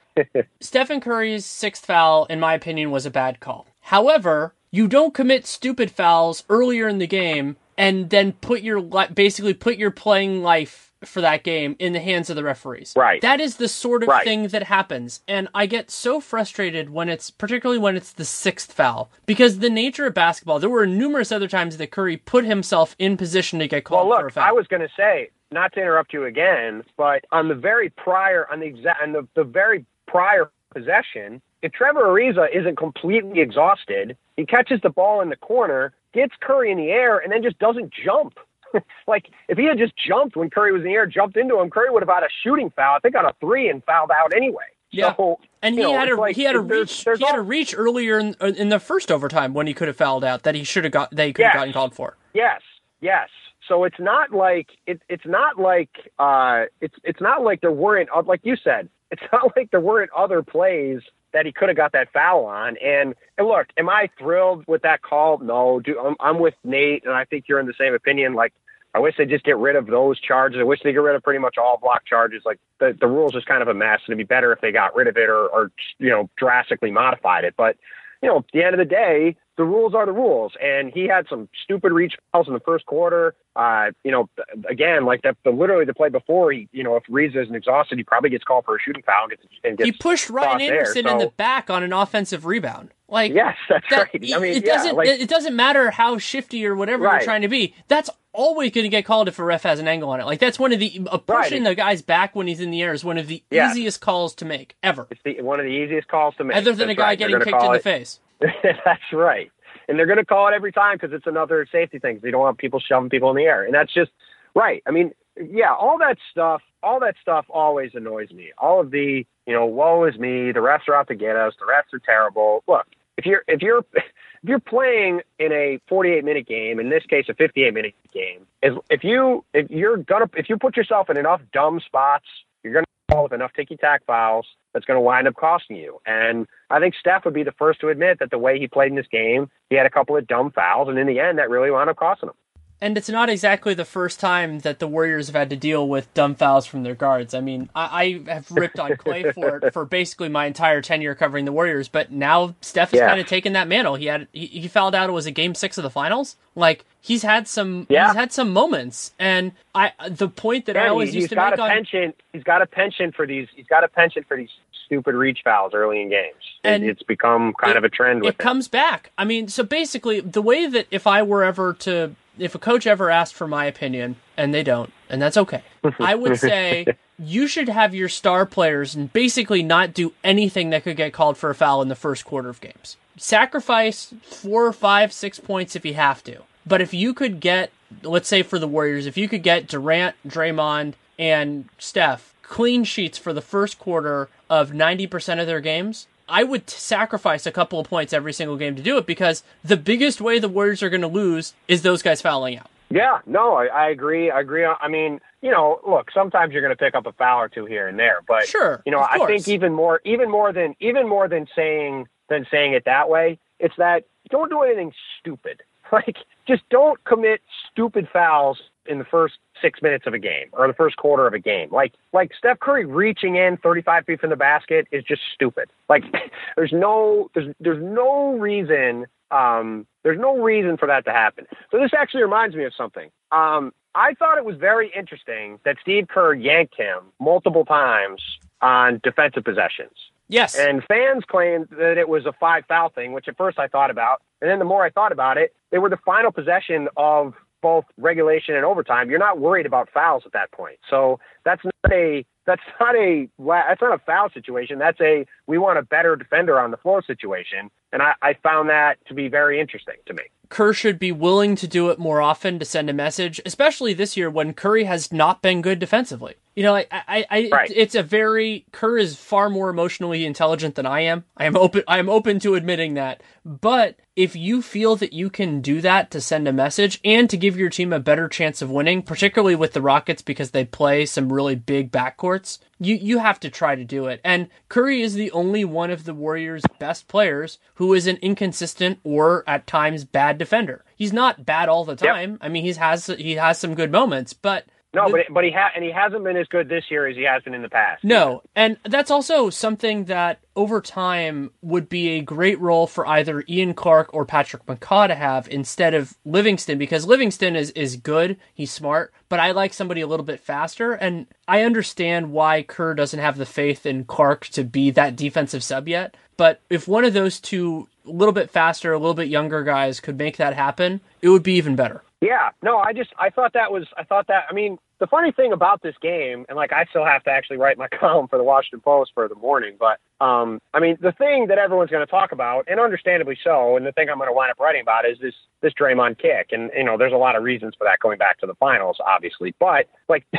Stephen 0.60 1.00
Curry's 1.00 1.46
sixth 1.46 1.86
foul, 1.86 2.24
in 2.24 2.40
my 2.40 2.54
opinion, 2.54 2.90
was 2.90 3.06
a 3.06 3.10
bad 3.10 3.38
call. 3.38 3.66
However, 3.82 4.54
you 4.72 4.88
don't 4.88 5.14
commit 5.14 5.46
stupid 5.46 5.90
fouls 5.90 6.44
earlier 6.48 6.88
in 6.88 6.98
the 6.98 7.06
game 7.06 7.56
and 7.78 8.10
then 8.10 8.32
put 8.32 8.62
your 8.62 8.80
basically 9.14 9.54
put 9.54 9.76
your 9.76 9.92
playing 9.92 10.42
life 10.42 10.89
for 11.04 11.20
that 11.20 11.42
game 11.44 11.76
in 11.78 11.92
the 11.92 12.00
hands 12.00 12.30
of 12.30 12.36
the 12.36 12.44
referees. 12.44 12.92
Right. 12.96 13.20
That 13.22 13.40
is 13.40 13.56
the 13.56 13.68
sort 13.68 14.02
of 14.02 14.08
right. 14.08 14.24
thing 14.24 14.48
that 14.48 14.64
happens. 14.64 15.20
And 15.26 15.48
I 15.54 15.66
get 15.66 15.90
so 15.90 16.20
frustrated 16.20 16.90
when 16.90 17.08
it's, 17.08 17.30
particularly 17.30 17.78
when 17.78 17.96
it's 17.96 18.12
the 18.12 18.24
sixth 18.24 18.72
foul, 18.72 19.10
because 19.26 19.58
the 19.58 19.70
nature 19.70 20.06
of 20.06 20.14
basketball, 20.14 20.58
there 20.58 20.70
were 20.70 20.86
numerous 20.86 21.32
other 21.32 21.48
times 21.48 21.76
that 21.76 21.90
Curry 21.90 22.16
put 22.16 22.44
himself 22.44 22.94
in 22.98 23.16
position 23.16 23.58
to 23.60 23.68
get 23.68 23.84
called 23.84 24.08
well, 24.08 24.18
look, 24.18 24.20
for 24.20 24.28
a 24.28 24.32
foul. 24.32 24.48
I 24.48 24.52
was 24.52 24.66
going 24.66 24.82
to 24.82 24.90
say, 24.96 25.30
not 25.50 25.72
to 25.72 25.80
interrupt 25.80 26.12
you 26.12 26.26
again, 26.26 26.84
but 26.96 27.24
on 27.32 27.48
the 27.48 27.54
very 27.54 27.90
prior, 27.90 28.46
on 28.50 28.60
the 28.60 28.66
exact, 28.66 29.02
on 29.02 29.12
the, 29.12 29.26
the 29.34 29.44
very 29.44 29.84
prior 30.06 30.50
possession, 30.72 31.40
if 31.62 31.72
Trevor 31.72 32.04
Ariza 32.04 32.46
isn't 32.54 32.76
completely 32.76 33.40
exhausted, 33.40 34.16
he 34.36 34.46
catches 34.46 34.80
the 34.82 34.90
ball 34.90 35.20
in 35.20 35.28
the 35.28 35.36
corner, 35.36 35.92
gets 36.12 36.34
Curry 36.40 36.70
in 36.70 36.78
the 36.78 36.90
air, 36.90 37.18
and 37.18 37.32
then 37.32 37.42
just 37.42 37.58
doesn't 37.58 37.92
jump. 38.04 38.38
like 39.06 39.26
if 39.48 39.58
he 39.58 39.64
had 39.64 39.78
just 39.78 39.92
jumped 39.96 40.36
when 40.36 40.50
Curry 40.50 40.72
was 40.72 40.82
in 40.82 40.88
the 40.88 40.94
air, 40.94 41.06
jumped 41.06 41.36
into 41.36 41.58
him, 41.58 41.70
Curry 41.70 41.90
would 41.90 42.02
have 42.02 42.08
had 42.08 42.22
a 42.22 42.28
shooting 42.42 42.70
foul. 42.70 42.96
I 42.96 43.00
think 43.00 43.14
on 43.16 43.24
a 43.24 43.32
three 43.40 43.68
and 43.68 43.82
fouled 43.84 44.10
out 44.10 44.34
anyway. 44.34 44.64
Yeah, 44.92 45.14
so, 45.16 45.38
and 45.62 45.76
he 45.76 45.82
know, 45.82 45.96
had 45.96 46.08
a 46.08 46.16
like, 46.16 46.34
he 46.34 46.42
had 46.42 46.56
a 46.56 46.60
reach 46.60 47.04
there's 47.04 47.20
he 47.20 47.24
had 47.24 47.36
a 47.36 47.42
reach 47.42 47.74
earlier 47.76 48.18
in 48.18 48.34
in 48.40 48.70
the 48.70 48.80
first 48.80 49.12
overtime 49.12 49.54
when 49.54 49.68
he 49.68 49.74
could 49.74 49.86
have 49.86 49.96
fouled 49.96 50.24
out 50.24 50.42
that 50.42 50.56
he 50.56 50.64
should 50.64 50.84
have 50.84 50.92
got 50.92 51.10
that 51.12 51.26
he 51.26 51.32
could 51.32 51.42
yes. 51.42 51.52
have 51.52 51.60
gotten 51.60 51.72
called 51.72 51.94
for. 51.94 52.16
Yes, 52.34 52.60
yes. 53.00 53.28
So 53.68 53.84
it's 53.84 54.00
not 54.00 54.32
like 54.32 54.66
it, 54.86 55.00
it's 55.08 55.26
not 55.26 55.58
like 55.58 55.90
uh, 56.18 56.64
it's 56.80 56.96
it's 57.04 57.20
not 57.20 57.44
like 57.44 57.60
there 57.60 57.70
weren't 57.70 58.08
like 58.26 58.40
you 58.42 58.56
said. 58.56 58.88
It's 59.10 59.22
not 59.32 59.56
like 59.56 59.70
there 59.70 59.80
weren't 59.80 60.10
other 60.16 60.42
plays 60.42 61.00
that 61.32 61.46
he 61.46 61.52
could 61.52 61.68
have 61.68 61.76
got 61.76 61.92
that 61.92 62.12
foul 62.12 62.44
on. 62.44 62.76
And 62.78 63.14
and 63.38 63.46
look, 63.46 63.68
am 63.76 63.88
I 63.88 64.08
thrilled 64.18 64.64
with 64.66 64.82
that 64.82 65.02
call? 65.02 65.38
No, 65.38 65.80
do 65.80 65.98
I'm, 65.98 66.16
I'm 66.20 66.38
with 66.38 66.54
Nate, 66.64 67.04
and 67.04 67.14
I 67.14 67.24
think 67.24 67.46
you're 67.48 67.60
in 67.60 67.66
the 67.66 67.74
same 67.78 67.94
opinion. 67.94 68.34
Like 68.34 68.52
I 68.94 68.98
wish 68.98 69.16
they 69.16 69.26
just 69.26 69.44
get 69.44 69.56
rid 69.56 69.76
of 69.76 69.86
those 69.86 70.20
charges. 70.20 70.58
I 70.60 70.64
wish 70.64 70.80
they 70.82 70.92
get 70.92 70.98
rid 70.98 71.14
of 71.14 71.22
pretty 71.22 71.38
much 71.38 71.56
all 71.58 71.78
block 71.78 72.04
charges. 72.04 72.42
Like 72.44 72.58
the 72.78 72.96
the 72.98 73.06
rules 73.06 73.34
is 73.34 73.44
kind 73.44 73.62
of 73.62 73.68
a 73.68 73.74
mess, 73.74 74.00
and 74.06 74.12
it'd 74.12 74.18
be 74.18 74.24
better 74.24 74.52
if 74.52 74.60
they 74.60 74.72
got 74.72 74.94
rid 74.94 75.06
of 75.06 75.16
it 75.16 75.28
or, 75.28 75.46
or 75.46 75.70
you 75.98 76.10
know 76.10 76.28
drastically 76.36 76.90
modified 76.90 77.44
it. 77.44 77.54
But 77.56 77.76
you 78.22 78.28
know, 78.28 78.38
at 78.38 78.44
the 78.52 78.62
end 78.62 78.74
of 78.74 78.78
the 78.78 78.84
day, 78.84 79.36
the 79.60 79.66
rules 79.66 79.94
are 79.94 80.06
the 80.06 80.12
rules. 80.12 80.52
And 80.62 80.90
he 80.90 81.06
had 81.06 81.26
some 81.28 81.50
stupid 81.64 81.92
reach 81.92 82.14
fouls 82.32 82.48
in 82.48 82.54
the 82.54 82.60
first 82.60 82.86
quarter. 82.86 83.34
Uh, 83.54 83.90
you 84.04 84.10
know, 84.10 84.26
again, 84.68 85.04
like 85.04 85.20
the, 85.20 85.36
the 85.44 85.50
literally 85.50 85.84
the 85.84 85.92
play 85.92 86.08
before, 86.08 86.50
he, 86.50 86.66
you 86.72 86.82
know, 86.82 86.96
if 86.96 87.04
Ariza 87.10 87.42
isn't 87.42 87.54
exhausted, 87.54 87.98
he 87.98 88.04
probably 88.04 88.30
gets 88.30 88.44
called 88.44 88.64
for 88.64 88.76
a 88.76 88.80
shooting 88.80 89.02
foul 89.02 89.24
and 89.24 89.30
gets, 89.32 89.42
and 89.64 89.76
gets 89.76 89.86
He 89.86 89.92
pushed 89.92 90.30
Ryan 90.30 90.62
Anderson 90.62 91.04
there, 91.04 91.12
so. 91.12 91.18
in 91.20 91.26
the 91.26 91.32
back 91.36 91.68
on 91.68 91.82
an 91.82 91.92
offensive 91.92 92.46
rebound. 92.46 92.90
Like 93.06 93.32
yes, 93.34 93.56
that's 93.68 93.84
that, 93.90 93.98
right. 94.14 94.32
I 94.34 94.38
mean, 94.38 94.56
it 94.56 94.64
yeah, 94.64 94.76
doesn't 94.76 94.96
like, 94.96 95.08
it 95.08 95.28
doesn't 95.28 95.54
matter 95.56 95.90
how 95.90 96.16
shifty 96.16 96.64
or 96.64 96.74
whatever 96.76 97.02
Right. 97.04 97.14
you're 97.16 97.24
trying 97.24 97.42
to 97.42 97.48
be. 97.48 97.74
That's 97.88 98.08
always 98.32 98.70
going 98.70 98.84
to 98.84 98.88
get 98.88 99.04
called 99.04 99.26
if 99.28 99.38
a 99.40 99.44
ref 99.44 99.64
has 99.64 99.80
an 99.80 99.88
angle 99.88 100.08
on 100.10 100.20
it. 100.20 100.24
Like 100.26 100.38
that's 100.38 100.58
one 100.58 100.72
of 100.72 100.78
the 100.78 101.02
uh, 101.10 101.18
pushing 101.18 101.64
Right. 101.64 101.70
the 101.70 101.74
guy's 101.74 102.00
back 102.02 102.34
when 102.36 102.46
he's 102.46 102.60
in 102.60 102.70
the 102.70 102.80
air 102.80 102.92
is 102.94 103.04
one 103.04 103.18
of 103.18 103.26
the 103.26 103.42
Yeah. 103.50 103.68
easiest 103.72 104.00
calls 104.00 104.32
to 104.36 104.44
make 104.44 104.76
ever, 104.82 105.06
it's 105.10 105.20
the, 105.24 105.42
one 105.42 105.58
of 105.58 105.66
the 105.66 105.72
easiest 105.72 106.06
calls 106.08 106.34
to 106.36 106.44
make. 106.44 106.56
other 106.56 106.72
than 106.72 106.88
a 106.88 106.94
guy 106.94 107.02
right. 107.08 107.18
Getting 107.18 107.36
kicked 107.38 107.48
in 107.48 107.52
call 107.58 107.72
the 107.72 107.80
face. 107.80 108.20
that's 108.62 109.12
right. 109.12 109.50
And 109.88 109.98
they're 109.98 110.06
going 110.06 110.18
to 110.18 110.24
call 110.24 110.48
it 110.48 110.54
every 110.54 110.72
time 110.72 110.96
because 110.96 111.12
it's 111.12 111.26
another 111.26 111.66
safety 111.70 111.98
thing. 111.98 112.20
They 112.22 112.30
don't 112.30 112.40
want 112.40 112.58
people 112.58 112.80
shoving 112.80 113.10
people 113.10 113.30
in 113.30 113.36
the 113.36 113.44
air. 113.44 113.64
And 113.64 113.74
that's 113.74 113.92
just 113.92 114.10
right. 114.54 114.82
I 114.86 114.90
mean, 114.90 115.12
yeah, 115.36 115.74
all 115.74 115.98
that 115.98 116.18
stuff, 116.30 116.62
all 116.82 117.00
that 117.00 117.16
stuff 117.20 117.46
always 117.50 117.90
annoys 117.94 118.30
me. 118.30 118.52
All 118.58 118.80
of 118.80 118.90
the, 118.90 119.26
you 119.46 119.52
know, 119.52 119.66
woe 119.66 120.04
is 120.04 120.18
me. 120.18 120.52
The 120.52 120.60
refs 120.60 120.88
are 120.88 120.94
out 120.94 121.08
to 121.08 121.14
get 121.14 121.36
us. 121.36 121.54
The 121.58 121.66
refs 121.66 121.94
are 121.94 122.00
terrible. 122.00 122.62
Look, 122.66 122.86
if 123.16 123.26
you're, 123.26 123.42
if 123.48 123.62
you're, 123.62 123.84
if 123.94 124.48
you're 124.48 124.60
playing 124.60 125.20
in 125.38 125.52
a 125.52 125.80
48 125.88 126.24
minute 126.24 126.46
game, 126.46 126.80
in 126.80 126.88
this 126.88 127.04
case, 127.08 127.26
a 127.28 127.34
58 127.34 127.74
minute 127.74 127.94
game, 128.12 128.46
if 128.62 129.04
you, 129.04 129.44
if 129.54 129.70
you're 129.70 129.98
gonna, 129.98 130.30
if 130.34 130.48
you 130.48 130.56
put 130.56 130.76
yourself 130.76 131.10
in 131.10 131.16
enough 131.16 131.40
dumb 131.52 131.80
spots, 131.84 132.26
you're 132.62 132.72
going 132.72 132.84
to 132.84 132.90
call 132.99 132.99
with 133.18 133.32
enough 133.32 133.52
ticky 133.54 133.76
tack 133.76 134.02
fouls 134.06 134.46
that's 134.72 134.86
going 134.86 134.96
to 134.96 135.00
wind 135.00 135.26
up 135.26 135.34
costing 135.34 135.76
you. 135.76 136.00
And 136.06 136.46
I 136.70 136.78
think 136.78 136.94
Steph 136.94 137.24
would 137.24 137.34
be 137.34 137.42
the 137.42 137.52
first 137.52 137.80
to 137.80 137.88
admit 137.88 138.18
that 138.20 138.30
the 138.30 138.38
way 138.38 138.58
he 138.58 138.68
played 138.68 138.90
in 138.90 138.96
this 138.96 139.06
game, 139.10 139.50
he 139.68 139.76
had 139.76 139.86
a 139.86 139.90
couple 139.90 140.16
of 140.16 140.26
dumb 140.26 140.52
fouls, 140.52 140.88
and 140.88 140.98
in 140.98 141.06
the 141.06 141.18
end, 141.18 141.38
that 141.38 141.50
really 141.50 141.70
wound 141.70 141.90
up 141.90 141.96
costing 141.96 142.28
him. 142.28 142.34
And 142.82 142.96
it's 142.96 143.10
not 143.10 143.28
exactly 143.28 143.74
the 143.74 143.84
first 143.84 144.20
time 144.20 144.60
that 144.60 144.78
the 144.78 144.88
Warriors 144.88 145.26
have 145.26 145.36
had 145.36 145.50
to 145.50 145.56
deal 145.56 145.86
with 145.86 146.12
dumb 146.14 146.34
fouls 146.34 146.64
from 146.66 146.82
their 146.82 146.94
guards. 146.94 147.34
I 147.34 147.40
mean, 147.40 147.68
I, 147.74 148.22
I 148.26 148.32
have 148.32 148.50
ripped 148.50 148.78
on 148.80 148.92
Klay 148.92 149.34
for 149.34 149.58
it 149.58 149.72
for 149.74 149.84
basically 149.84 150.30
my 150.30 150.46
entire 150.46 150.80
tenure 150.80 151.14
covering 151.14 151.44
the 151.44 151.52
Warriors, 151.52 151.88
but 151.88 152.10
now 152.10 152.54
Steph 152.62 152.92
has 152.92 152.98
Yeah. 153.00 153.08
kind 153.08 153.20
of 153.20 153.26
taken 153.26 153.52
that 153.52 153.68
mantle. 153.68 153.96
He 153.96 154.06
had 154.06 154.28
he, 154.32 154.46
he 154.46 154.66
fouled 154.68 154.94
out. 154.94 155.10
It 155.10 155.12
was 155.12 155.26
a 155.26 155.30
game 155.30 155.54
six 155.54 155.76
of 155.76 155.82
the 155.82 155.90
finals. 155.90 156.36
Like 156.54 156.84
he's 157.02 157.22
had 157.22 157.46
some 157.46 157.86
Yeah. 157.90 158.06
he's 158.08 158.16
had 158.16 158.32
some 158.32 158.50
moments, 158.50 159.12
and 159.18 159.52
I 159.74 159.92
the 160.08 160.28
point 160.28 160.64
that 160.66 160.76
I 160.78 160.88
always 160.88 161.12
he, 161.12 161.18
used 161.18 161.28
to 161.28 161.34
got 161.34 161.50
make 161.50 161.58
a 161.58 161.62
on 161.62 161.68
penchant. 161.68 162.16
He's 162.32 162.44
got 162.44 162.62
a 162.62 162.66
penchant 162.66 163.14
for 163.14 163.26
these. 163.26 163.46
He's 163.54 163.66
got 163.66 163.84
a 163.84 163.88
penchant 163.88 164.26
for 164.26 164.36
these 164.38 164.48
stupid 164.86 165.14
reach 165.14 165.40
fouls 165.44 165.72
early 165.74 166.00
in 166.02 166.08
games. 166.08 166.34
And 166.64 166.82
it's 166.84 167.02
become 167.02 167.52
kind 167.60 167.72
it- 167.72 167.76
of 167.76 167.84
a 167.84 167.88
trend 167.88 168.22
with 168.22 168.30
it 168.34 168.40
him. 168.40 168.42
comes 168.42 168.68
back. 168.68 169.12
I 169.18 169.24
mean, 169.24 169.48
so 169.48 169.62
basically, 169.62 170.20
the 170.20 170.42
way 170.42 170.66
that 170.66 170.86
if 170.90 171.06
I 171.06 171.22
were 171.22 171.44
ever 171.44 171.74
to, 171.74 172.14
if 172.38 172.54
a 172.54 172.58
coach 172.58 172.86
ever 172.86 173.10
asked 173.10 173.34
for 173.34 173.46
my 173.46 173.64
opinion, 173.66 174.16
and 174.36 174.54
they 174.54 174.62
don't, 174.62 174.92
and 175.08 175.20
that's 175.20 175.36
okay, 175.36 175.62
I 175.98 176.14
would 176.14 176.38
say 176.38 176.86
you 177.18 177.46
should 177.46 177.68
have 177.68 177.94
your 177.94 178.08
star 178.08 178.46
players 178.46 178.94
and 178.94 179.12
basically 179.12 179.62
not 179.62 179.94
do 179.94 180.12
anything 180.24 180.70
that 180.70 180.84
could 180.84 180.96
get 180.96 181.12
called 181.12 181.36
for 181.36 181.50
a 181.50 181.54
foul 181.54 181.82
in 181.82 181.88
the 181.88 181.94
first 181.94 182.24
quarter 182.24 182.48
of 182.48 182.60
games. 182.60 182.96
Sacrifice 183.16 184.14
four, 184.22 184.72
five, 184.72 185.12
six 185.12 185.38
points 185.38 185.76
if 185.76 185.84
you 185.84 185.94
have 185.94 186.24
to. 186.24 186.42
But 186.66 186.80
if 186.80 186.94
you 186.94 187.12
could 187.12 187.40
get, 187.40 187.70
let's 188.02 188.28
say 188.28 188.42
for 188.42 188.58
the 188.58 188.68
Warriors, 188.68 189.06
if 189.06 189.16
you 189.16 189.28
could 189.28 189.42
get 189.42 189.66
Durant, 189.66 190.16
Draymond, 190.26 190.94
and 191.18 191.68
Steph 191.78 192.34
clean 192.42 192.82
sheets 192.82 193.16
for 193.16 193.32
the 193.32 193.40
first 193.42 193.78
quarter 193.78 194.28
of 194.48 194.70
90% 194.72 195.40
of 195.40 195.46
their 195.46 195.60
games, 195.60 196.08
I 196.30 196.44
would 196.44 196.66
t- 196.66 196.76
sacrifice 196.76 197.46
a 197.46 197.52
couple 197.52 197.80
of 197.80 197.88
points 197.88 198.12
every 198.12 198.32
single 198.32 198.56
game 198.56 198.76
to 198.76 198.82
do 198.82 198.96
it 198.96 199.06
because 199.06 199.42
the 199.64 199.76
biggest 199.76 200.20
way 200.20 200.38
the 200.38 200.48
Warriors 200.48 200.82
are 200.82 200.88
going 200.88 201.00
to 201.00 201.08
lose 201.08 201.54
is 201.68 201.82
those 201.82 202.02
guys 202.02 202.22
fouling 202.22 202.58
out. 202.58 202.70
Yeah, 202.90 203.18
no, 203.26 203.54
I, 203.54 203.66
I 203.66 203.88
agree. 203.90 204.30
I 204.30 204.40
agree. 204.40 204.64
I 204.64 204.88
mean, 204.88 205.20
you 205.42 205.50
know, 205.50 205.80
look, 205.86 206.10
sometimes 206.12 206.52
you're 206.52 206.62
going 206.62 206.76
to 206.76 206.82
pick 206.82 206.94
up 206.94 207.06
a 207.06 207.12
foul 207.12 207.40
or 207.40 207.48
two 207.48 207.66
here 207.66 207.86
and 207.86 207.98
there, 207.98 208.20
but 208.26 208.46
Sure, 208.46 208.82
you 208.84 208.92
know, 208.92 209.00
I 209.00 209.24
think 209.26 209.46
even 209.48 209.72
more, 209.72 210.00
even 210.04 210.30
more 210.30 210.52
than, 210.52 210.74
even 210.80 211.08
more 211.08 211.28
than 211.28 211.46
saying 211.54 212.08
than 212.28 212.46
saying 212.50 212.74
it 212.74 212.84
that 212.86 213.08
way, 213.08 213.38
it's 213.58 213.74
that 213.76 214.04
don't 214.30 214.48
do 214.48 214.62
anything 214.62 214.92
stupid. 215.20 215.62
Like, 215.92 216.18
just 216.46 216.62
don't 216.70 217.02
commit 217.02 217.40
stupid 217.68 218.08
fouls 218.12 218.60
in 218.86 218.98
the 219.00 219.04
first 219.04 219.34
six 219.60 219.82
minutes 219.82 220.06
of 220.06 220.14
a 220.14 220.18
game 220.18 220.46
or 220.52 220.66
the 220.66 220.74
first 220.74 220.96
quarter 220.96 221.26
of 221.26 221.34
a 221.34 221.38
game. 221.38 221.70
Like, 221.70 221.94
like 222.12 222.32
Steph 222.36 222.60
Curry 222.60 222.86
reaching 222.86 223.36
in 223.36 223.56
35 223.58 224.06
feet 224.06 224.20
from 224.20 224.30
the 224.30 224.36
basket 224.36 224.86
is 224.90 225.04
just 225.04 225.22
stupid. 225.34 225.70
Like, 225.88 226.04
there's 226.56 226.72
no, 226.72 227.30
there's, 227.34 227.54
there's 227.60 227.82
no 227.82 228.34
reason, 228.38 229.06
um, 229.30 229.86
there's 230.02 230.18
no 230.18 230.38
reason 230.38 230.76
for 230.76 230.86
that 230.86 231.04
to 231.04 231.10
happen. 231.10 231.46
So 231.70 231.78
this 231.78 231.92
actually 231.96 232.22
reminds 232.22 232.56
me 232.56 232.64
of 232.64 232.72
something. 232.74 233.10
Um, 233.32 233.72
I 233.94 234.14
thought 234.14 234.38
it 234.38 234.44
was 234.44 234.56
very 234.56 234.92
interesting 234.96 235.58
that 235.64 235.76
Steve 235.82 236.08
Kerr 236.08 236.34
yanked 236.34 236.76
him 236.76 236.98
multiple 237.18 237.64
times 237.64 238.22
on 238.62 239.00
defensive 239.02 239.44
possessions. 239.44 239.92
Yes. 240.28 240.56
And 240.56 240.84
fans 240.84 241.24
claimed 241.26 241.68
that 241.72 241.98
it 241.98 242.08
was 242.08 242.24
a 242.24 242.32
five 242.32 242.64
foul 242.68 242.88
thing, 242.90 243.12
which 243.12 243.26
at 243.26 243.36
first 243.36 243.58
I 243.58 243.66
thought 243.66 243.90
about. 243.90 244.22
And 244.40 244.48
then 244.48 244.60
the 244.60 244.64
more 244.64 244.84
I 244.84 244.90
thought 244.90 245.10
about 245.10 245.38
it, 245.38 245.52
they 245.70 245.78
were 245.78 245.90
the 245.90 245.98
final 245.98 246.30
possession 246.30 246.88
of 246.96 247.34
both 247.62 247.84
regulation 247.98 248.54
and 248.54 248.64
overtime. 248.64 249.10
You're 249.10 249.18
not 249.18 249.38
worried 249.38 249.66
about 249.66 249.88
fouls 249.92 250.22
at 250.26 250.32
that 250.32 250.50
point. 250.52 250.78
So 250.88 251.20
that's 251.44 251.62
not 251.64 251.92
a 251.92 252.24
that's 252.46 252.62
not 252.80 252.96
a 252.96 253.28
that's 253.38 253.80
not 253.80 253.94
a 253.94 253.98
foul 254.04 254.30
situation. 254.30 254.78
That's 254.78 255.00
a 255.00 255.26
we 255.46 255.58
want 255.58 255.78
a 255.78 255.82
better 255.82 256.16
defender 256.16 256.58
on 256.58 256.70
the 256.70 256.76
floor 256.76 257.02
situation. 257.06 257.70
And 257.92 258.02
I, 258.02 258.14
I 258.22 258.34
found 258.34 258.68
that 258.68 258.98
to 259.08 259.14
be 259.14 259.28
very 259.28 259.60
interesting 259.60 259.96
to 260.06 260.14
me. 260.14 260.22
Kerr 260.48 260.72
should 260.72 260.98
be 260.98 261.12
willing 261.12 261.54
to 261.56 261.68
do 261.68 261.90
it 261.90 261.98
more 261.98 262.20
often 262.20 262.58
to 262.58 262.64
send 262.64 262.90
a 262.90 262.92
message, 262.92 263.40
especially 263.46 263.94
this 263.94 264.16
year 264.16 264.28
when 264.28 264.52
Curry 264.52 264.84
has 264.84 265.12
not 265.12 265.42
been 265.42 265.62
good 265.62 265.78
defensively. 265.78 266.34
You 266.56 266.64
know, 266.64 266.74
I, 266.74 266.86
I, 266.90 267.26
I 267.30 267.48
Right. 267.52 267.72
it's 267.74 267.94
a 267.94 268.02
very 268.02 268.64
Kerr 268.72 268.98
is 268.98 269.16
far 269.16 269.48
more 269.48 269.70
emotionally 269.70 270.24
intelligent 270.24 270.74
than 270.74 270.86
I 270.86 271.02
am. 271.02 271.24
I 271.36 271.44
am 271.44 271.56
open. 271.56 271.84
I 271.86 271.98
am 271.98 272.08
open 272.08 272.40
to 272.40 272.56
admitting 272.56 272.94
that. 272.94 273.22
But 273.44 273.96
if 274.20 274.36
you 274.36 274.60
feel 274.60 274.96
that 274.96 275.14
you 275.14 275.30
can 275.30 275.62
do 275.62 275.80
that 275.80 276.10
to 276.10 276.20
send 276.20 276.46
a 276.46 276.52
message 276.52 277.00
and 277.02 277.30
to 277.30 277.38
give 277.38 277.56
your 277.56 277.70
team 277.70 277.90
a 277.90 277.98
better 277.98 278.28
chance 278.28 278.60
of 278.60 278.70
winning, 278.70 279.00
particularly 279.00 279.56
with 279.56 279.72
the 279.72 279.80
Rockets 279.80 280.20
because 280.20 280.50
they 280.50 280.66
play 280.66 281.06
some 281.06 281.32
really 281.32 281.54
big 281.54 281.90
backcourts, 281.90 282.58
you 282.78 282.96
you 282.96 283.18
have 283.18 283.40
to 283.40 283.48
try 283.48 283.74
to 283.74 283.82
do 283.82 284.06
it. 284.06 284.20
And 284.22 284.48
Curry 284.68 285.00
is 285.00 285.14
the 285.14 285.30
only 285.30 285.64
one 285.64 285.90
of 285.90 286.04
the 286.04 286.12
Warriors' 286.12 286.64
best 286.78 287.08
players 287.08 287.58
who 287.76 287.94
is 287.94 288.06
an 288.06 288.18
inconsistent 288.20 288.98
or 289.04 289.42
at 289.46 289.66
times 289.66 290.04
bad 290.04 290.36
defender. 290.36 290.84
He's 290.94 291.14
not 291.14 291.46
bad 291.46 291.70
all 291.70 291.86
the 291.86 291.96
time. 291.96 292.36
I 292.42 292.50
mean, 292.50 292.62
he's 292.62 292.76
has 292.76 293.06
he 293.06 293.36
has 293.36 293.58
some 293.58 293.74
good 293.74 293.90
moments, 293.90 294.34
but 294.34 294.66
No, 294.92 295.06
the- 295.06 295.12
but 295.28 295.34
but 295.34 295.44
he 295.44 295.50
ha- 295.52 295.70
and 295.74 295.84
he 295.84 295.90
hasn't 295.92 296.24
been 296.24 296.36
as 296.36 296.48
good 296.48 296.68
this 296.68 296.84
year 296.90 297.06
as 297.06 297.16
he 297.16 297.22
has 297.22 297.42
been 297.42 297.54
in 297.54 297.62
the 297.62 297.68
past. 297.68 298.02
no, 298.02 298.42
and 298.56 298.76
that's 298.84 299.10
also 299.10 299.48
something 299.50 300.06
that 300.06 300.40
over 300.56 300.80
time 300.80 301.50
would 301.62 301.88
be 301.88 302.10
a 302.10 302.20
great 302.22 302.58
role 302.60 302.86
for 302.86 303.06
either 303.06 303.44
Ian 303.48 303.72
Clark 303.74 304.12
or 304.12 304.24
Patrick 304.26 304.66
McCaw 304.66 305.06
to 305.06 305.14
have 305.14 305.46
instead 305.48 305.94
of 305.94 306.14
Livingston 306.24 306.76
because 306.76 307.06
Livingston 307.06 307.54
is, 307.56 307.70
is 307.70 307.96
good, 307.96 308.36
he's 308.52 308.72
smart, 308.72 309.12
but 309.28 309.38
I 309.40 309.52
like 309.52 309.72
somebody 309.72 310.00
a 310.00 310.06
little 310.08 310.26
bit 310.26 310.40
faster, 310.40 310.92
and 310.92 311.26
I 311.46 311.62
understand 311.62 312.32
why 312.32 312.62
Kerr 312.62 312.94
doesn't 312.94 313.20
have 313.20 313.38
the 313.38 313.46
faith 313.46 313.86
in 313.86 314.04
Clark 314.04 314.46
to 314.48 314.64
be 314.64 314.90
that 314.90 315.14
defensive 315.16 315.62
sub 315.62 315.86
yet. 315.88 316.16
But 316.36 316.60
if 316.68 316.88
one 316.88 317.04
of 317.04 317.12
those 317.12 317.38
two, 317.38 317.86
a 318.06 318.10
little 318.10 318.32
bit 318.32 318.50
faster, 318.50 318.92
a 318.92 318.98
little 318.98 319.14
bit 319.14 319.28
younger 319.28 319.62
guys 319.62 320.00
could 320.00 320.18
make 320.18 320.36
that 320.38 320.54
happen, 320.54 321.00
it 321.22 321.28
would 321.28 321.42
be 321.42 321.54
even 321.54 321.76
better. 321.76 322.02
Yeah, 322.20 322.50
no, 322.62 322.76
I 322.76 322.92
just 322.92 323.10
I 323.18 323.30
thought 323.30 323.54
that 323.54 323.72
was 323.72 323.86
I 323.96 324.04
thought 324.04 324.26
that 324.26 324.44
I 324.50 324.52
mean 324.52 324.78
the 324.98 325.06
funny 325.06 325.32
thing 325.32 325.52
about 325.54 325.80
this 325.80 325.94
game 326.02 326.44
and 326.50 326.56
like 326.56 326.70
I 326.70 326.84
still 326.90 327.04
have 327.04 327.24
to 327.24 327.30
actually 327.30 327.56
write 327.56 327.78
my 327.78 327.88
column 328.00 328.28
for 328.28 328.36
the 328.36 328.44
Washington 328.44 328.80
Post 328.80 329.12
for 329.14 329.26
the 329.26 329.34
morning, 329.36 329.76
but 329.78 330.00
um 330.22 330.60
I 330.74 330.80
mean 330.80 330.98
the 331.00 331.12
thing 331.12 331.46
that 331.46 331.56
everyone's 331.56 331.90
going 331.90 332.04
to 332.04 332.10
talk 332.10 332.32
about 332.32 332.66
and 332.68 332.78
understandably 332.78 333.38
so, 333.42 333.76
and 333.78 333.86
the 333.86 333.92
thing 333.92 334.10
I'm 334.10 334.18
going 334.18 334.28
to 334.28 334.34
wind 334.34 334.50
up 334.50 334.60
writing 334.60 334.82
about 334.82 335.08
is 335.08 335.18
this 335.18 335.32
this 335.62 335.72
Draymond 335.72 336.18
kick, 336.18 336.48
and 336.52 336.70
you 336.76 336.84
know 336.84 336.98
there's 336.98 337.14
a 337.14 337.16
lot 337.16 337.36
of 337.36 337.42
reasons 337.42 337.74
for 337.76 337.84
that 337.84 338.00
going 338.00 338.18
back 338.18 338.38
to 338.40 338.46
the 338.46 338.54
finals, 338.56 338.98
obviously, 339.04 339.54
but 339.58 339.86
like 340.10 340.26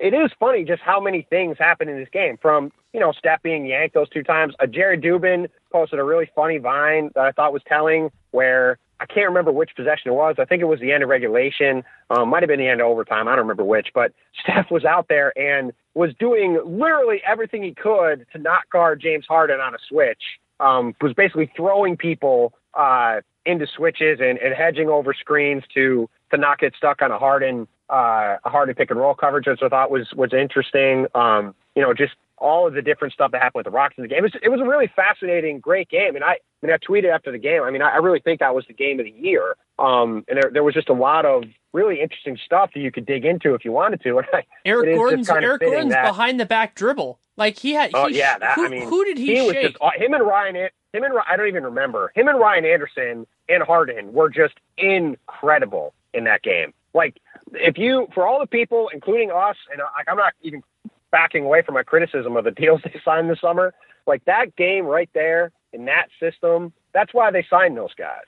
it 0.00 0.14
is 0.14 0.30
funny 0.40 0.64
just 0.64 0.80
how 0.80 1.00
many 1.00 1.26
things 1.28 1.58
happen 1.58 1.86
in 1.90 1.98
this 1.98 2.08
game 2.14 2.38
from 2.40 2.72
you 2.94 3.00
know 3.00 3.12
Steph 3.12 3.42
being 3.42 3.66
yanked 3.66 3.94
those 3.94 4.08
two 4.08 4.22
times. 4.22 4.54
Uh, 4.58 4.64
Jared 4.66 5.02
Dubin 5.02 5.48
posted 5.70 5.98
a 5.98 6.04
really 6.04 6.30
funny 6.34 6.56
vine 6.56 7.10
that 7.14 7.26
I 7.26 7.32
thought 7.32 7.52
was 7.52 7.62
telling 7.68 8.10
where 8.30 8.78
I 8.98 9.06
can't 9.06 9.28
remember 9.28 9.52
which 9.52 9.70
possession 9.76 10.10
it 10.10 10.14
was. 10.14 10.36
I 10.38 10.44
think 10.44 10.62
it 10.62 10.66
was 10.66 10.80
the 10.80 10.92
end 10.92 11.02
of 11.02 11.08
regulation. 11.08 11.84
Um, 12.10 12.30
might 12.30 12.42
have 12.42 12.48
been 12.48 12.60
the 12.60 12.68
end 12.68 12.80
of 12.80 12.86
overtime. 12.86 13.28
I 13.28 13.32
don't 13.32 13.44
remember 13.44 13.64
which, 13.64 13.88
but 13.94 14.12
Steph 14.42 14.70
was 14.70 14.84
out 14.84 15.06
there 15.08 15.36
and 15.38 15.72
was 15.94 16.14
doing 16.18 16.60
literally 16.64 17.20
everything 17.26 17.62
he 17.62 17.74
could 17.74 18.26
to 18.32 18.38
not 18.38 18.68
guard 18.70 19.00
James 19.00 19.26
Harden 19.28 19.60
on 19.60 19.74
a 19.74 19.78
switch. 19.88 20.22
Um, 20.58 20.94
was 21.02 21.12
basically 21.12 21.52
throwing 21.54 21.98
people 21.98 22.54
uh, 22.72 23.20
into 23.44 23.66
switches 23.66 24.20
and, 24.20 24.38
and 24.38 24.54
hedging 24.54 24.88
over 24.88 25.12
screens 25.12 25.62
to 25.74 26.08
to 26.30 26.38
not 26.38 26.58
get 26.58 26.74
stuck 26.74 27.02
on 27.02 27.10
a 27.10 27.18
Harden 27.18 27.68
uh, 27.90 28.36
a 28.44 28.48
Harden 28.50 28.74
pick 28.74 28.90
and 28.90 28.98
roll 28.98 29.14
coverage, 29.14 29.46
which 29.46 29.60
I 29.62 29.68
thought 29.68 29.90
was 29.90 30.12
was 30.14 30.32
interesting. 30.32 31.06
Um, 31.14 31.54
you 31.74 31.82
know, 31.82 31.92
just 31.92 32.14
all 32.38 32.66
of 32.66 32.74
the 32.74 32.82
different 32.82 33.14
stuff 33.14 33.32
that 33.32 33.42
happened 33.42 33.60
with 33.60 33.64
the 33.64 33.70
Rockets 33.70 33.98
in 33.98 34.02
the 34.02 34.08
game. 34.08 34.18
It 34.18 34.22
was, 34.22 34.32
it 34.42 34.48
was 34.48 34.60
a 34.60 34.64
really 34.64 34.90
fascinating, 34.94 35.58
great 35.58 35.88
game. 35.88 36.16
And 36.16 36.24
I, 36.24 36.32
I 36.32 36.66
mean, 36.66 36.72
I 36.74 36.78
tweeted 36.78 37.12
after 37.12 37.32
the 37.32 37.38
game. 37.38 37.62
I 37.62 37.70
mean, 37.70 37.82
I, 37.82 37.90
I 37.90 37.96
really 37.96 38.20
think 38.20 38.40
that 38.40 38.54
was 38.54 38.66
the 38.66 38.74
game 38.74 38.98
of 39.00 39.06
the 39.06 39.10
year. 39.10 39.56
Um, 39.78 40.24
and 40.28 40.40
there, 40.40 40.50
there 40.52 40.64
was 40.64 40.74
just 40.74 40.88
a 40.88 40.94
lot 40.94 41.24
of 41.24 41.44
really 41.72 42.00
interesting 42.00 42.38
stuff 42.44 42.70
that 42.74 42.80
you 42.80 42.90
could 42.90 43.06
dig 43.06 43.24
into 43.24 43.54
if 43.54 43.64
you 43.64 43.72
wanted 43.72 44.02
to. 44.02 44.18
And 44.18 44.26
I, 44.32 44.44
Eric 44.64 44.96
Gordon's 44.96 45.28
kind 45.28 45.44
of 45.44 45.48
Eric 45.48 45.62
Gordon's 45.62 45.92
that- 45.92 46.06
behind 46.06 46.40
the 46.40 46.46
back 46.46 46.74
dribble. 46.74 47.18
Like 47.38 47.58
he 47.58 47.72
had. 47.72 47.90
Oh 47.92 48.08
he 48.08 48.18
yeah, 48.18 48.38
that, 48.38 48.54
who, 48.54 48.64
I 48.64 48.68
mean, 48.70 48.88
who 48.88 49.04
did 49.04 49.18
he, 49.18 49.42
was 49.42 49.52
shake? 49.52 49.78
just 49.78 49.94
him 49.96 50.14
and 50.14 50.26
Ryan. 50.26 50.56
Him 50.56 50.70
and 51.04 51.12
I 51.28 51.36
don't 51.36 51.48
even 51.48 51.64
remember 51.64 52.10
him 52.14 52.28
and 52.28 52.38
Ryan 52.38 52.64
Anderson 52.64 53.26
and 53.50 53.62
Harden 53.62 54.14
were 54.14 54.30
just 54.30 54.54
incredible 54.78 55.92
in 56.14 56.24
that 56.24 56.42
game. 56.42 56.72
Like 56.94 57.20
if 57.52 57.76
you, 57.76 58.08
for 58.14 58.26
all 58.26 58.40
the 58.40 58.46
people, 58.46 58.88
including 58.92 59.30
us, 59.30 59.56
and 59.70 59.80
uh, 59.80 59.84
like 59.96 60.08
I'm 60.08 60.16
not 60.16 60.32
even 60.40 60.62
backing 61.10 61.44
away 61.44 61.62
from 61.62 61.74
my 61.74 61.82
criticism 61.82 62.36
of 62.36 62.44
the 62.44 62.50
deals 62.50 62.80
they 62.84 63.00
signed 63.04 63.30
this 63.30 63.40
summer. 63.40 63.74
Like 64.06 64.24
that 64.26 64.56
game 64.56 64.86
right 64.86 65.10
there 65.14 65.50
in 65.72 65.84
that 65.86 66.06
system, 66.20 66.72
that's 66.94 67.12
why 67.12 67.30
they 67.30 67.44
signed 67.48 67.76
those 67.76 67.94
guys. 67.94 68.24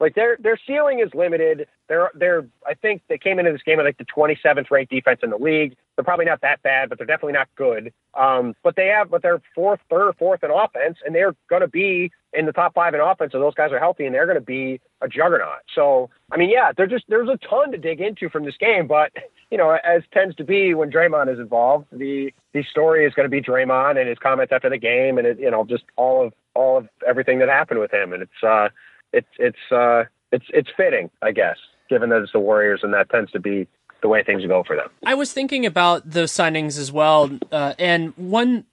Like 0.00 0.14
their 0.14 0.36
their 0.40 0.58
ceiling 0.66 1.00
is 1.00 1.10
limited. 1.14 1.66
They're 1.90 2.12
they're 2.14 2.46
I 2.64 2.74
think 2.74 3.02
they 3.08 3.18
came 3.18 3.40
into 3.40 3.50
this 3.50 3.64
game 3.64 3.80
at 3.80 3.84
like 3.84 3.98
the 3.98 4.04
27th 4.04 4.70
ranked 4.70 4.92
defense 4.92 5.18
in 5.24 5.30
the 5.30 5.36
league. 5.36 5.74
They're 5.96 6.04
probably 6.04 6.24
not 6.24 6.40
that 6.42 6.62
bad, 6.62 6.88
but 6.88 6.98
they're 6.98 7.06
definitely 7.06 7.32
not 7.32 7.48
good. 7.56 7.92
Um, 8.14 8.54
but 8.62 8.76
they 8.76 8.86
have 8.86 9.10
but 9.10 9.22
they're 9.22 9.42
fourth, 9.56 9.80
third, 9.90 10.14
fourth 10.16 10.44
in 10.44 10.52
offense, 10.52 10.98
and 11.04 11.12
they're 11.12 11.34
going 11.48 11.62
to 11.62 11.68
be 11.68 12.12
in 12.32 12.46
the 12.46 12.52
top 12.52 12.74
five 12.74 12.94
in 12.94 13.00
offense. 13.00 13.32
So 13.32 13.40
those 13.40 13.54
guys 13.54 13.72
are 13.72 13.80
healthy, 13.80 14.06
and 14.06 14.14
they're 14.14 14.26
going 14.26 14.38
to 14.38 14.40
be 14.40 14.80
a 15.00 15.08
juggernaut. 15.08 15.62
So 15.74 16.10
I 16.30 16.36
mean, 16.36 16.48
yeah, 16.48 16.70
there's 16.76 16.90
just 16.90 17.06
there's 17.08 17.28
a 17.28 17.38
ton 17.38 17.72
to 17.72 17.78
dig 17.78 18.00
into 18.00 18.28
from 18.28 18.44
this 18.44 18.56
game, 18.56 18.86
but 18.86 19.10
you 19.50 19.58
know, 19.58 19.76
as 19.84 20.02
tends 20.14 20.36
to 20.36 20.44
be 20.44 20.74
when 20.74 20.92
Draymond 20.92 21.32
is 21.32 21.40
involved, 21.40 21.86
the 21.90 22.32
the 22.52 22.62
story 22.70 23.04
is 23.04 23.14
going 23.14 23.26
to 23.26 23.30
be 23.30 23.42
Draymond 23.42 23.98
and 23.98 24.08
his 24.08 24.18
comments 24.18 24.52
after 24.52 24.70
the 24.70 24.78
game, 24.78 25.18
and 25.18 25.26
it, 25.26 25.40
you 25.40 25.50
know, 25.50 25.64
just 25.64 25.82
all 25.96 26.24
of 26.24 26.32
all 26.54 26.78
of 26.78 26.88
everything 27.04 27.40
that 27.40 27.48
happened 27.48 27.80
with 27.80 27.92
him, 27.92 28.12
and 28.12 28.22
it's 28.22 28.44
uh, 28.46 28.68
it's 29.12 29.26
it's 29.40 29.72
uh, 29.72 30.04
it's 30.32 30.46
it's 30.50 30.68
fitting, 30.76 31.10
I 31.22 31.32
guess, 31.32 31.56
given 31.90 32.08
that 32.08 32.22
it's 32.22 32.32
the 32.32 32.40
Warriors 32.40 32.80
and 32.82 32.94
that 32.94 33.10
tends 33.10 33.30
to 33.32 33.40
be 33.40 33.68
the 34.00 34.08
way 34.08 34.22
things 34.22 34.46
go 34.46 34.62
for 34.62 34.76
them. 34.76 34.88
I 35.04 35.14
was 35.14 35.32
thinking 35.32 35.66
about 35.66 36.08
those 36.08 36.32
signings 36.32 36.78
as 36.78 36.90
well, 36.90 37.30
uh, 37.52 37.74
and 37.78 38.14
one 38.16 38.64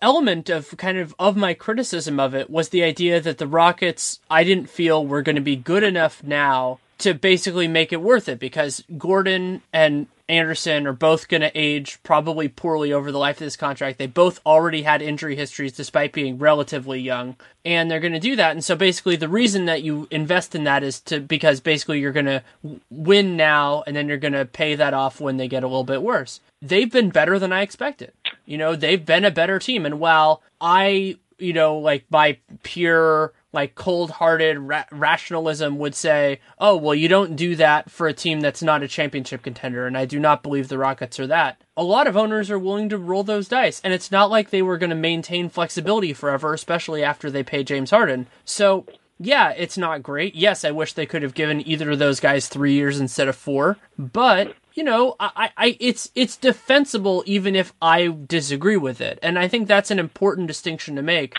element 0.00 0.48
of 0.48 0.76
kind 0.76 0.98
of 0.98 1.14
of 1.18 1.36
my 1.36 1.54
criticism 1.54 2.20
of 2.20 2.34
it 2.34 2.48
was 2.48 2.68
the 2.68 2.84
idea 2.84 3.20
that 3.20 3.38
the 3.38 3.46
Rockets 3.46 4.20
I 4.30 4.44
didn't 4.44 4.70
feel 4.70 5.04
were 5.04 5.22
going 5.22 5.36
to 5.36 5.42
be 5.42 5.56
good 5.56 5.82
enough 5.82 6.22
now 6.22 6.78
to 7.00 7.14
basically 7.14 7.68
make 7.68 7.92
it 7.92 8.00
worth 8.00 8.28
it 8.28 8.38
because 8.38 8.84
Gordon 8.96 9.62
and 9.72 10.06
Anderson 10.30 10.86
are 10.86 10.92
both 10.92 11.26
going 11.26 11.40
to 11.40 11.50
age 11.58 11.98
probably 12.04 12.48
poorly 12.48 12.92
over 12.92 13.10
the 13.10 13.18
life 13.18 13.36
of 13.36 13.40
this 13.40 13.56
contract. 13.56 13.98
They 13.98 14.06
both 14.06 14.38
already 14.46 14.82
had 14.82 15.02
injury 15.02 15.34
histories 15.34 15.72
despite 15.72 16.12
being 16.12 16.38
relatively 16.38 17.00
young, 17.00 17.36
and 17.64 17.90
they're 17.90 18.00
going 18.00 18.12
to 18.12 18.20
do 18.20 18.36
that. 18.36 18.52
And 18.52 18.62
so 18.62 18.76
basically, 18.76 19.16
the 19.16 19.28
reason 19.28 19.64
that 19.66 19.82
you 19.82 20.06
invest 20.10 20.54
in 20.54 20.64
that 20.64 20.84
is 20.84 21.00
to 21.02 21.20
because 21.20 21.60
basically 21.60 21.98
you're 21.98 22.12
going 22.12 22.26
to 22.26 22.42
win 22.90 23.36
now, 23.36 23.82
and 23.86 23.96
then 23.96 24.08
you're 24.08 24.18
going 24.18 24.32
to 24.32 24.44
pay 24.44 24.76
that 24.76 24.94
off 24.94 25.20
when 25.20 25.36
they 25.36 25.48
get 25.48 25.64
a 25.64 25.68
little 25.68 25.84
bit 25.84 26.02
worse. 26.02 26.40
They've 26.62 26.90
been 26.90 27.10
better 27.10 27.38
than 27.38 27.52
I 27.52 27.62
expected. 27.62 28.12
You 28.46 28.58
know, 28.58 28.76
they've 28.76 29.04
been 29.04 29.24
a 29.24 29.30
better 29.30 29.58
team, 29.58 29.84
and 29.84 29.98
while 29.98 30.42
I, 30.60 31.16
you 31.38 31.52
know, 31.52 31.78
like 31.78 32.04
by 32.08 32.38
pure 32.62 33.32
like 33.52 33.74
cold-hearted 33.74 34.58
ra- 34.58 34.84
rationalism 34.90 35.78
would 35.78 35.94
say, 35.94 36.40
"Oh, 36.58 36.76
well, 36.76 36.94
you 36.94 37.08
don't 37.08 37.36
do 37.36 37.56
that 37.56 37.90
for 37.90 38.06
a 38.06 38.12
team 38.12 38.40
that's 38.40 38.62
not 38.62 38.82
a 38.82 38.88
championship 38.88 39.42
contender," 39.42 39.86
and 39.86 39.96
I 39.96 40.04
do 40.04 40.18
not 40.20 40.42
believe 40.42 40.68
the 40.68 40.78
Rockets 40.78 41.18
are 41.18 41.26
that. 41.26 41.60
A 41.76 41.82
lot 41.82 42.06
of 42.06 42.16
owners 42.16 42.50
are 42.50 42.58
willing 42.58 42.88
to 42.90 42.98
roll 42.98 43.22
those 43.22 43.48
dice, 43.48 43.80
and 43.82 43.92
it's 43.92 44.10
not 44.10 44.30
like 44.30 44.50
they 44.50 44.62
were 44.62 44.78
going 44.78 44.90
to 44.90 44.96
maintain 44.96 45.48
flexibility 45.48 46.12
forever, 46.12 46.54
especially 46.54 47.02
after 47.02 47.30
they 47.30 47.42
pay 47.42 47.64
James 47.64 47.90
Harden. 47.90 48.26
So, 48.44 48.86
yeah, 49.18 49.50
it's 49.50 49.78
not 49.78 50.02
great. 50.02 50.34
Yes, 50.34 50.64
I 50.64 50.70
wish 50.70 50.92
they 50.92 51.06
could 51.06 51.22
have 51.22 51.34
given 51.34 51.66
either 51.66 51.90
of 51.90 51.98
those 51.98 52.20
guys 52.20 52.48
3 52.48 52.72
years 52.72 53.00
instead 53.00 53.28
of 53.28 53.36
4, 53.36 53.76
but 53.98 54.54
you 54.74 54.84
know, 54.84 55.16
I, 55.18 55.50
I, 55.56 55.76
it's 55.80 56.10
it's 56.14 56.36
defensible 56.36 57.22
even 57.26 57.56
if 57.56 57.72
I 57.82 58.14
disagree 58.26 58.76
with 58.76 59.00
it, 59.00 59.18
and 59.22 59.38
I 59.38 59.48
think 59.48 59.66
that's 59.66 59.90
an 59.90 59.98
important 59.98 60.46
distinction 60.46 60.96
to 60.96 61.02
make. 61.02 61.34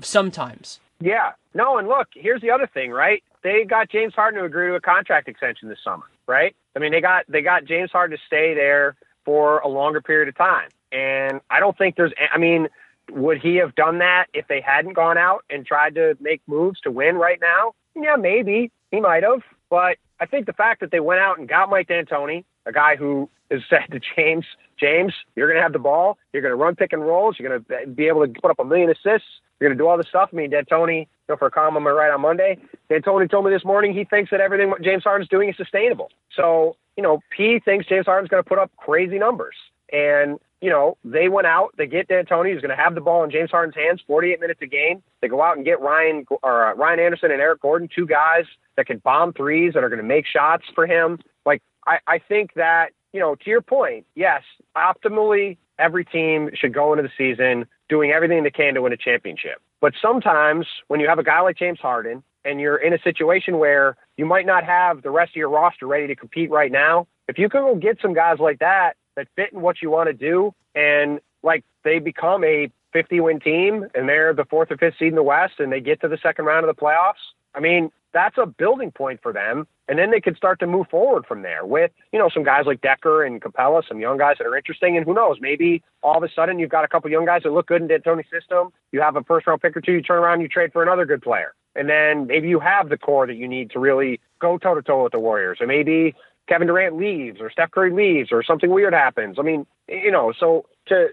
Sometimes, 0.00 0.78
yeah, 1.00 1.32
no, 1.54 1.78
and 1.78 1.88
look, 1.88 2.08
here's 2.14 2.40
the 2.40 2.50
other 2.50 2.66
thing, 2.66 2.90
right? 2.90 3.22
They 3.42 3.64
got 3.64 3.90
James 3.90 4.14
Harden 4.14 4.40
to 4.40 4.46
agree 4.46 4.68
to 4.68 4.74
a 4.74 4.80
contract 4.80 5.28
extension 5.28 5.68
this 5.68 5.78
summer, 5.82 6.04
right? 6.26 6.54
I 6.74 6.78
mean, 6.78 6.92
they 6.92 7.00
got 7.00 7.24
they 7.28 7.42
got 7.42 7.64
James 7.64 7.90
Harden 7.90 8.16
to 8.16 8.22
stay 8.26 8.54
there 8.54 8.96
for 9.24 9.58
a 9.58 9.68
longer 9.68 10.00
period 10.00 10.28
of 10.28 10.36
time, 10.36 10.68
and 10.92 11.40
I 11.50 11.60
don't 11.60 11.76
think 11.76 11.96
there's. 11.96 12.12
I 12.32 12.38
mean, 12.38 12.68
would 13.10 13.40
he 13.40 13.56
have 13.56 13.74
done 13.74 13.98
that 13.98 14.26
if 14.34 14.48
they 14.48 14.60
hadn't 14.60 14.94
gone 14.94 15.18
out 15.18 15.44
and 15.50 15.64
tried 15.64 15.94
to 15.94 16.16
make 16.20 16.42
moves 16.46 16.80
to 16.80 16.90
win 16.90 17.16
right 17.16 17.38
now? 17.40 17.74
Yeah, 17.94 18.16
maybe 18.16 18.70
he 18.90 19.00
might 19.00 19.22
have, 19.22 19.42
but 19.70 19.98
I 20.20 20.26
think 20.26 20.46
the 20.46 20.52
fact 20.52 20.80
that 20.80 20.90
they 20.90 21.00
went 21.00 21.20
out 21.20 21.38
and 21.38 21.48
got 21.48 21.70
Mike 21.70 21.88
D'Antoni, 21.88 22.44
a 22.66 22.72
guy 22.72 22.96
who 22.96 23.28
is 23.50 23.62
said 23.70 23.86
to 23.92 24.00
James, 24.16 24.44
James, 24.78 25.12
you're 25.36 25.48
going 25.48 25.56
to 25.56 25.62
have 25.62 25.72
the 25.72 25.78
ball, 25.78 26.18
you're 26.32 26.42
going 26.42 26.52
to 26.52 26.56
run 26.56 26.76
pick 26.76 26.92
and 26.92 27.02
rolls, 27.02 27.36
you're 27.38 27.48
going 27.48 27.64
to 27.64 27.86
be 27.86 28.06
able 28.06 28.26
to 28.26 28.40
put 28.40 28.50
up 28.50 28.58
a 28.58 28.64
million 28.64 28.90
assists, 28.90 29.28
you're 29.58 29.68
going 29.68 29.76
to 29.76 29.82
do 29.82 29.88
all 29.88 29.96
this 29.96 30.08
stuff. 30.08 30.30
I 30.32 30.36
mean, 30.36 30.50
D'Antoni, 30.50 31.00
you 31.00 31.06
know, 31.28 31.36
for 31.36 31.46
a 31.46 31.50
comment 31.50 31.86
I 31.86 31.90
right 31.90 32.12
on 32.12 32.20
Monday, 32.20 32.58
D'Antoni 32.88 33.30
told 33.30 33.44
me 33.44 33.50
this 33.50 33.64
morning 33.64 33.92
he 33.92 34.04
thinks 34.04 34.30
that 34.30 34.40
everything 34.40 34.72
James 34.82 35.02
Harden's 35.02 35.28
doing 35.28 35.48
is 35.48 35.56
sustainable. 35.56 36.10
So, 36.34 36.76
you 36.96 37.02
know, 37.02 37.20
P 37.36 37.60
thinks 37.64 37.86
James 37.86 38.06
Harden's 38.06 38.30
going 38.30 38.42
to 38.42 38.48
put 38.48 38.58
up 38.58 38.70
crazy 38.76 39.18
numbers. 39.18 39.54
And, 39.92 40.38
you 40.60 40.70
know, 40.70 40.96
they 41.04 41.28
went 41.28 41.46
out, 41.46 41.74
they 41.76 41.86
get 41.86 42.08
D'Antoni, 42.08 42.52
who's 42.52 42.62
going 42.62 42.76
to 42.76 42.82
have 42.82 42.94
the 42.94 43.00
ball 43.00 43.24
in 43.24 43.30
James 43.30 43.50
Harden's 43.50 43.76
hands 43.76 44.00
48 44.06 44.40
minutes 44.40 44.60
a 44.62 44.66
game. 44.66 45.02
They 45.20 45.28
go 45.28 45.42
out 45.42 45.56
and 45.56 45.64
get 45.64 45.80
Ryan 45.80 46.24
or 46.42 46.66
uh, 46.66 46.74
Ryan 46.74 47.00
Anderson 47.00 47.30
and 47.30 47.40
Eric 47.40 47.62
Gordon, 47.62 47.88
two 47.92 48.06
guys 48.06 48.44
that 48.76 48.86
can 48.86 48.98
bomb 48.98 49.32
threes 49.32 49.74
that 49.74 49.82
are 49.82 49.88
going 49.88 50.00
to 50.00 50.06
make 50.06 50.26
shots 50.26 50.64
for 50.74 50.86
him. 50.86 51.18
Like, 51.44 51.62
I, 51.86 51.98
I 52.06 52.18
think 52.18 52.54
that, 52.54 52.90
you 53.12 53.20
know, 53.20 53.34
to 53.34 53.50
your 53.50 53.60
point, 53.60 54.06
yes, 54.14 54.42
optimally, 54.76 55.56
every 55.78 56.04
team 56.04 56.50
should 56.54 56.74
go 56.74 56.92
into 56.92 57.02
the 57.02 57.10
season 57.16 57.66
doing 57.88 58.10
everything 58.10 58.42
they 58.42 58.50
can 58.50 58.74
to 58.74 58.82
win 58.82 58.92
a 58.92 58.96
championship. 58.96 59.60
But 59.80 59.94
sometimes 60.00 60.66
when 60.88 61.00
you 61.00 61.08
have 61.08 61.18
a 61.18 61.22
guy 61.22 61.40
like 61.40 61.56
James 61.56 61.78
Harden 61.80 62.22
and 62.44 62.60
you're 62.60 62.76
in 62.76 62.92
a 62.92 62.98
situation 62.98 63.58
where 63.58 63.96
you 64.16 64.26
might 64.26 64.46
not 64.46 64.64
have 64.64 65.02
the 65.02 65.10
rest 65.10 65.30
of 65.30 65.36
your 65.36 65.48
roster 65.48 65.86
ready 65.86 66.06
to 66.08 66.16
compete 66.16 66.50
right 66.50 66.70
now, 66.70 67.06
if 67.28 67.38
you 67.38 67.48
can 67.48 67.62
go 67.62 67.74
get 67.76 67.98
some 68.02 68.14
guys 68.14 68.38
like 68.38 68.58
that 68.58 68.96
that 69.16 69.28
fit 69.36 69.52
in 69.52 69.60
what 69.60 69.80
you 69.82 69.90
want 69.90 70.08
to 70.08 70.12
do 70.12 70.52
and 70.74 71.20
like 71.42 71.64
they 71.84 71.98
become 71.98 72.44
a 72.44 72.70
50 72.92 73.20
win 73.20 73.40
team 73.40 73.86
and 73.94 74.08
they're 74.08 74.34
the 74.34 74.44
fourth 74.44 74.70
or 74.70 74.76
fifth 74.76 74.94
seed 74.98 75.08
in 75.08 75.14
the 75.14 75.22
West 75.22 75.54
and 75.58 75.70
they 75.70 75.80
get 75.80 76.00
to 76.00 76.08
the 76.08 76.18
second 76.22 76.44
round 76.44 76.66
of 76.66 76.74
the 76.74 76.80
playoffs, 76.80 77.22
I 77.54 77.60
mean, 77.60 77.90
that's 78.12 78.38
a 78.38 78.46
building 78.46 78.90
point 78.90 79.20
for 79.22 79.32
them. 79.32 79.66
And 79.88 79.98
then 79.98 80.10
they 80.10 80.20
could 80.20 80.36
start 80.36 80.60
to 80.60 80.66
move 80.66 80.86
forward 80.90 81.24
from 81.26 81.42
there 81.42 81.64
with, 81.64 81.90
you 82.12 82.18
know, 82.18 82.28
some 82.32 82.44
guys 82.44 82.64
like 82.66 82.80
Dekker 82.80 83.26
and 83.26 83.40
Capela, 83.40 83.86
some 83.86 84.00
young 84.00 84.18
guys 84.18 84.36
that 84.38 84.46
are 84.46 84.56
interesting. 84.56 84.96
And 84.96 85.06
who 85.06 85.14
knows, 85.14 85.38
maybe 85.40 85.82
all 86.02 86.16
of 86.16 86.22
a 86.22 86.28
sudden 86.34 86.58
you've 86.58 86.70
got 86.70 86.84
a 86.84 86.88
couple 86.88 87.10
young 87.10 87.24
guys 87.24 87.42
that 87.44 87.52
look 87.52 87.68
good 87.68 87.82
in 87.82 87.88
D'Antoni's 87.88 88.30
system. 88.30 88.72
You 88.92 89.00
have 89.00 89.16
a 89.16 89.24
first 89.24 89.46
round 89.46 89.62
pick 89.62 89.76
or 89.76 89.80
two, 89.80 89.92
you 89.92 90.02
turn 90.02 90.18
around, 90.18 90.40
you 90.40 90.48
trade 90.48 90.72
for 90.72 90.82
another 90.82 91.06
good 91.06 91.22
player. 91.22 91.54
And 91.74 91.88
then 91.88 92.26
maybe 92.26 92.48
you 92.48 92.60
have 92.60 92.88
the 92.88 92.98
core 92.98 93.26
that 93.26 93.36
you 93.36 93.48
need 93.48 93.70
to 93.70 93.78
really 93.78 94.20
go 94.40 94.58
toe 94.58 94.74
to 94.74 94.82
toe 94.82 95.04
with 95.04 95.12
the 95.12 95.20
Warriors. 95.20 95.58
Or 95.60 95.66
maybe 95.66 96.14
Kevin 96.48 96.66
Durant 96.66 96.96
leaves 96.96 97.40
or 97.40 97.50
Steph 97.50 97.70
Curry 97.70 97.92
leaves 97.92 98.30
or 98.32 98.42
something 98.42 98.70
weird 98.70 98.94
happens. 98.94 99.36
I 99.38 99.42
mean, 99.42 99.66
you 99.86 100.10
know, 100.10 100.32
so 100.38 100.66
to 100.86 101.08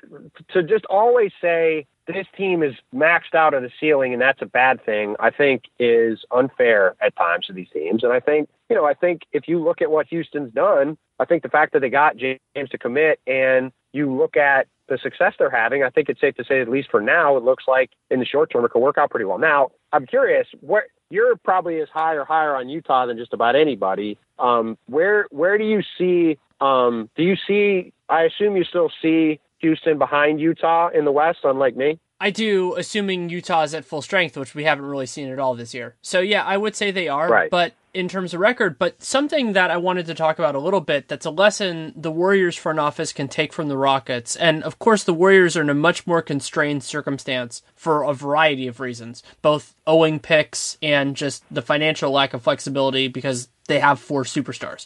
to 0.54 0.64
just 0.64 0.86
always 0.86 1.32
say 1.42 1.86
this 2.08 2.28
team 2.38 2.64
is 2.64 2.74
maxed 2.94 3.34
out 3.34 3.54
at 3.54 3.62
the 3.62 3.72
ceiling 3.80 4.14
and 4.14 4.22
that's 4.22 4.42
a 4.42 4.46
bad 4.46 4.84
thing, 4.86 5.16
I 5.20 5.32
think 5.32 5.64
is 5.80 6.24
unfair 6.32 6.96
at 7.02 7.16
times 7.16 7.48
to 7.48 7.54
these 7.54 7.70
teams. 7.74 8.04
And 8.04 8.14
I 8.14 8.20
think, 8.20 8.50
you 8.70 8.76
know, 8.76 8.86
I 8.86 8.94
think 8.94 9.24
if 9.32 9.48
you 9.48 9.64
look 9.64 9.82
at 9.82 9.92
what 9.92 10.08
Houston's 10.08 10.54
done, 10.54 10.98
I 11.20 11.26
think 11.26 11.44
the 11.44 11.50
fact 11.50 11.74
that 11.74 11.80
they 11.80 11.90
got 11.90 12.18
James 12.18 12.70
to 12.70 12.78
commit 12.78 13.20
and 13.26 13.72
you 13.94 14.14
look 14.14 14.38
at 14.38 14.68
the 14.88 14.98
success 15.02 15.34
they're 15.40 15.50
having, 15.50 15.84
I 15.84 15.90
think 15.90 16.10
it's 16.10 16.22
safe 16.22 16.36
to 16.36 16.44
say, 16.44 16.62
at 16.62 16.70
least 16.70 16.92
for 16.92 17.02
now, 17.02 17.38
it 17.38 17.44
looks 17.44 17.64
like 17.68 17.92
in 18.12 18.20
the 18.20 18.26
short 18.26 18.52
term 18.52 18.66
it 18.66 18.72
could 18.72 18.82
work 18.82 18.98
out 18.98 19.10
pretty 19.10 19.26
well. 19.26 19.40
Now, 19.40 19.70
I'm 19.92 20.06
curious, 20.06 20.48
what 20.62 20.84
you're 21.10 21.36
probably 21.38 21.80
as 21.82 21.90
high 21.90 22.14
or 22.14 22.26
higher 22.26 22.56
on 22.56 22.70
Utah 22.70 23.06
than 23.06 23.18
just 23.18 23.34
about 23.34 23.56
anybody. 23.56 24.18
Um, 24.40 24.78
where 24.88 25.28
where 25.32 25.58
do 25.58 25.64
you 25.64 25.82
see? 25.98 26.38
Um, 26.60 27.10
do 27.16 27.24
you 27.24 27.36
see? 27.48 27.94
I 28.10 28.24
assume 28.24 28.56
you 28.56 28.64
still 28.64 28.92
see 29.02 29.40
Houston 29.66 29.98
behind 29.98 30.40
Utah 30.40 30.90
in 30.94 31.06
the 31.06 31.12
West, 31.12 31.40
unlike 31.44 31.76
me. 31.76 32.00
I 32.22 32.30
do, 32.30 32.76
assuming 32.76 33.30
Utah 33.30 33.64
is 33.64 33.74
at 33.74 33.84
full 33.84 34.04
strength, 34.04 34.38
which 34.38 34.54
we 34.54 34.64
haven't 34.64 34.86
really 34.86 35.08
seen 35.08 35.32
at 35.32 35.40
all 35.40 35.56
this 35.56 35.74
year. 35.74 35.96
So 36.02 36.20
yeah, 36.20 36.44
I 36.44 36.56
would 36.56 36.76
say 36.76 36.92
they 36.92 37.10
are. 37.10 37.28
Right. 37.28 37.50
But 37.50 37.74
in 37.96 38.08
terms 38.08 38.34
of 38.34 38.40
record, 38.40 38.78
but 38.78 39.02
something 39.02 39.54
that 39.54 39.72
I 39.72 39.78
wanted 39.78 40.06
to 40.06 40.14
talk 40.14 40.38
about 40.38 40.54
a 40.54 40.60
little 40.60 40.82
bit 40.82 41.08
that's 41.08 41.26
a 41.26 41.32
lesson 41.32 41.94
the 41.96 42.12
Warriors 42.12 42.56
front 42.56 42.80
office 42.80 43.12
can 43.12 43.28
take 43.28 43.52
from 43.52 43.70
the 43.70 43.78
Rockets. 43.78 44.36
And 44.36 44.64
of 44.64 44.78
course, 44.78 45.04
the 45.04 45.14
Warriors 45.14 45.58
are 45.58 45.62
in 45.62 45.70
a 45.70 45.74
much 45.74 46.06
more 46.06 46.22
constrained 46.22 46.84
circumstance 46.84 47.64
for 47.74 48.04
a 48.04 48.14
variety 48.14 48.68
of 48.68 48.80
reasons, 48.80 49.24
both 49.42 49.76
owing 49.88 50.20
picks 50.20 50.78
and 50.82 51.16
just 51.16 51.44
the 51.50 51.62
financial 51.62 52.12
lack 52.12 52.34
of 52.34 52.44
flexibility 52.44 53.08
because 53.08 53.50
they 53.68 53.80
have 53.80 54.00
four 54.00 54.24
superstars. 54.24 54.86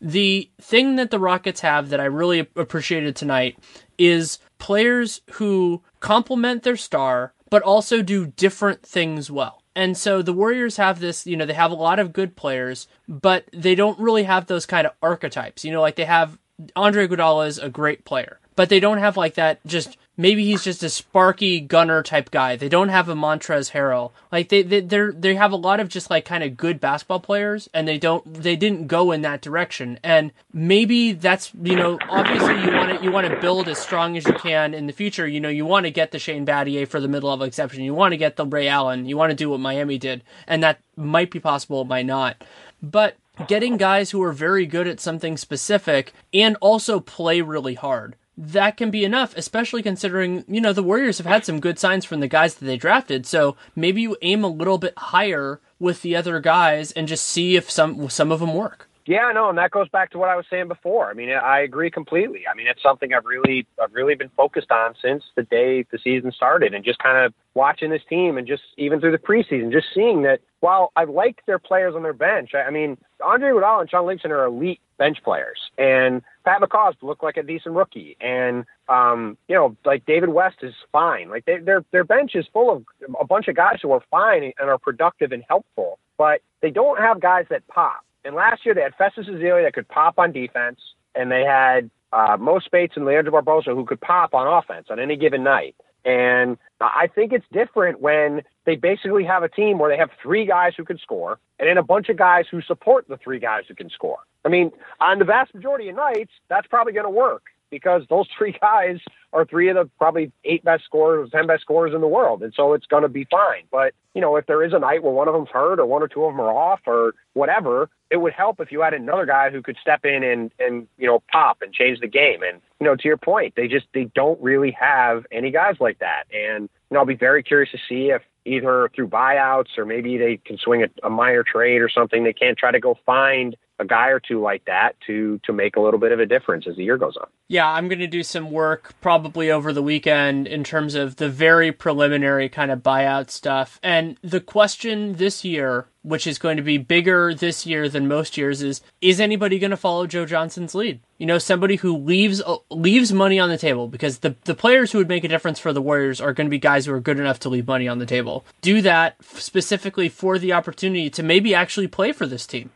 The 0.00 0.48
thing 0.60 0.96
that 0.96 1.10
the 1.10 1.18
Rockets 1.18 1.60
have 1.60 1.88
that 1.88 2.00
I 2.00 2.04
really 2.04 2.40
appreciated 2.54 3.16
tonight 3.16 3.58
is 3.98 4.38
players 4.58 5.20
who 5.32 5.82
complement 6.00 6.62
their 6.62 6.76
star, 6.76 7.32
but 7.50 7.62
also 7.62 8.02
do 8.02 8.26
different 8.26 8.82
things 8.82 9.30
well. 9.30 9.62
And 9.74 9.96
so 9.96 10.22
the 10.22 10.32
Warriors 10.32 10.76
have 10.76 10.98
this, 10.98 11.26
you 11.26 11.36
know, 11.36 11.46
they 11.46 11.54
have 11.54 11.70
a 11.70 11.76
lot 11.76 11.98
of 11.98 12.12
good 12.12 12.34
players, 12.34 12.88
but 13.08 13.44
they 13.52 13.74
don't 13.74 13.98
really 13.98 14.24
have 14.24 14.46
those 14.46 14.66
kind 14.66 14.86
of 14.86 14.92
archetypes. 15.02 15.64
You 15.64 15.72
know, 15.72 15.80
like 15.80 15.96
they 15.96 16.04
have 16.04 16.38
Andre 16.74 17.06
Iguodala 17.06 17.46
is 17.46 17.58
a 17.58 17.68
great 17.68 18.04
player, 18.04 18.40
but 18.56 18.68
they 18.68 18.80
don't 18.80 18.98
have 18.98 19.16
like 19.16 19.34
that 19.34 19.64
just 19.66 19.96
maybe 20.18 20.44
he's 20.44 20.64
just 20.64 20.82
a 20.82 20.90
sparky 20.90 21.60
gunner 21.60 22.02
type 22.02 22.30
guy. 22.30 22.56
They 22.56 22.68
don't 22.68 22.90
have 22.90 23.08
a 23.08 23.14
Montrezl 23.14 23.70
Harrell. 23.70 24.10
Like 24.30 24.50
they 24.50 24.62
they 24.62 24.80
they 24.80 25.10
they 25.14 25.34
have 25.36 25.52
a 25.52 25.56
lot 25.56 25.80
of 25.80 25.88
just 25.88 26.10
like 26.10 26.26
kind 26.26 26.44
of 26.44 26.58
good 26.58 26.80
basketball 26.80 27.20
players, 27.20 27.70
and 27.72 27.88
they 27.88 27.96
don't 27.96 28.34
they 28.34 28.56
didn't 28.56 28.88
go 28.88 29.12
in 29.12 29.22
that 29.22 29.40
direction. 29.40 29.98
And 30.02 30.32
maybe 30.52 31.12
that's 31.12 31.52
you 31.62 31.76
know 31.76 31.98
obviously 32.10 32.60
you 32.60 32.76
want 32.76 32.98
to 32.98 33.04
you 33.04 33.10
want 33.10 33.28
to 33.28 33.40
build 33.40 33.68
as 33.68 33.78
strong 33.78 34.18
as 34.18 34.26
you 34.26 34.34
can 34.34 34.74
in 34.74 34.86
the 34.86 34.92
future. 34.92 35.26
You 35.26 35.40
know 35.40 35.48
you 35.48 35.64
want 35.64 35.86
to 35.86 35.90
get 35.90 36.10
the 36.10 36.18
Shane 36.18 36.44
Battier 36.44 36.86
for 36.86 37.00
the 37.00 37.08
middle 37.08 37.30
level 37.30 37.46
exception. 37.46 37.84
You 37.84 37.94
want 37.94 38.12
to 38.12 38.18
get 38.18 38.36
the 38.36 38.44
Ray 38.44 38.68
Allen. 38.68 39.06
You 39.06 39.16
want 39.16 39.30
to 39.30 39.36
do 39.36 39.48
what 39.48 39.60
Miami 39.60 39.96
did, 39.96 40.24
and 40.46 40.62
that 40.62 40.80
might 40.96 41.30
be 41.30 41.40
possible, 41.40 41.84
might 41.84 42.06
not. 42.06 42.42
But 42.82 43.16
getting 43.46 43.76
guys 43.76 44.10
who 44.10 44.20
are 44.22 44.32
very 44.32 44.66
good 44.66 44.88
at 44.88 44.98
something 44.98 45.36
specific 45.36 46.12
and 46.34 46.56
also 46.60 46.98
play 46.98 47.40
really 47.40 47.74
hard 47.74 48.16
that 48.40 48.76
can 48.76 48.92
be 48.92 49.04
enough, 49.04 49.36
especially 49.36 49.82
considering, 49.82 50.44
you 50.46 50.60
know, 50.60 50.72
the 50.72 50.82
Warriors 50.82 51.18
have 51.18 51.26
had 51.26 51.44
some 51.44 51.58
good 51.58 51.76
signs 51.76 52.04
from 52.04 52.20
the 52.20 52.28
guys 52.28 52.54
that 52.54 52.64
they 52.64 52.76
drafted. 52.76 53.26
So 53.26 53.56
maybe 53.74 54.02
you 54.02 54.16
aim 54.22 54.44
a 54.44 54.48
little 54.48 54.78
bit 54.78 54.94
higher 54.96 55.60
with 55.80 56.02
the 56.02 56.14
other 56.14 56.38
guys 56.38 56.92
and 56.92 57.08
just 57.08 57.26
see 57.26 57.56
if 57.56 57.68
some 57.68 58.08
some 58.08 58.30
of 58.30 58.38
them 58.38 58.54
work. 58.54 58.88
Yeah, 59.08 59.32
no, 59.34 59.48
and 59.48 59.56
that 59.56 59.70
goes 59.70 59.88
back 59.88 60.10
to 60.10 60.18
what 60.18 60.28
I 60.28 60.36
was 60.36 60.44
saying 60.50 60.68
before. 60.68 61.08
I 61.08 61.14
mean, 61.14 61.30
I 61.30 61.60
agree 61.60 61.90
completely. 61.90 62.42
I 62.46 62.54
mean, 62.54 62.66
it's 62.66 62.82
something 62.82 63.14
I've 63.14 63.24
really, 63.24 63.66
I've 63.82 63.94
really 63.94 64.14
been 64.14 64.28
focused 64.36 64.70
on 64.70 64.94
since 65.02 65.24
the 65.34 65.44
day 65.44 65.86
the 65.90 65.98
season 65.98 66.30
started, 66.30 66.74
and 66.74 66.84
just 66.84 66.98
kind 66.98 67.24
of 67.24 67.32
watching 67.54 67.88
this 67.88 68.02
team, 68.06 68.36
and 68.36 68.46
just 68.46 68.62
even 68.76 69.00
through 69.00 69.12
the 69.12 69.18
preseason, 69.18 69.72
just 69.72 69.86
seeing 69.94 70.22
that 70.24 70.40
while 70.60 70.92
I 70.94 71.04
like 71.04 71.40
their 71.46 71.58
players 71.58 71.94
on 71.94 72.02
their 72.02 72.12
bench, 72.12 72.50
I, 72.52 72.64
I 72.64 72.70
mean, 72.70 72.98
Andre 73.24 73.48
Iguodala 73.48 73.80
and 73.80 73.90
Shaun 73.90 74.04
Livingston 74.04 74.30
are 74.30 74.44
elite 74.44 74.80
bench 74.98 75.22
players, 75.24 75.58
and 75.78 76.20
Pat 76.48 76.62
McCaw 76.62 76.94
looked 77.02 77.22
like 77.22 77.36
a 77.36 77.42
decent 77.42 77.74
rookie, 77.74 78.16
and 78.22 78.64
um, 78.88 79.36
you 79.48 79.54
know, 79.54 79.76
like 79.84 80.06
David 80.06 80.30
West 80.30 80.56
is 80.62 80.72
fine. 80.92 81.28
Like 81.28 81.44
they, 81.44 81.58
their 81.58 81.84
their 81.90 82.04
bench 82.04 82.34
is 82.34 82.46
full 82.54 82.74
of 82.74 82.84
a 83.20 83.26
bunch 83.26 83.48
of 83.48 83.56
guys 83.56 83.80
who 83.82 83.92
are 83.92 84.02
fine 84.10 84.52
and 84.58 84.70
are 84.70 84.78
productive 84.78 85.32
and 85.32 85.44
helpful, 85.46 85.98
but 86.16 86.40
they 86.62 86.70
don't 86.70 86.98
have 86.98 87.20
guys 87.20 87.44
that 87.50 87.68
pop. 87.68 88.02
And 88.24 88.34
last 88.34 88.64
year 88.64 88.74
they 88.74 88.80
had 88.80 88.94
Festus 88.94 89.26
Ezeli 89.26 89.62
that 89.62 89.74
could 89.74 89.88
pop 89.88 90.18
on 90.18 90.32
defense, 90.32 90.80
and 91.14 91.30
they 91.30 91.42
had 91.42 91.90
uh, 92.14 92.38
Mo 92.40 92.60
Speights 92.60 92.96
and 92.96 93.04
Leandro 93.04 93.42
Barbosa 93.42 93.74
who 93.74 93.84
could 93.84 94.00
pop 94.00 94.32
on 94.32 94.46
offense 94.46 94.86
on 94.88 94.98
any 94.98 95.16
given 95.16 95.44
night. 95.44 95.76
And 96.06 96.56
I 96.80 97.08
think 97.14 97.34
it's 97.34 97.44
different 97.52 98.00
when 98.00 98.40
they 98.68 98.76
basically 98.76 99.24
have 99.24 99.42
a 99.42 99.48
team 99.48 99.78
where 99.78 99.90
they 99.90 99.96
have 99.96 100.10
three 100.22 100.44
guys 100.44 100.74
who 100.76 100.84
can 100.84 100.98
score 100.98 101.38
and 101.58 101.66
then 101.66 101.78
a 101.78 101.82
bunch 101.82 102.10
of 102.10 102.18
guys 102.18 102.44
who 102.50 102.60
support 102.60 103.08
the 103.08 103.16
three 103.16 103.38
guys 103.38 103.62
who 103.66 103.74
can 103.74 103.88
score. 103.88 104.18
I 104.44 104.50
mean, 104.50 104.72
on 105.00 105.18
the 105.18 105.24
vast 105.24 105.54
majority 105.54 105.88
of 105.88 105.96
nights, 105.96 106.32
that's 106.50 106.66
probably 106.66 106.92
going 106.92 107.06
to 107.06 107.10
work 107.10 107.44
because 107.70 108.02
those 108.10 108.26
three 108.36 108.54
guys 108.60 108.98
are 109.32 109.46
three 109.46 109.70
of 109.70 109.76
the 109.76 109.90
probably 109.98 110.32
eight 110.44 110.62
best 110.64 110.84
scorers, 110.84 111.30
ten 111.30 111.46
best 111.46 111.62
scorers 111.62 111.94
in 111.94 112.02
the 112.02 112.08
world, 112.08 112.42
and 112.42 112.52
so 112.54 112.74
it's 112.74 112.84
going 112.84 113.04
to 113.04 113.08
be 113.08 113.26
fine. 113.30 113.62
But 113.70 113.94
you 114.14 114.20
know, 114.20 114.36
if 114.36 114.44
there 114.44 114.62
is 114.62 114.74
a 114.74 114.78
night 114.78 115.02
where 115.02 115.12
one 115.12 115.28
of 115.28 115.34
them's 115.34 115.48
hurt 115.50 115.80
or 115.80 115.86
one 115.86 116.02
or 116.02 116.08
two 116.08 116.24
of 116.24 116.32
them 116.34 116.40
are 116.40 116.52
off 116.52 116.80
or 116.86 117.14
whatever, 117.32 117.88
it 118.10 118.18
would 118.18 118.32
help 118.32 118.60
if 118.60 118.72
you 118.72 118.82
had 118.82 118.94
another 118.94 119.26
guy 119.26 119.50
who 119.50 119.62
could 119.62 119.76
step 119.80 120.04
in 120.04 120.22
and 120.22 120.50
and 120.58 120.86
you 120.98 121.06
know 121.06 121.22
pop 121.32 121.62
and 121.62 121.72
change 121.72 122.00
the 122.00 122.06
game. 122.06 122.42
And 122.42 122.60
you 122.80 122.86
know, 122.86 122.96
to 122.96 123.08
your 123.08 123.16
point, 123.16 123.54
they 123.56 123.66
just 123.66 123.86
they 123.94 124.10
don't 124.14 124.40
really 124.42 124.72
have 124.72 125.26
any 125.32 125.50
guys 125.50 125.76
like 125.80 125.98
that. 126.00 126.24
And 126.32 126.68
you 126.90 126.94
know, 126.94 127.00
I'll 127.00 127.06
be 127.06 127.14
very 127.14 127.42
curious 127.42 127.70
to 127.72 127.78
see 127.88 128.10
if 128.10 128.22
either 128.48 128.90
through 128.94 129.08
buyouts 129.08 129.76
or 129.76 129.84
maybe 129.84 130.18
they 130.18 130.38
can 130.38 130.58
swing 130.58 130.82
a, 130.82 131.06
a 131.06 131.10
minor 131.10 131.44
trade 131.44 131.80
or 131.80 131.88
something. 131.88 132.24
They 132.24 132.32
can't 132.32 132.58
try 132.58 132.70
to 132.70 132.80
go 132.80 132.96
find 133.06 133.56
a 133.78 133.84
guy 133.84 134.08
or 134.08 134.20
two 134.20 134.40
like 134.40 134.64
that 134.64 134.96
to 135.06 135.40
to 135.44 135.52
make 135.52 135.76
a 135.76 135.80
little 135.80 136.00
bit 136.00 136.12
of 136.12 136.20
a 136.20 136.26
difference 136.26 136.66
as 136.66 136.76
the 136.76 136.84
year 136.84 136.96
goes 136.96 137.16
on. 137.16 137.28
Yeah, 137.48 137.68
I'm 137.68 137.88
going 137.88 138.00
to 138.00 138.06
do 138.06 138.22
some 138.22 138.50
work 138.50 138.94
probably 139.00 139.50
over 139.50 139.72
the 139.72 139.82
weekend 139.82 140.46
in 140.46 140.64
terms 140.64 140.94
of 140.94 141.16
the 141.16 141.28
very 141.28 141.72
preliminary 141.72 142.48
kind 142.48 142.70
of 142.70 142.82
buyout 142.82 143.30
stuff. 143.30 143.78
And 143.82 144.18
the 144.22 144.40
question 144.40 145.14
this 145.14 145.44
year, 145.44 145.86
which 146.02 146.26
is 146.26 146.38
going 146.38 146.56
to 146.56 146.62
be 146.62 146.78
bigger 146.78 147.34
this 147.34 147.66
year 147.66 147.88
than 147.88 148.08
most 148.08 148.36
years 148.36 148.62
is 148.62 148.80
is 149.00 149.20
anybody 149.20 149.58
going 149.58 149.70
to 149.70 149.76
follow 149.76 150.06
Joe 150.06 150.26
Johnson's 150.26 150.74
lead? 150.74 151.00
You 151.18 151.26
know, 151.26 151.38
somebody 151.38 151.76
who 151.76 151.96
leaves 151.96 152.42
uh, 152.42 152.56
leaves 152.70 153.12
money 153.12 153.38
on 153.38 153.48
the 153.48 153.58
table 153.58 153.88
because 153.88 154.18
the 154.18 154.34
the 154.44 154.54
players 154.54 154.92
who 154.92 154.98
would 154.98 155.08
make 155.08 155.24
a 155.24 155.28
difference 155.28 155.58
for 155.58 155.72
the 155.72 155.82
Warriors 155.82 156.20
are 156.20 156.32
going 156.32 156.46
to 156.46 156.50
be 156.50 156.58
guys 156.58 156.86
who 156.86 156.92
are 156.94 157.00
good 157.00 157.20
enough 157.20 157.40
to 157.40 157.48
leave 157.48 157.66
money 157.66 157.86
on 157.88 157.98
the 157.98 158.06
table. 158.06 158.44
Do 158.60 158.82
that 158.82 159.16
specifically 159.22 160.08
for 160.08 160.38
the 160.38 160.52
opportunity 160.52 161.10
to 161.10 161.22
maybe 161.22 161.54
actually 161.54 161.86
play 161.86 162.12
for 162.12 162.26
this 162.26 162.46
team. 162.46 162.70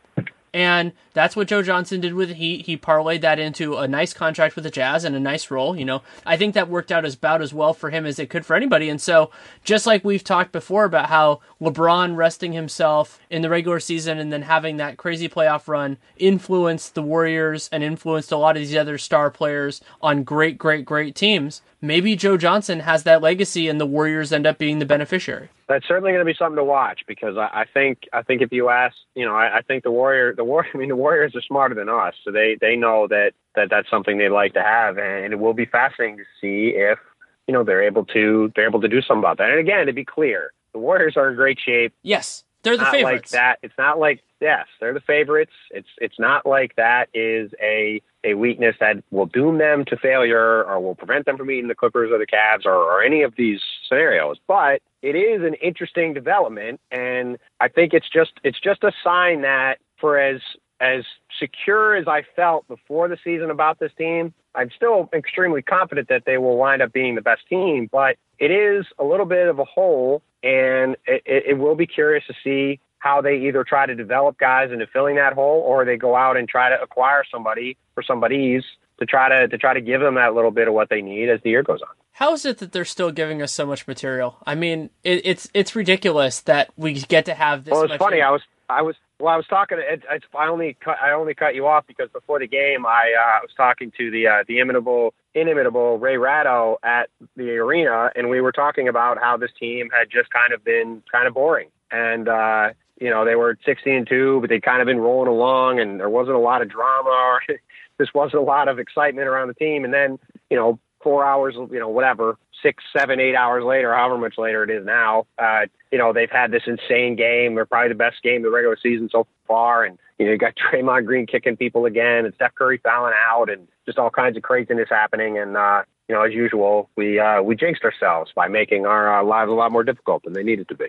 And 0.53 0.91
that's 1.13 1.35
what 1.35 1.47
Joe 1.47 1.63
Johnson 1.63 1.99
did 1.99 2.13
with 2.13 2.29
the 2.29 2.35
Heat. 2.35 2.67
He 2.67 2.77
parlayed 2.77 3.21
that 3.21 3.39
into 3.39 3.77
a 3.77 3.87
nice 3.87 4.13
contract 4.13 4.55
with 4.55 4.63
the 4.63 4.69
Jazz 4.69 5.03
and 5.03 5.15
a 5.15 5.19
nice 5.19 5.49
role. 5.49 5.75
You 5.75 5.85
know, 5.85 6.03
I 6.25 6.37
think 6.37 6.53
that 6.53 6.69
worked 6.69 6.91
out 6.91 7.05
as 7.05 7.15
about 7.15 7.41
as 7.41 7.53
well 7.53 7.73
for 7.73 7.89
him 7.89 8.05
as 8.05 8.19
it 8.19 8.29
could 8.29 8.45
for 8.45 8.55
anybody. 8.55 8.87
And 8.87 9.01
so, 9.01 9.31
just 9.63 9.87
like 9.87 10.03
we've 10.03 10.23
talked 10.23 10.51
before 10.51 10.85
about 10.85 11.09
how 11.09 11.41
LeBron 11.59 12.15
resting 12.15 12.53
himself 12.53 13.19
in 13.31 13.41
the 13.41 13.49
regular 13.49 13.79
season 13.79 14.19
and 14.19 14.31
then 14.31 14.43
having 14.43 14.77
that 14.77 14.97
crazy 14.97 15.27
playoff 15.27 15.67
run 15.67 15.97
influenced 16.17 16.93
the 16.93 17.01
Warriors 17.01 17.67
and 17.71 17.83
influenced 17.83 18.31
a 18.31 18.37
lot 18.37 18.55
of 18.55 18.61
these 18.61 18.75
other 18.75 18.99
star 18.99 19.31
players 19.31 19.81
on 20.01 20.23
great, 20.23 20.59
great, 20.59 20.85
great 20.85 21.15
teams. 21.15 21.61
Maybe 21.81 22.15
Joe 22.15 22.37
Johnson 22.37 22.81
has 22.81 23.03
that 23.03 23.21
legacy 23.21 23.67
and 23.67 23.81
the 23.81 23.85
Warriors 23.85 24.31
end 24.31 24.45
up 24.45 24.57
being 24.57 24.79
the 24.79 24.85
beneficiary 24.85 25.49
that's 25.67 25.87
certainly 25.87 26.11
going 26.11 26.25
to 26.25 26.25
be 26.25 26.35
something 26.37 26.57
to 26.57 26.63
watch 26.63 27.01
because 27.07 27.37
I, 27.37 27.61
I 27.61 27.65
think 27.73 27.99
I 28.11 28.21
think 28.21 28.41
if 28.41 28.51
you 28.51 28.69
ask, 28.69 28.95
you 29.15 29.25
know, 29.25 29.35
I, 29.35 29.57
I 29.57 29.61
think 29.61 29.83
the 29.83 29.91
Warrior, 29.91 30.35
the 30.35 30.43
Warrior, 30.43 30.69
I 30.73 30.77
mean, 30.77 30.89
the 30.89 30.95
Warriors 30.95 31.35
are 31.35 31.41
smarter 31.41 31.75
than 31.75 31.89
us, 31.89 32.13
so 32.23 32.31
they 32.31 32.57
they 32.59 32.75
know 32.75 33.07
that 33.07 33.31
that 33.55 33.69
that's 33.69 33.89
something 33.89 34.17
they'd 34.17 34.29
like 34.29 34.53
to 34.53 34.61
have, 34.61 34.97
and 34.97 35.33
it 35.33 35.39
will 35.39 35.53
be 35.53 35.65
fascinating 35.65 36.17
to 36.17 36.23
see 36.41 36.73
if 36.75 36.99
you 37.47 37.53
know 37.53 37.63
they're 37.63 37.83
able 37.83 38.05
to 38.05 38.51
they're 38.55 38.67
able 38.67 38.81
to 38.81 38.87
do 38.87 39.01
something 39.01 39.19
about 39.19 39.37
that. 39.37 39.49
And 39.49 39.59
again, 39.59 39.85
to 39.87 39.93
be 39.93 40.05
clear, 40.05 40.51
the 40.73 40.79
Warriors 40.79 41.17
are 41.17 41.29
in 41.29 41.35
great 41.35 41.59
shape. 41.59 41.93
Yes, 42.03 42.43
they're 42.63 42.77
the 42.77 42.83
not 42.83 42.91
favorites. 42.91 43.33
Like 43.33 43.39
that, 43.39 43.59
it's 43.61 43.77
not 43.77 43.99
like 43.99 44.21
yes, 44.39 44.67
they're 44.79 44.93
the 44.93 45.01
favorites. 45.01 45.51
It's 45.71 45.87
it's 45.97 46.19
not 46.19 46.45
like 46.45 46.75
that 46.75 47.09
is 47.13 47.51
a 47.61 48.01
a 48.23 48.33
weakness 48.35 48.75
that 48.79 49.03
will 49.11 49.25
doom 49.25 49.57
them 49.57 49.83
to 49.85 49.97
failure 49.97 50.63
or 50.63 50.79
will 50.79 50.95
prevent 50.95 51.25
them 51.25 51.37
from 51.37 51.47
beating 51.47 51.67
the 51.67 51.75
Clippers 51.75 52.09
or 52.11 52.17
the 52.17 52.25
Cavs 52.27 52.65
or, 52.65 52.73
or 52.73 53.03
any 53.03 53.21
of 53.21 53.35
these 53.35 53.59
scenarios. 53.87 54.37
But 54.47 54.81
it 55.01 55.15
is 55.15 55.43
an 55.43 55.55
interesting 55.55 56.13
development, 56.13 56.79
and 56.91 57.37
I 57.59 57.67
think 57.67 57.93
it's 57.93 58.09
just 58.09 58.31
it's 58.43 58.59
just 58.59 58.83
a 58.83 58.91
sign 59.03 59.41
that 59.41 59.79
for 59.99 60.17
as 60.17 60.41
as 60.83 61.05
secure 61.39 61.95
as 61.95 62.07
I 62.07 62.23
felt 62.35 62.67
before 62.67 63.07
the 63.07 63.17
season 63.23 63.49
about 63.49 63.79
this 63.79 63.91
team, 63.97 64.33
I'm 64.53 64.69
still 64.75 65.09
extremely 65.13 65.61
confident 65.61 66.09
that 66.09 66.23
they 66.25 66.37
will 66.37 66.57
wind 66.57 66.81
up 66.81 66.91
being 66.91 67.15
the 67.15 67.21
best 67.21 67.47
team. 67.47 67.89
But 67.91 68.17
it 68.37 68.51
is 68.51 68.85
a 68.99 69.03
little 69.03 69.25
bit 69.25 69.47
of 69.47 69.59
a 69.59 69.65
hole, 69.65 70.21
and 70.43 70.95
it, 71.07 71.23
it 71.25 71.57
will 71.57 71.75
be 71.75 71.87
curious 71.87 72.25
to 72.27 72.33
see 72.43 72.79
how 72.99 73.21
they 73.21 73.37
either 73.47 73.63
try 73.63 73.85
to 73.85 73.95
develop 73.95 74.37
guys 74.37 74.71
into 74.71 74.87
filling 74.87 75.15
that 75.15 75.33
hole 75.33 75.61
or 75.65 75.85
they 75.85 75.97
go 75.97 76.15
out 76.15 76.37
and 76.37 76.47
try 76.47 76.69
to 76.69 76.81
acquire 76.81 77.23
somebody 77.29 77.77
or 77.97 78.03
somebody's 78.03 78.63
to 78.99 79.05
try 79.05 79.27
to 79.29 79.47
to 79.47 79.57
try 79.57 79.73
to 79.73 79.81
give 79.81 80.01
them 80.01 80.15
that 80.15 80.33
little 80.33 80.51
bit 80.51 80.67
of 80.67 80.73
what 80.73 80.89
they 80.89 81.01
need 81.01 81.29
as 81.29 81.41
the 81.43 81.49
year 81.49 81.63
goes 81.63 81.81
on. 81.81 81.95
How 82.13 82.33
is 82.33 82.45
it 82.45 82.59
that 82.59 82.71
they're 82.71 82.85
still 82.85 83.11
giving 83.11 83.41
us 83.41 83.51
so 83.51 83.65
much 83.65 83.87
material? 83.87 84.37
I 84.45 84.55
mean, 84.55 84.89
it, 85.03 85.21
it's 85.25 85.49
it's 85.53 85.75
ridiculous 85.75 86.41
that 86.41 86.71
we 86.77 86.93
get 86.93 87.25
to 87.25 87.33
have 87.33 87.65
this. 87.65 87.71
Well, 87.71 87.83
it's 87.83 87.95
funny. 87.95 88.21
I 88.21 88.29
was 88.29 88.41
I 88.69 88.81
was 88.83 88.95
well. 89.23 89.33
I 89.33 89.37
was 89.37 89.47
talking. 89.47 89.77
It, 89.79 90.03
it, 90.09 90.23
I 90.37 90.47
only 90.47 90.77
cut. 90.83 90.97
I 91.01 91.11
only 91.11 91.33
cut 91.33 91.55
you 91.55 91.67
off 91.67 91.85
because 91.87 92.09
before 92.11 92.39
the 92.39 92.47
game, 92.47 92.85
I 92.85 93.13
uh, 93.17 93.39
was 93.41 93.51
talking 93.55 93.91
to 93.97 94.11
the 94.11 94.27
uh, 94.27 94.43
the 94.47 94.59
inimitable 94.59 95.13
inimitable 95.33 95.97
Ray 95.97 96.17
Ratto 96.17 96.77
at 96.83 97.09
the 97.35 97.51
arena, 97.51 98.11
and 98.15 98.29
we 98.29 98.41
were 98.41 98.51
talking 98.51 98.87
about 98.87 99.17
how 99.19 99.37
this 99.37 99.51
team 99.59 99.89
had 99.91 100.09
just 100.11 100.29
kind 100.29 100.53
of 100.53 100.63
been 100.63 101.01
kind 101.11 101.27
of 101.27 101.33
boring, 101.33 101.69
and 101.91 102.27
uh, 102.27 102.69
you 102.99 103.09
know, 103.09 103.25
they 103.25 103.35
were 103.35 103.57
16 103.65 103.93
and 103.93 104.07
2, 104.07 104.39
but 104.41 104.49
they'd 104.49 104.63
kind 104.63 104.81
of 104.81 104.85
been 104.85 104.99
rolling 104.99 105.27
along 105.27 105.79
and 105.79 105.99
there 105.99 106.09
wasn't 106.09 106.35
a 106.35 106.39
lot 106.39 106.61
of 106.61 106.69
drama 106.69 107.09
or 107.09 107.41
this 107.97 108.13
wasn't 108.13 108.41
a 108.41 108.45
lot 108.45 108.67
of 108.67 108.79
excitement 108.79 109.27
around 109.27 109.47
the 109.47 109.53
team. 109.53 109.83
And 109.83 109.93
then, 109.93 110.19
you 110.49 110.57
know, 110.57 110.79
four 111.03 111.25
hours, 111.25 111.55
you 111.55 111.79
know, 111.79 111.89
whatever, 111.89 112.37
six, 112.61 112.83
seven, 112.97 113.19
eight 113.19 113.35
hours 113.35 113.63
later, 113.63 113.93
however 113.93 114.17
much 114.17 114.37
later 114.37 114.63
it 114.63 114.69
is 114.69 114.85
now, 114.85 115.27
uh, 115.37 115.65
you 115.91 115.97
know, 115.97 116.13
they've 116.13 116.31
had 116.31 116.49
this 116.49 116.63
insane 116.65 117.15
game. 117.15 117.53
They're 117.53 117.65
probably 117.65 117.89
the 117.89 117.95
best 117.95 118.23
game 118.23 118.37
of 118.37 118.43
the 118.43 118.51
regular 118.51 118.77
season 118.81 119.09
so 119.11 119.27
far. 119.47 119.83
And, 119.83 119.99
you 120.17 120.25
know, 120.25 120.31
you 120.31 120.37
got 120.37 120.53
Draymond 120.73 121.05
Green 121.05 121.27
kicking 121.27 121.57
people 121.57 121.85
again 121.85 122.25
and 122.25 122.33
Steph 122.33 122.55
Curry 122.55 122.79
fouling 122.83 123.13
out 123.29 123.49
and 123.49 123.67
just 123.85 123.99
all 123.99 124.09
kinds 124.09 124.37
of 124.37 124.43
craziness 124.43 124.89
happening. 124.89 125.37
And, 125.37 125.55
uh, 125.55 125.83
you 126.07 126.15
know, 126.15 126.23
as 126.23 126.33
usual, 126.33 126.89
we, 126.95 127.19
uh, 127.19 127.41
we 127.41 127.55
jinxed 127.55 127.83
ourselves 127.83 128.31
by 128.35 128.47
making 128.47 128.85
our 128.85 129.19
uh, 129.19 129.23
lives 129.23 129.49
a 129.49 129.53
lot 129.53 129.71
more 129.71 129.83
difficult 129.83 130.23
than 130.23 130.33
they 130.33 130.43
needed 130.43 130.67
to 130.69 130.75
be. 130.75 130.87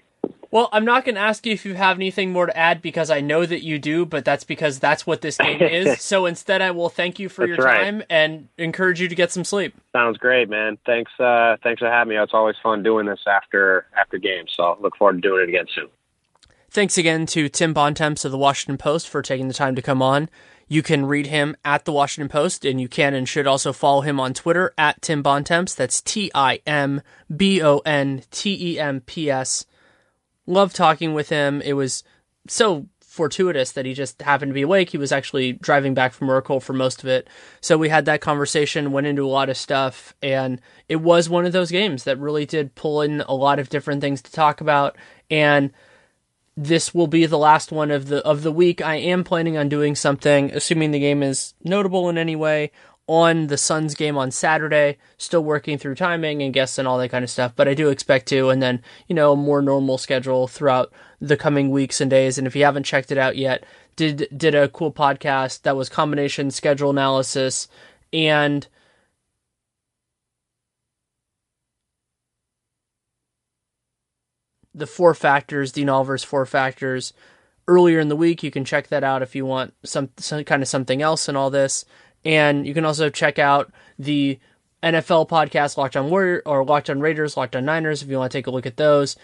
Well, 0.55 0.69
I'm 0.71 0.85
not 0.85 1.05
going 1.05 1.17
to 1.17 1.21
ask 1.21 1.45
you 1.47 1.53
if 1.53 1.65
you 1.65 1.75
have 1.75 1.97
anything 1.97 2.31
more 2.31 2.47
to 2.47 2.57
add 2.57 2.81
because 2.81 3.11
I 3.11 3.21
know 3.21 3.45
that 3.45 3.65
you 3.65 3.81
do, 3.81 4.07
but 4.07 4.25
that's 4.25 4.45
because 4.45 4.79
that's 4.79 5.05
what 5.05 5.21
this 5.21 5.37
game 5.37 5.61
is. 5.61 6.01
so 6.01 6.27
instead, 6.27 6.63
I 6.63 6.71
will 6.71 6.89
thank 6.89 7.19
you 7.19 7.29
for 7.29 7.45
that's 7.45 7.59
your 7.59 7.67
right. 7.67 7.83
time 7.83 8.05
and 8.09 8.47
encourage 8.57 9.01
you 9.01 9.09
to 9.09 9.17
get 9.17 9.33
some 9.33 9.43
sleep. 9.43 9.75
Sounds 9.93 10.17
great, 10.17 10.49
man. 10.49 10.79
Thanks, 10.87 11.11
uh, 11.19 11.57
thanks 11.65 11.81
for 11.81 11.91
having 11.91 12.11
me. 12.11 12.23
It's 12.23 12.33
always 12.33 12.55
fun 12.63 12.85
doing 12.85 13.05
this 13.05 13.19
after 13.27 13.87
after 13.99 14.17
games. 14.17 14.53
So 14.57 14.79
look 14.81 14.97
forward 14.97 15.21
to 15.21 15.29
doing 15.29 15.43
it 15.43 15.49
again 15.49 15.67
soon. 15.75 15.89
Thanks 16.71 16.97
again 16.97 17.27
to 17.27 17.49
Tim 17.49 17.75
Bontemps 17.75 18.25
of 18.25 18.31
the 18.31 18.39
Washington 18.39 18.79
Post 18.79 19.09
for 19.09 19.23
taking 19.23 19.49
the 19.49 19.55
time 19.55 19.75
to 19.75 19.83
come 19.83 20.03
on. 20.03 20.29
You 20.69 20.85
can 20.85 21.05
read 21.07 21.27
him 21.27 21.57
at 21.65 21.85
the 21.85 21.93
Washington 21.93 22.29
Post, 22.29 22.65
and 22.65 22.81
you 22.81 22.87
can 22.87 23.13
and 23.13 23.29
should 23.29 23.49
also 23.49 23.73
follow 23.73 24.03
him 24.03 24.21
on 24.21 24.35
Twitter 24.35 24.73
at 24.79 25.03
Tim 25.03 25.21
Bontemps. 25.21 25.75
That's 25.75 26.01
T 26.01 26.31
I 26.33 26.61
M 26.65 27.03
B 27.37 27.61
O 27.61 27.79
N 27.79 28.23
T 28.31 28.75
E 28.75 28.79
M 28.79 29.01
P 29.01 29.29
S. 29.29 29.67
Love 30.47 30.73
talking 30.73 31.15
with 31.15 31.29
him. 31.29 31.61
It 31.63 31.75
was 31.75 32.03
so 32.49 32.87
fortuitous 33.01 33.71
that 33.73 33.87
he 33.87 33.95
just 33.95 34.21
happened 34.23 34.51
to 34.51 34.55
be 34.55 34.63
awake. 34.63 34.91
He 34.91 34.99
was 34.99 35.13
actually 35.13 35.53
driving 35.53 35.95
back 35.95 36.13
from 36.13 36.29
Oracle 36.29 36.59
for 36.59 36.73
most 36.73 37.03
of 37.03 37.09
it. 37.09 37.29
So 37.61 37.79
we 37.79 37.89
had 37.89 38.07
that 38.07 38.21
conversation, 38.21 38.91
went 38.91 39.07
into 39.07 39.25
a 39.25 39.29
lot 39.29 39.49
of 39.49 39.57
stuff, 39.57 40.15
and 40.21 40.61
it 40.89 40.97
was 40.97 41.29
one 41.29 41.47
of 41.47 41.53
those 41.53 41.71
games 41.71 42.05
that 42.05 42.19
really 42.19 42.45
did 42.45 42.75
pull 42.75 43.03
in 43.03 43.21
a 43.23 43.35
lot 43.35 43.61
of 43.61 43.69
different 43.69 44.01
things 44.01 44.21
to 44.23 44.33
talk 44.33 44.61
about. 44.61 44.97
And 45.31 45.71
this 46.57 46.93
will 46.93 47.07
be 47.07 47.27
the 47.27 47.39
last 47.39 47.73
one 47.73 47.91
of 47.91 48.09
the 48.09 48.25
of 48.25 48.43
the 48.43 48.53
week. 48.53 48.83
I 48.83 48.97
am 48.97 49.25
planning 49.25 49.57
on 49.57 49.69
doing 49.69 49.95
something, 49.95 50.51
assuming 50.53 50.91
the 50.91 51.01
game 51.01 51.23
is 51.23 51.55
notable 51.63 52.09
in 52.09 52.19
any 52.19 52.37
way, 52.37 52.73
on 53.07 53.49
the 53.49 53.59
Suns 53.59 53.95
game 53.95 54.17
on 54.17 54.31
Saturday. 54.31 54.99
Still 55.19 55.45
working 55.45 55.79
through 55.79 55.95
timing 55.97 56.43
and 56.43 56.55
guests 56.55 56.79
and 56.79 56.89
all 56.89 56.99
that 56.99 57.11
kind 57.11 57.25
of 57.25 57.31
stuff, 57.31 57.53
but 57.55 57.69
I 57.69 57.75
do 57.75 57.89
expect 57.89 58.27
to. 58.29 58.51
And 58.51 58.63
then, 58.63 58.83
you 59.09 59.15
know, 59.15 59.33
a 59.33 59.37
more 59.37 59.63
normal 59.63 59.99
schedule 59.99 60.49
throughout 60.49 60.93
the 61.21 61.37
coming 61.37 61.71
weeks 61.71 62.01
and 62.01 62.11
days. 62.11 62.39
And 62.39 62.47
if 62.47 62.57
you 62.57 62.65
haven't 62.65 62.85
checked 62.85 63.13
it 63.13 63.19
out 63.19 63.37
yet, 63.37 63.65
did 63.97 64.29
did 64.37 64.55
a 64.55 64.69
cool 64.69 64.93
podcast 64.93 65.63
that 65.63 65.77
was 65.77 65.89
combination 65.89 66.51
schedule 66.51 66.91
analysis 66.91 67.69
and 68.13 68.67
the 74.75 74.87
four 74.87 75.15
factors, 75.15 75.73
Dean 75.73 75.89
Oliver's 75.89 76.25
four 76.25 76.45
factors 76.45 77.13
earlier 77.69 78.01
in 78.01 78.09
the 78.09 78.17
week. 78.17 78.43
You 78.43 78.51
can 78.51 78.65
check 78.65 78.89
that 78.89 79.05
out 79.05 79.23
if 79.23 79.35
you 79.35 79.47
want 79.47 79.73
some, 79.85 80.11
some 80.17 80.45
kind 80.45 80.63
of 80.63 80.69
something 80.69 81.01
else 81.01 81.29
in 81.29 81.37
all 81.37 81.51
this. 81.51 81.85
And 82.25 82.67
you 82.67 82.75
can 82.75 82.85
also 82.85 83.11
check 83.11 83.39
out 83.39 83.73
the 83.99 84.39
NFL 84.83 85.29
podcast, 85.29 85.77
Locked 85.77 85.97
On 85.97 86.11
Warrior 86.11 86.43
or 86.45 86.65
Locked 86.65 86.91
On 86.91 87.01
Raiders, 87.01 87.37
Locked 87.37 87.57
On 87.57 87.65
Niners, 87.65 88.03
if 88.03 88.09
you 88.09 88.19
want 88.19 88.31
to 88.31 88.39
take 88.39 88.47
a 88.47 88.51
look 88.51 88.67
at 88.67 88.77
those, 88.77 89.17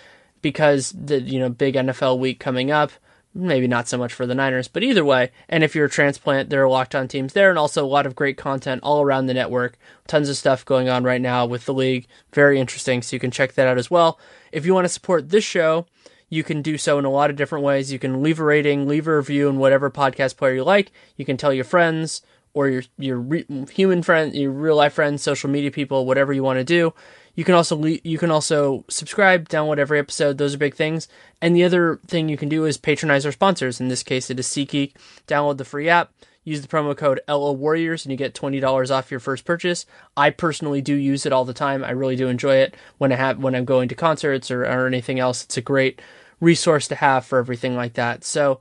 because 0.42 0.92
the 0.92 1.20
you 1.20 1.38
know 1.38 1.50
big 1.50 1.74
NFL 1.74 2.18
week 2.18 2.40
coming 2.40 2.70
up. 2.70 2.92
Maybe 3.32 3.68
not 3.68 3.86
so 3.86 3.96
much 3.96 4.12
for 4.12 4.26
the 4.26 4.34
Niners, 4.34 4.66
but 4.66 4.82
either 4.82 5.04
way. 5.04 5.30
And 5.48 5.62
if 5.62 5.76
you're 5.76 5.84
a 5.84 5.90
transplant, 5.90 6.50
there 6.50 6.64
are 6.64 6.68
locked 6.68 6.96
on 6.96 7.06
teams 7.06 7.32
there, 7.32 7.48
and 7.48 7.58
also 7.58 7.84
a 7.84 7.86
lot 7.86 8.04
of 8.04 8.16
great 8.16 8.36
content 8.36 8.82
all 8.82 9.02
around 9.02 9.26
the 9.26 9.34
network. 9.34 9.78
Tons 10.08 10.28
of 10.28 10.36
stuff 10.36 10.64
going 10.64 10.88
on 10.88 11.04
right 11.04 11.20
now 11.20 11.46
with 11.46 11.64
the 11.64 11.74
league. 11.74 12.08
Very 12.32 12.58
interesting, 12.58 13.02
so 13.02 13.14
you 13.14 13.20
can 13.20 13.30
check 13.30 13.52
that 13.52 13.68
out 13.68 13.78
as 13.78 13.88
well. 13.88 14.18
If 14.50 14.66
you 14.66 14.74
want 14.74 14.86
to 14.86 14.88
support 14.88 15.28
this 15.28 15.44
show, 15.44 15.86
you 16.28 16.42
can 16.42 16.60
do 16.60 16.76
so 16.76 16.98
in 16.98 17.04
a 17.04 17.10
lot 17.10 17.30
of 17.30 17.36
different 17.36 17.64
ways. 17.64 17.92
You 17.92 18.00
can 18.00 18.20
leave 18.20 18.40
a 18.40 18.44
rating, 18.44 18.88
leave 18.88 19.06
a 19.06 19.16
review 19.16 19.48
in 19.48 19.58
whatever 19.58 19.90
podcast 19.90 20.36
player 20.36 20.54
you 20.54 20.64
like. 20.64 20.90
You 21.16 21.24
can 21.24 21.36
tell 21.36 21.52
your 21.52 21.64
friends 21.64 22.22
or 22.54 22.68
your 22.68 22.82
your 22.98 23.18
re- 23.18 23.46
human 23.70 24.02
friend, 24.02 24.34
your 24.34 24.50
real 24.50 24.76
life 24.76 24.94
friends, 24.94 25.22
social 25.22 25.50
media 25.50 25.70
people, 25.70 26.06
whatever 26.06 26.32
you 26.32 26.42
want 26.42 26.58
to 26.58 26.64
do. 26.64 26.92
You 27.34 27.44
can 27.44 27.54
also 27.54 27.76
le- 27.76 28.00
you 28.02 28.18
can 28.18 28.30
also 28.30 28.84
subscribe, 28.88 29.48
download 29.48 29.78
every 29.78 29.98
episode. 29.98 30.38
Those 30.38 30.54
are 30.54 30.58
big 30.58 30.74
things. 30.74 31.08
And 31.40 31.54
the 31.54 31.64
other 31.64 32.00
thing 32.06 32.28
you 32.28 32.36
can 32.36 32.48
do 32.48 32.64
is 32.64 32.76
patronize 32.76 33.24
our 33.24 33.32
sponsors. 33.32 33.80
In 33.80 33.88
this 33.88 34.02
case, 34.02 34.30
it 34.30 34.40
is 34.40 34.46
SeatGeek. 34.46 34.94
Download 35.26 35.56
the 35.56 35.64
free 35.64 35.88
app. 35.88 36.12
Use 36.42 36.62
the 36.62 36.68
promo 36.68 36.96
code 36.96 37.20
LO 37.28 37.52
Warriors 37.52 38.04
and 38.04 38.10
you 38.10 38.16
get 38.16 38.34
twenty 38.34 38.60
dollars 38.60 38.90
off 38.90 39.10
your 39.10 39.20
first 39.20 39.44
purchase. 39.44 39.86
I 40.16 40.30
personally 40.30 40.80
do 40.80 40.94
use 40.94 41.26
it 41.26 41.32
all 41.32 41.44
the 41.44 41.54
time. 41.54 41.84
I 41.84 41.90
really 41.90 42.16
do 42.16 42.28
enjoy 42.28 42.56
it 42.56 42.74
when 42.98 43.12
I 43.12 43.16
have 43.16 43.38
when 43.38 43.54
I'm 43.54 43.64
going 43.64 43.88
to 43.90 43.94
concerts 43.94 44.50
or, 44.50 44.64
or 44.64 44.86
anything 44.86 45.20
else. 45.20 45.44
It's 45.44 45.56
a 45.56 45.62
great 45.62 46.00
resource 46.40 46.88
to 46.88 46.94
have 46.96 47.24
for 47.24 47.38
everything 47.38 47.76
like 47.76 47.94
that. 47.94 48.24
So 48.24 48.60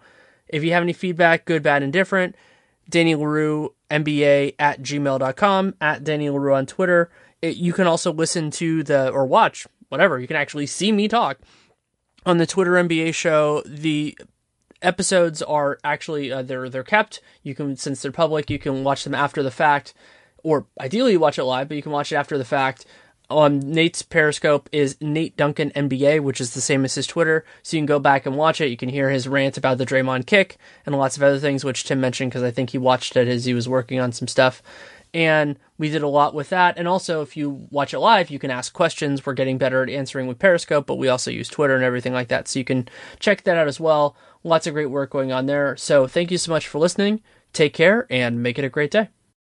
if 0.50 0.64
you 0.64 0.74
have 0.74 0.84
any 0.84 0.94
feedback, 0.94 1.46
good, 1.46 1.64
bad, 1.64 1.84
and 1.84 1.94
different, 1.94 2.36
Danny 2.90 3.16
Leroux, 3.16 3.74
NBA 3.90 4.56
at 4.60 4.82
gmail.com, 4.82 5.76
at 5.82 6.04
Danny 6.04 6.30
Leroux 6.30 6.54
on 6.54 6.66
Twitter. 6.66 7.10
It, 7.42 7.56
you 7.58 7.74
can 7.74 7.88
also 7.88 8.12
listen 8.12 8.52
to 8.52 8.84
the, 8.84 9.10
or 9.10 9.26
watch, 9.26 9.68
whatever. 9.90 10.20
You 10.20 10.28
can 10.28 10.36
actually 10.36 10.68
see 10.68 10.92
me 10.92 11.08
talk 11.08 11.40
on 12.26 12.38
the 12.38 12.46
Twitter 12.46 12.72
NBA 12.72 13.14
show. 13.14 13.64
The 13.66 14.18
episodes 14.82 15.42
are 15.42 15.80
actually, 15.84 16.32
uh, 16.32 16.42
they're, 16.42 16.70
they're 16.70 16.84
kept. 16.84 17.22
You 17.44 17.56
can, 17.56 17.76
since 17.76 18.02
they're 18.02 18.12
public, 18.12 18.50
you 18.50 18.60
can 18.60 18.84
watch 18.84 19.04
them 19.04 19.16
after 19.16 19.42
the 19.42 19.52
fact, 19.52 19.94
or 20.44 20.68
ideally 20.80 21.14
you 21.14 21.20
watch 21.20 21.40
it 21.40 21.44
live, 21.44 21.68
but 21.68 21.78
you 21.78 21.84
can 21.84 21.92
watch 21.92 22.12
it 22.12 22.16
after 22.16 22.38
the 22.38 22.46
fact 22.46 22.86
um, 23.30 23.60
Nate's 23.60 24.02
Periscope 24.02 24.70
is 24.72 24.98
Nate 25.02 25.38
Duncan 25.38 25.72
NBA, 25.72 26.22
which 26.22 26.42
is 26.42 26.54
the 26.54 26.62
same 26.62 26.84
as 26.84 26.96
his 26.96 27.08
Twitter. 27.08 27.46
So 27.64 27.78
you 27.78 27.82
can 27.82 27.86
go 27.86 28.00
back 28.00 28.26
and 28.26 28.36
watch 28.36 28.60
it. 28.60 28.70
You 28.70 28.78
can 28.78 28.90
hear 28.90 29.10
his 29.10 29.28
rant 29.28 29.58
about 29.58 29.78
the 29.78 29.86
Draymond 29.86 30.26
kick 30.26 30.58
and 30.86 30.98
lots 30.98 31.18
of 31.18 31.24
other 31.24 31.40
things, 31.40 31.64
which 31.64 31.84
Tim 31.84 32.02
mentioned 32.02 32.32
because 32.32 32.44
I 32.44 32.52
think 32.52 32.72
he 32.72 32.78
watched 32.78 33.16
it 33.16 33.28
as 33.28 33.46
he 33.46 33.54
was 33.54 33.70
working 33.70 34.00
on 34.00 34.12
some 34.12 34.28
stuff. 34.28 34.64
And 35.14 35.58
we 35.78 35.90
did 35.90 36.04
a 36.04 36.08
lot 36.08 36.36
with 36.36 36.50
that. 36.50 36.78
And 36.78 36.88
also, 36.88 37.22
if 37.22 37.36
you 37.36 37.68
watch 37.72 37.94
it 37.94 38.00
live, 38.00 38.30
you 38.30 38.38
can 38.38 38.52
ask 38.52 38.74
questions. 38.74 39.26
We're 39.26 39.34
getting 39.34 39.58
better 39.58 39.82
at 39.82 39.90
answering 39.90 40.28
with 40.28 40.40
Periscope, 40.40 40.86
but 40.86 40.98
we 40.98 41.08
also 41.08 41.32
use 41.32 41.50
Twitter 41.50 41.76
and 41.76 41.84
everything 41.84 42.14
like 42.14 42.28
that. 42.28 42.48
So 42.48 42.60
you 42.60 42.66
can 42.66 42.88
check 43.20 43.44
that 43.44 43.58
out 43.58 43.68
as 43.68 43.80
well. 43.80 44.16
Lots 44.44 44.68
of 44.68 44.74
great 44.74 44.92
work 44.92 45.10
going 45.10 45.32
on 45.32 45.48
there. 45.48 45.76
So 45.78 46.06
thank 46.08 46.32
you 46.32 46.38
so 46.38 46.52
much 46.52 46.68
for 46.68 46.78
listening. 46.78 47.22
Take 47.54 47.74
care 47.74 48.06
and 48.10 48.44
make 48.44 48.60
it 48.60 48.66
a 48.66 48.70
great 48.70 48.92
day. 48.92 49.10